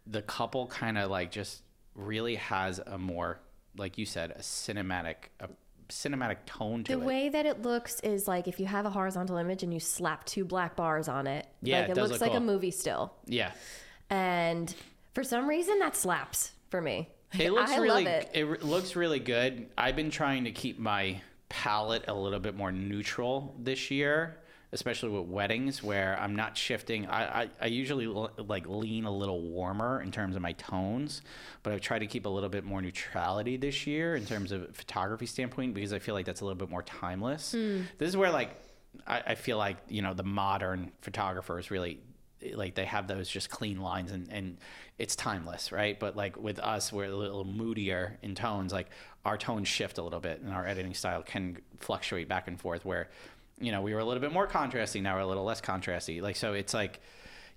the 0.08 0.22
couple 0.22 0.68
kind 0.68 0.98
of 0.98 1.10
like 1.12 1.32
just 1.32 1.62
really 1.96 2.36
has 2.36 2.80
a 2.80 2.98
more 2.98 3.40
like 3.78 3.98
you 3.98 4.06
said 4.06 4.32
a 4.32 4.40
cinematic 4.40 5.16
a 5.40 5.50
cinematic 5.90 6.38
tone 6.46 6.84
to 6.86 6.92
The 6.92 6.98
it. 6.98 7.02
The 7.02 7.06
way 7.06 7.30
that 7.30 7.46
it 7.46 7.62
looks 7.62 8.00
is 8.02 8.28
like 8.28 8.48
if 8.48 8.60
you 8.60 8.66
have 8.66 8.86
a 8.86 8.90
horizontal 8.90 9.38
image 9.38 9.64
and 9.64 9.74
you 9.74 9.80
slap 9.80 10.26
two 10.26 10.44
black 10.46 10.76
bars 10.76 11.08
on 11.08 11.28
it. 11.28 11.48
Yeah, 11.62 11.82
like 11.82 11.90
it 11.90 11.98
it, 11.98 12.02
looks 12.02 12.12
look 12.14 12.22
like 12.22 12.34
a 12.34 12.40
movie 12.40 12.72
still. 12.72 13.14
yeah, 13.26 13.52
And 14.10 14.74
for 15.14 15.24
some 15.24 15.48
reason, 15.48 15.80
that 15.80 15.96
slaps 15.96 16.52
for 16.70 16.82
me. 16.82 17.10
it 17.38 17.52
looks 17.54 17.72
I 17.72 17.78
really 17.78 18.04
love 18.06 18.26
it. 18.34 18.44
re- 18.48 18.58
looks 18.60 18.96
really 18.96 19.20
good. 19.20 19.68
I've 19.78 19.96
been 19.96 20.12
trying 20.12 20.44
to 20.46 20.52
keep 20.52 20.80
my 20.80 21.22
palette 21.50 22.06
a 22.08 22.14
little 22.14 22.40
bit 22.40 22.56
more 22.56 22.72
neutral 22.72 23.56
this 23.60 23.92
year, 23.92 24.38
especially 24.76 25.10
with 25.10 25.28
weddings 25.28 25.82
where 25.82 26.20
I'm 26.20 26.36
not 26.36 26.58
shifting. 26.58 27.08
I 27.08 27.42
I, 27.42 27.50
I 27.62 27.66
usually 27.68 28.06
l- 28.06 28.30
like 28.38 28.68
lean 28.68 29.06
a 29.06 29.12
little 29.12 29.42
warmer 29.42 30.02
in 30.02 30.12
terms 30.12 30.36
of 30.36 30.42
my 30.42 30.52
tones, 30.52 31.22
but 31.64 31.74
I've 31.74 31.82
tried 31.82 32.00
to 32.00 32.08
keep 32.08 32.26
a 32.26 32.30
little 32.30 32.50
bit 32.50 32.66
more 32.66 32.82
neutrality 32.82 33.58
this 33.58 33.88
year 33.88 34.16
in 34.16 34.26
terms 34.26 34.52
of 34.52 34.76
photography 34.76 35.26
standpoint 35.26 35.74
because 35.74 35.94
I 35.94 36.00
feel 36.00 36.14
like 36.14 36.26
that's 36.26 36.42
a 36.42 36.46
little 36.46 36.58
bit 36.58 36.70
more 36.70 36.84
timeless. 36.84 37.54
Hmm. 37.54 37.82
This 37.98 38.10
is 38.10 38.18
where 38.18 38.32
like 38.32 38.52
I, 39.08 39.22
I 39.28 39.36
feel 39.36 39.58
like 39.58 39.78
you 39.88 40.02
know 40.02 40.14
the 40.14 40.24
modern 40.24 40.92
photographers 41.02 41.72
really 41.72 42.00
like 42.54 42.76
they 42.76 42.86
have 42.86 43.08
those 43.08 43.28
just 43.30 43.50
clean 43.50 43.82
lines 43.82 44.12
and, 44.12 44.28
and 44.32 44.58
it's 45.00 45.16
timeless 45.16 45.72
right 45.72 46.00
but 46.00 46.16
like 46.16 46.38
with 46.38 46.60
us 46.60 46.92
we're 46.94 47.06
a 47.06 47.16
little 47.16 47.46
moodier 47.46 48.20
in 48.22 48.36
tones 48.36 48.72
like 48.72 48.88
our 49.24 49.38
tones 49.38 49.68
shift 49.68 49.98
a 49.98 50.04
little 50.04 50.20
bit 50.20 50.42
and 50.42 50.54
our 50.54 50.68
editing 50.68 50.94
style 50.94 51.24
can 51.24 51.58
fluctuate 51.80 52.28
back 52.28 52.48
and 52.48 52.60
forth 52.60 52.86
where 52.86 53.10
you 53.60 53.72
know 53.72 53.82
we 53.82 53.94
were 53.94 54.00
a 54.00 54.06
little 54.06 54.22
bit 54.22 54.32
more 54.34 54.48
contrasty 54.48 55.02
now 55.02 55.16
we're 55.16 55.22
a 55.22 55.28
little 55.28 55.46
less 55.46 55.62
contrasty 55.62 56.22
like 56.22 56.36
so 56.36 56.54
it's 56.54 56.74
like 56.74 57.00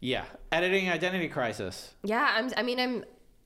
yeah 0.00 0.24
editing 0.52 0.88
identity 0.90 1.28
crisis 1.28 1.94
Yeah, 2.04 2.26
I'm. 2.36 2.50
I 2.56 2.62
mean, 2.62 2.78
I'm. 2.78 3.04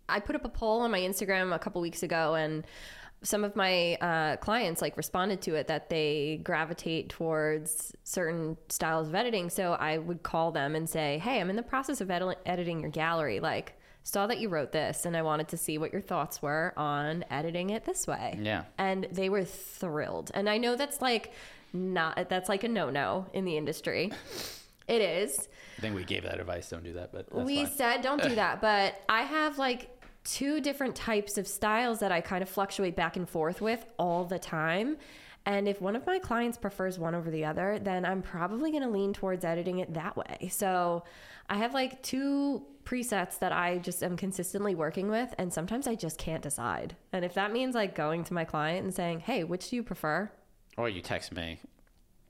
I 0.08 0.20
put 0.20 0.36
up 0.36 0.44
a 0.44 0.48
poll 0.50 0.80
on 0.82 0.90
my 0.90 1.00
Instagram 1.00 1.54
a 1.54 1.58
couple 1.58 1.80
weeks 1.80 2.02
ago, 2.02 2.34
and 2.34 2.66
some 3.22 3.44
of 3.44 3.56
my 3.56 3.94
uh, 3.94 4.36
clients 4.36 4.82
like 4.82 4.96
responded 4.98 5.40
to 5.42 5.54
it 5.54 5.68
that 5.68 5.88
they 5.88 6.40
gravitate 6.42 7.08
towards 7.08 7.94
certain 8.04 8.58
styles 8.68 9.08
of 9.08 9.14
editing. 9.14 9.48
So 9.48 9.72
I 9.72 9.96
would 9.98 10.22
call 10.22 10.52
them 10.52 10.74
and 10.74 10.90
say, 10.90 11.18
"Hey, 11.18 11.40
I'm 11.40 11.48
in 11.48 11.56
the 11.56 11.62
process 11.62 12.02
of 12.02 12.10
edit- 12.10 12.38
editing 12.44 12.80
your 12.80 12.90
gallery. 12.90 13.40
Like, 13.40 13.78
saw 14.02 14.26
that 14.26 14.38
you 14.38 14.50
wrote 14.50 14.72
this, 14.72 15.06
and 15.06 15.16
I 15.16 15.22
wanted 15.22 15.48
to 15.48 15.56
see 15.56 15.78
what 15.78 15.92
your 15.92 16.02
thoughts 16.02 16.42
were 16.42 16.74
on 16.76 17.24
editing 17.30 17.70
it 17.70 17.84
this 17.86 18.06
way." 18.06 18.38
Yeah. 18.42 18.64
and 18.76 19.06
they 19.10 19.30
were 19.30 19.44
thrilled. 19.44 20.30
And 20.34 20.50
I 20.50 20.58
know 20.58 20.76
that's 20.76 21.00
like 21.00 21.32
not 21.72 22.28
that's 22.28 22.48
like 22.48 22.64
a 22.64 22.68
no 22.68 22.90
no 22.90 23.26
in 23.32 23.44
the 23.44 23.56
industry. 23.56 24.10
It 24.88 25.00
is. 25.00 25.48
I 25.78 25.80
think 25.80 25.94
we 25.94 26.04
gave 26.04 26.24
that 26.24 26.40
advice. 26.40 26.68
Don't 26.68 26.84
do 26.84 26.92
that, 26.94 27.12
but 27.12 27.32
we 27.32 27.64
fine. 27.64 27.74
said 27.74 28.00
don't 28.02 28.22
do 28.22 28.34
that, 28.34 28.60
but 28.60 29.00
I 29.08 29.22
have 29.22 29.58
like 29.58 29.88
two 30.24 30.60
different 30.60 30.94
types 30.94 31.38
of 31.38 31.46
styles 31.46 32.00
that 32.00 32.12
I 32.12 32.20
kind 32.20 32.42
of 32.42 32.48
fluctuate 32.48 32.96
back 32.96 33.16
and 33.16 33.28
forth 33.28 33.60
with 33.60 33.84
all 33.98 34.24
the 34.24 34.38
time. 34.38 34.96
And 35.44 35.66
if 35.66 35.80
one 35.80 35.96
of 35.96 36.06
my 36.06 36.20
clients 36.20 36.56
prefers 36.56 36.98
one 36.98 37.14
over 37.16 37.30
the 37.30 37.44
other, 37.44 37.80
then 37.80 38.04
I'm 38.04 38.22
probably 38.22 38.70
going 38.70 38.84
to 38.84 38.88
lean 38.88 39.12
towards 39.12 39.44
editing 39.44 39.80
it 39.80 39.92
that 39.94 40.16
way. 40.16 40.48
So 40.52 41.02
I 41.50 41.56
have 41.56 41.74
like 41.74 42.00
two 42.02 42.64
presets 42.84 43.38
that 43.40 43.52
I 43.52 43.78
just 43.78 44.02
am 44.04 44.16
consistently 44.16 44.74
working 44.74 45.08
with, 45.08 45.34
and 45.38 45.52
sometimes 45.52 45.88
I 45.88 45.96
just 45.96 46.18
can't 46.18 46.42
decide. 46.42 46.94
And 47.12 47.24
if 47.24 47.34
that 47.34 47.52
means 47.52 47.74
like 47.74 47.94
going 47.94 48.22
to 48.24 48.34
my 48.34 48.44
client 48.44 48.84
and 48.84 48.94
saying, 48.94 49.20
hey, 49.20 49.42
which 49.42 49.70
do 49.70 49.76
you 49.76 49.82
prefer? 49.82 50.30
Or 50.76 50.88
you 50.88 51.00
text 51.02 51.32
me. 51.32 51.60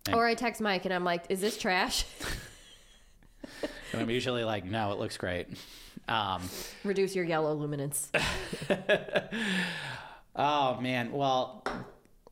And- 0.06 0.14
Or 0.16 0.26
I 0.26 0.34
text 0.34 0.60
Mike 0.60 0.84
and 0.84 0.92
I'm 0.92 1.04
like, 1.04 1.24
is 1.28 1.40
this 1.40 1.56
trash? 1.58 2.04
And 3.92 4.00
I'm 4.00 4.08
usually 4.10 4.44
like, 4.44 4.64
no, 4.64 4.92
it 4.92 4.98
looks 4.98 5.16
great. 5.18 5.48
Um, 6.08 6.42
Reduce 6.84 7.14
your 7.14 7.24
yellow 7.24 7.54
luminance. 7.54 8.10
oh 10.36 10.80
man, 10.80 11.12
well, 11.12 11.64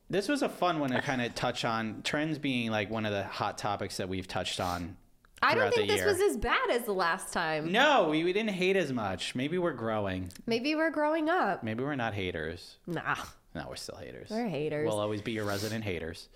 this 0.09 0.27
was 0.27 0.41
a 0.41 0.49
fun 0.49 0.79
one 0.79 0.91
to 0.91 1.01
kind 1.03 1.21
of 1.21 1.35
touch 1.35 1.65
on 1.65 2.01
trends 2.03 2.37
being 2.39 2.71
like 2.71 2.89
one 2.89 3.05
of 3.05 3.11
the 3.11 3.23
hot 3.23 3.57
topics 3.57 3.97
that 3.97 4.09
we've 4.09 4.27
touched 4.27 4.59
on. 4.59 4.97
I 5.43 5.55
don't 5.55 5.73
think 5.73 5.89
this 5.89 6.05
was 6.05 6.19
as 6.21 6.37
bad 6.37 6.69
as 6.69 6.83
the 6.83 6.93
last 6.93 7.33
time. 7.33 7.71
No, 7.71 8.09
we, 8.09 8.23
we 8.23 8.31
didn't 8.31 8.51
hate 8.51 8.75
as 8.77 8.93
much. 8.93 9.33
Maybe 9.33 9.57
we're 9.57 9.73
growing. 9.73 10.29
Maybe 10.45 10.75
we're 10.75 10.91
growing 10.91 11.29
up. 11.29 11.63
Maybe 11.63 11.83
we're 11.83 11.95
not 11.95 12.13
haters. 12.13 12.77
Nah. 12.85 13.15
No, 13.53 13.65
we're 13.67 13.75
still 13.75 13.97
haters. 13.97 14.29
We're 14.29 14.47
haters. 14.47 14.87
We'll 14.87 14.99
always 14.99 15.21
be 15.21 15.33
your 15.33 15.45
resident 15.45 15.83
haters. 15.83 16.29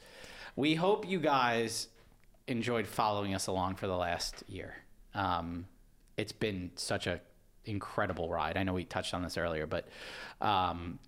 We 0.55 0.75
hope 0.75 1.07
you 1.07 1.19
guys 1.19 1.87
enjoyed 2.47 2.87
following 2.87 3.33
us 3.33 3.47
along 3.47 3.75
for 3.75 3.87
the 3.87 3.95
last 3.95 4.43
year. 4.47 4.75
Um, 5.13 5.65
it's 6.17 6.31
been 6.31 6.71
such 6.75 7.07
a 7.07 7.21
incredible 7.65 8.29
ride. 8.29 8.57
I 8.57 8.63
know 8.63 8.73
we 8.73 8.83
touched 8.83 9.13
on 9.13 9.23
this 9.23 9.37
earlier, 9.37 9.65
but 9.65 9.87
um, 10.41 10.99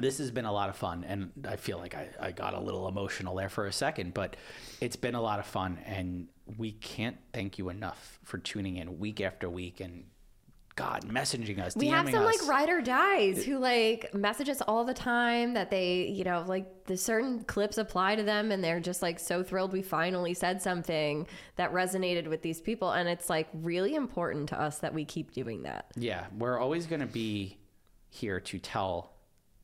this 0.00 0.18
has 0.18 0.30
been 0.30 0.46
a 0.46 0.52
lot 0.52 0.68
of 0.68 0.76
fun, 0.76 1.04
and 1.04 1.30
I 1.46 1.56
feel 1.56 1.78
like 1.78 1.94
I, 1.94 2.08
I 2.20 2.32
got 2.32 2.54
a 2.54 2.60
little 2.60 2.88
emotional 2.88 3.34
there 3.34 3.48
for 3.50 3.66
a 3.66 3.72
second, 3.72 4.14
but 4.14 4.36
it's 4.80 4.96
been 4.96 5.14
a 5.14 5.20
lot 5.20 5.38
of 5.38 5.46
fun, 5.46 5.78
and 5.84 6.28
we 6.56 6.72
can't 6.72 7.18
thank 7.32 7.58
you 7.58 7.68
enough 7.68 8.18
for 8.24 8.38
tuning 8.38 8.76
in 8.76 8.98
week 8.98 9.20
after 9.20 9.50
week 9.50 9.80
and 9.80 10.04
God 10.74 11.06
messaging 11.08 11.58
us. 11.58 11.76
We 11.76 11.86
DMing 11.86 11.90
have 11.90 12.10
some 12.10 12.24
us. 12.24 12.40
like 12.40 12.48
ride 12.48 12.70
or 12.70 12.80
dies 12.80 13.44
who 13.44 13.58
like 13.58 14.14
message 14.14 14.48
us 14.48 14.62
all 14.62 14.84
the 14.84 14.94
time 14.94 15.54
that 15.54 15.70
they, 15.70 16.06
you 16.06 16.24
know, 16.24 16.44
like 16.46 16.86
the 16.86 16.96
certain 16.96 17.44
clips 17.44 17.78
apply 17.78 18.16
to 18.16 18.22
them 18.22 18.50
and 18.50 18.64
they're 18.64 18.80
just 18.80 19.02
like 19.02 19.18
so 19.18 19.42
thrilled 19.42 19.72
we 19.72 19.82
finally 19.82 20.34
said 20.34 20.62
something 20.62 21.26
that 21.56 21.72
resonated 21.72 22.26
with 22.26 22.42
these 22.42 22.60
people. 22.60 22.92
And 22.92 23.08
it's 23.08 23.28
like 23.28 23.48
really 23.52 23.94
important 23.94 24.48
to 24.50 24.60
us 24.60 24.78
that 24.78 24.94
we 24.94 25.04
keep 25.04 25.32
doing 25.32 25.62
that. 25.64 25.86
Yeah, 25.96 26.26
we're 26.38 26.58
always 26.58 26.86
going 26.86 27.00
to 27.00 27.06
be 27.06 27.58
here 28.08 28.40
to 28.40 28.58
tell 28.58 29.12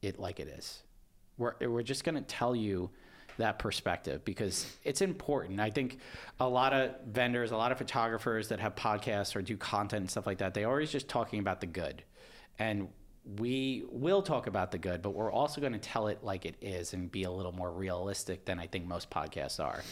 it 0.03 0.19
like 0.19 0.41
it 0.41 0.49
is. 0.49 0.83
We're 1.39 1.55
we're 1.61 1.83
just 1.83 2.05
going 2.05 2.17
to 2.17 2.23
tell 2.23 2.55
you 2.55 2.91
that 3.39 3.59
perspective 3.59 4.25
because 4.25 4.77
it's 4.85 5.01
important. 5.01 5.61
I 5.61 5.71
think 5.71 5.99
a 6.39 6.49
lot 6.49 6.73
of 6.73 6.93
vendors, 7.07 7.51
a 7.51 7.57
lot 7.57 7.73
of 7.73 7.79
photographers 7.79 8.49
that 8.49 8.61
have 8.61 8.75
podcasts 8.75 9.35
or 9.35 9.43
do 9.43 9.57
content 9.57 10.03
and 10.03 10.11
stuff 10.11 10.27
like 10.27 10.39
that, 10.39 10.55
they're 10.55 10.69
always 10.69 10.93
just 10.93 11.09
talking 11.09 11.41
about 11.41 11.61
the 11.61 11.67
good. 11.67 12.03
And 12.59 12.89
we 13.39 13.85
will 13.91 14.23
talk 14.23 14.47
about 14.47 14.71
the 14.71 14.79
good, 14.79 15.03
but 15.03 15.11
we're 15.11 15.33
also 15.33 15.61
going 15.61 15.73
to 15.73 15.79
tell 15.79 16.09
it 16.09 16.23
like 16.23 16.47
it 16.47 16.57
is 16.61 16.93
and 16.93 17.11
be 17.11 17.25
a 17.25 17.31
little 17.31 17.53
more 17.53 17.71
realistic 17.71 18.45
than 18.45 18.59
I 18.59 18.67
think 18.67 18.87
most 18.87 19.11
podcasts 19.11 19.63
are. 19.63 19.83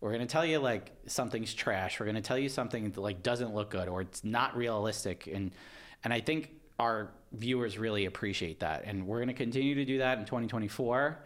We're 0.00 0.10
going 0.10 0.26
to 0.26 0.30
tell 0.30 0.44
you 0.44 0.58
like 0.58 0.92
something's 1.06 1.54
trash. 1.54 1.98
We're 1.98 2.06
going 2.06 2.16
to 2.16 2.22
tell 2.22 2.38
you 2.38 2.48
something 2.48 2.90
that 2.90 3.00
like 3.00 3.22
doesn't 3.22 3.54
look 3.54 3.70
good 3.70 3.88
or 3.88 4.02
it's 4.02 4.22
not 4.22 4.56
realistic 4.56 5.26
and 5.32 5.52
and 6.04 6.12
I 6.12 6.20
think 6.20 6.50
our 6.78 7.10
viewers 7.32 7.78
really 7.78 8.04
appreciate 8.04 8.60
that. 8.60 8.84
And 8.84 9.06
we're 9.06 9.18
going 9.18 9.28
to 9.28 9.34
continue 9.34 9.74
to 9.76 9.84
do 9.84 9.98
that 9.98 10.18
in 10.18 10.24
2024. 10.24 11.18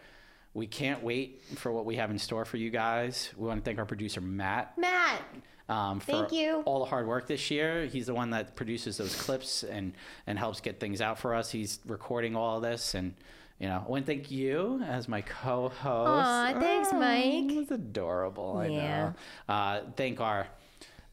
We 0.54 0.66
can't 0.66 1.02
wait 1.02 1.42
for 1.56 1.70
what 1.72 1.84
we 1.84 1.96
have 1.96 2.10
in 2.10 2.18
store 2.18 2.44
for 2.44 2.56
you 2.56 2.70
guys. 2.70 3.30
We 3.36 3.46
want 3.46 3.60
to 3.60 3.64
thank 3.64 3.78
our 3.78 3.84
producer 3.86 4.20
Matt 4.20 4.76
Matt, 4.78 5.20
um, 5.68 6.00
for 6.00 6.06
Thank 6.12 6.32
you. 6.32 6.62
all 6.64 6.80
the 6.80 6.86
hard 6.86 7.06
work 7.06 7.26
this 7.26 7.50
year. 7.50 7.86
He's 7.86 8.06
the 8.06 8.14
one 8.14 8.30
that 8.30 8.56
produces 8.56 8.96
those 8.96 9.14
clips 9.14 9.62
and 9.62 9.92
and 10.26 10.38
helps 10.38 10.60
get 10.60 10.80
things 10.80 11.00
out 11.00 11.18
for 11.18 11.34
us. 11.34 11.50
He's 11.50 11.78
recording 11.86 12.34
all 12.34 12.56
of 12.56 12.62
this, 12.62 12.94
and 12.94 13.14
you 13.60 13.68
know, 13.68 13.84
I 13.86 13.90
want 13.90 14.06
to 14.06 14.12
thank 14.12 14.30
you 14.30 14.80
as 14.86 15.06
my 15.08 15.20
co-host. 15.20 15.78
Aw, 15.84 16.54
thanks, 16.58 16.92
Mike. 16.92 17.54
That's 17.56 17.70
adorable. 17.72 18.56
I 18.58 18.66
Yeah. 18.68 19.12
know. 19.48 19.52
Uh, 19.54 19.80
thank 19.96 20.20
our. 20.20 20.48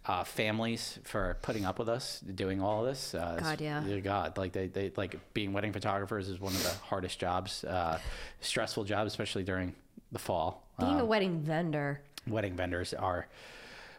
Uh, 0.08 0.24
families 0.24 1.00
for 1.04 1.36
putting 1.42 1.66
up 1.66 1.80
with 1.80 1.90
us 1.90 2.20
doing 2.20 2.62
all 2.62 2.82
of 2.82 2.86
this. 2.86 3.16
Uh, 3.16 3.40
God, 3.42 3.60
yeah. 3.60 3.82
God, 4.04 4.38
like 4.38 4.52
they, 4.52 4.68
they 4.68 4.92
like 4.96 5.18
being 5.34 5.52
wedding 5.52 5.74
photographers 5.74 6.30
is 6.30 6.40
one 6.40 6.54
of 6.54 6.62
the 6.62 6.70
hardest 6.86 7.18
jobs, 7.20 7.64
uh, 7.64 7.98
stressful 8.40 8.84
jobs, 8.84 9.08
especially 9.12 9.44
during 9.44 9.74
the 10.12 10.20
fall. 10.20 10.62
being 10.80 10.92
Um, 10.96 11.00
a 11.02 11.06
wedding 11.06 11.40
vendor. 11.42 12.02
wedding 12.28 12.56
vendors 12.56 12.94
are 12.94 13.26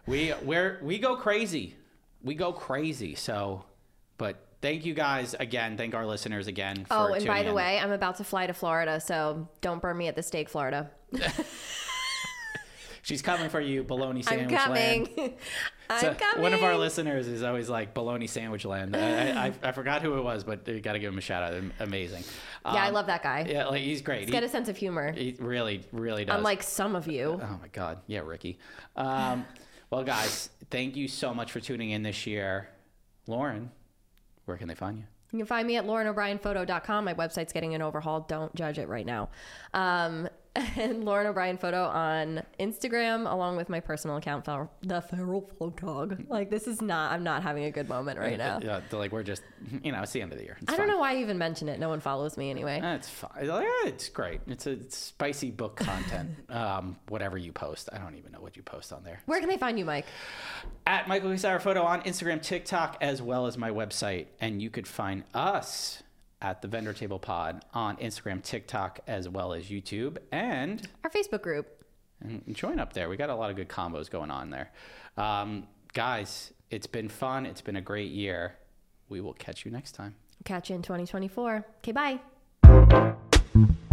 we 0.07 0.33
we're 0.45 0.79
we 0.81 0.99
go 1.01 1.17
crazy 1.17 1.75
we 2.23 2.35
go 2.37 2.53
crazy 2.53 3.15
so 3.17 3.65
but 4.19 4.37
thank 4.63 4.85
you 4.85 4.95
guys 4.95 5.35
again 5.41 5.77
thank 5.77 5.95
our 5.95 6.07
listeners 6.07 6.47
again 6.47 6.85
for 6.85 6.95
Oh, 6.95 7.13
and 7.15 7.27
by 7.27 7.43
the 7.43 7.49
in. 7.51 7.55
way, 7.57 7.79
I'm 7.81 7.91
about 7.91 8.17
to 8.19 8.25
fly 8.25 8.47
to 8.47 8.53
Florida, 8.55 9.01
so 9.01 9.49
don't 9.61 9.83
burn 9.83 9.97
me 9.97 10.07
at 10.07 10.15
the 10.15 10.23
stake, 10.23 10.49
Florida. 10.49 10.91
she's 13.07 13.23
coming 13.23 13.49
for 13.49 13.61
you 13.61 13.83
bologna 13.83 14.23
sandwich 14.23 14.51
land. 14.51 14.61
I'm 14.61 14.67
coming. 15.07 15.17
land 15.17 15.35
I'm 15.91 16.01
So 16.01 16.15
coming. 16.15 16.43
one 16.43 16.53
of 16.53 16.63
our 16.63 16.77
listeners 16.77 17.29
is 17.29 17.43
always 17.43 17.69
like 17.69 17.95
bologna 17.95 18.27
sandwich 18.27 18.65
land 18.65 18.95
I, 18.97 19.47
I, 19.47 19.53
I 19.63 19.73
forgot 19.73 20.03
who 20.03 20.19
it 20.19 20.23
was 20.23 20.45
but 20.45 20.67
you 20.69 20.81
got 20.81 20.93
to 20.95 20.99
give 20.99 21.13
him 21.13 21.19
a 21.19 21.23
shout 21.23 21.43
out 21.43 21.63
amazing 21.81 22.25
yeah, 22.65 22.73
I 22.85 22.89
Um, 22.89 22.95
love 22.95 23.07
that 23.07 23.23
guy. 23.23 23.47
yeah 23.49 23.67
like 23.67 23.83
he's 23.83 24.03
great 24.03 24.21
He's 24.21 24.29
he, 24.29 24.33
got 24.33 24.43
a 24.43 24.49
sense 24.49 24.69
of 24.69 24.77
humor. 24.77 25.13
he 25.13 25.37
really 25.39 25.83
really 25.93 26.25
does 26.25 26.37
Unlike 26.37 26.63
some 26.65 26.97
of 26.97 27.07
you. 27.07 27.41
Oh 27.41 27.59
my 27.63 27.69
God. 27.73 28.01
Yeah, 28.09 28.21
Ricky. 28.25 28.59
Um, 28.97 29.47
well, 29.91 30.03
guys, 30.03 30.51
thank 30.71 30.97
you 30.97 31.07
so 31.07 31.33
much 31.33 31.53
for 31.53 31.61
tuning 31.61 31.91
in 31.91 32.03
this 32.03 32.27
year. 32.27 32.69
Lauren, 33.29 33.71
where 34.47 34.57
can 34.57 34.67
they 34.69 34.75
find 34.75 34.99
you? 34.99 35.05
You 35.33 35.39
can 35.39 35.47
find 35.47 35.67
me 35.67 35.77
at 35.77 35.85
laurenobrienphoto.com. 35.87 37.05
My 37.05 37.15
website's 37.15 37.53
getting 37.53 37.75
an 37.75 37.83
overhaul. 37.83 38.21
Don't 38.21 38.53
judge 38.55 38.79
it 38.79 38.89
right 38.89 39.07
now. 39.07 39.29
Um, 39.75 40.29
and 40.77 41.05
Lauren 41.05 41.27
O'Brien 41.27 41.59
Photo 41.59 41.85
on 41.85 42.43
Instagram, 42.59 43.31
along 43.31 43.57
with 43.57 43.69
my 43.69 43.81
personal 43.81 44.17
account, 44.17 44.45
Fel- 44.45 44.71
the 44.83 45.01
Feral 45.01 45.49
Photog. 45.61 46.29
Like, 46.29 46.51
this 46.51 46.67
is 46.67 46.81
not, 46.83 47.13
I'm 47.13 47.23
not 47.25 47.43
having 47.43 47.65
a 47.65 47.71
good 47.71 47.89
moment 47.89 48.19
right 48.19 48.39
now. 48.39 48.59
Yeah, 48.63 48.81
they're 48.91 48.99
like 48.99 49.13
we're 49.13 49.23
just, 49.23 49.43
you 49.83 49.93
know, 49.93 50.03
it's 50.03 50.13
the 50.13 50.23
end 50.23 50.33
of 50.33 50.39
the 50.39 50.45
year. 50.45 50.57
It's 50.61 50.73
I 50.73 50.77
don't 50.77 50.87
fine. 50.87 50.95
know 50.95 51.01
why 51.01 51.13
I 51.13 51.17
even 51.19 51.39
mention 51.39 51.69
it. 51.69 51.79
No 51.81 51.89
one 51.89 52.01
follows 52.01 52.37
me 52.37 52.51
anyway. 52.51 52.81
Eh, 52.83 52.95
It's 52.95 53.09
fine. 53.09 53.47
Like, 53.47 53.65
eh, 53.67 53.89
It's 53.89 54.09
great. 54.09 54.41
It's 54.47 54.67
a 54.67 54.73
it's 54.73 54.97
spicy 54.97 55.51
book 55.51 55.77
content. 55.77 56.31
um, 56.51 56.97
whatever 57.09 57.37
you 57.39 57.53
post, 57.53 57.89
I 57.93 57.99
don't 57.99 58.17
even 58.17 58.33
know 58.33 58.41
what 58.41 58.57
you 58.57 58.63
post 58.63 58.93
on 58.93 59.05
there. 59.05 59.21
Where 59.27 59.41
can 59.41 59.49
they 59.49 59.59
find 59.59 59.79
you, 59.79 59.85
Mike? 59.85 60.07
At 60.87 61.09
Michael 61.09 61.31
Casara 61.31 61.61
Photo 61.61 61.83
on 61.83 62.03
Instagram, 62.03 62.41
TikTok, 62.43 62.97
as 63.01 63.21
well 63.21 63.47
as 63.47 63.59
my 63.59 63.71
website, 63.71 64.27
and 64.41 64.63
you 64.63 64.71
could 64.71 64.87
find 64.87 65.25
us 65.35 66.03
at 66.43 66.63
the 66.63 66.69
Vendor 66.69 66.93
Table 66.93 67.19
Pod 67.19 67.65
on 67.75 67.97
Instagram, 67.97 68.43
TikTok, 68.43 69.01
as 69.07 69.29
well 69.29 69.53
as 69.53 69.67
YouTube, 69.67 70.19
and 70.33 70.87
Our 71.05 71.11
Facebook 71.11 71.43
group. 71.43 71.85
and 72.21 72.43
join 72.55 72.79
up 72.79 72.93
there. 72.93 73.09
We 73.09 73.17
got 73.17 73.31
a 73.31 73.35
lot 73.35 73.51
of 73.51 73.57
good 73.57 73.69
combos 73.69 74.11
going 74.11 74.31
on 74.31 74.51
there. 74.51 74.71
Um, 75.17 75.67
guys, 75.95 76.53
it's 76.71 76.87
been 76.87 77.09
fun. 77.09 77.47
It's 77.47 77.63
been 77.63 77.77
a 77.77 77.81
great 77.81 78.11
year. 78.11 78.57
We 79.09 79.21
will 79.21 79.35
catch 79.35 79.65
you 79.65 79.71
next 79.71 79.93
time. 79.93 80.15
Catch 80.45 80.69
you 80.71 80.77
in 80.77 80.83
2024. 80.83 81.65
Okay, 81.79 81.93
bye. 81.93 83.86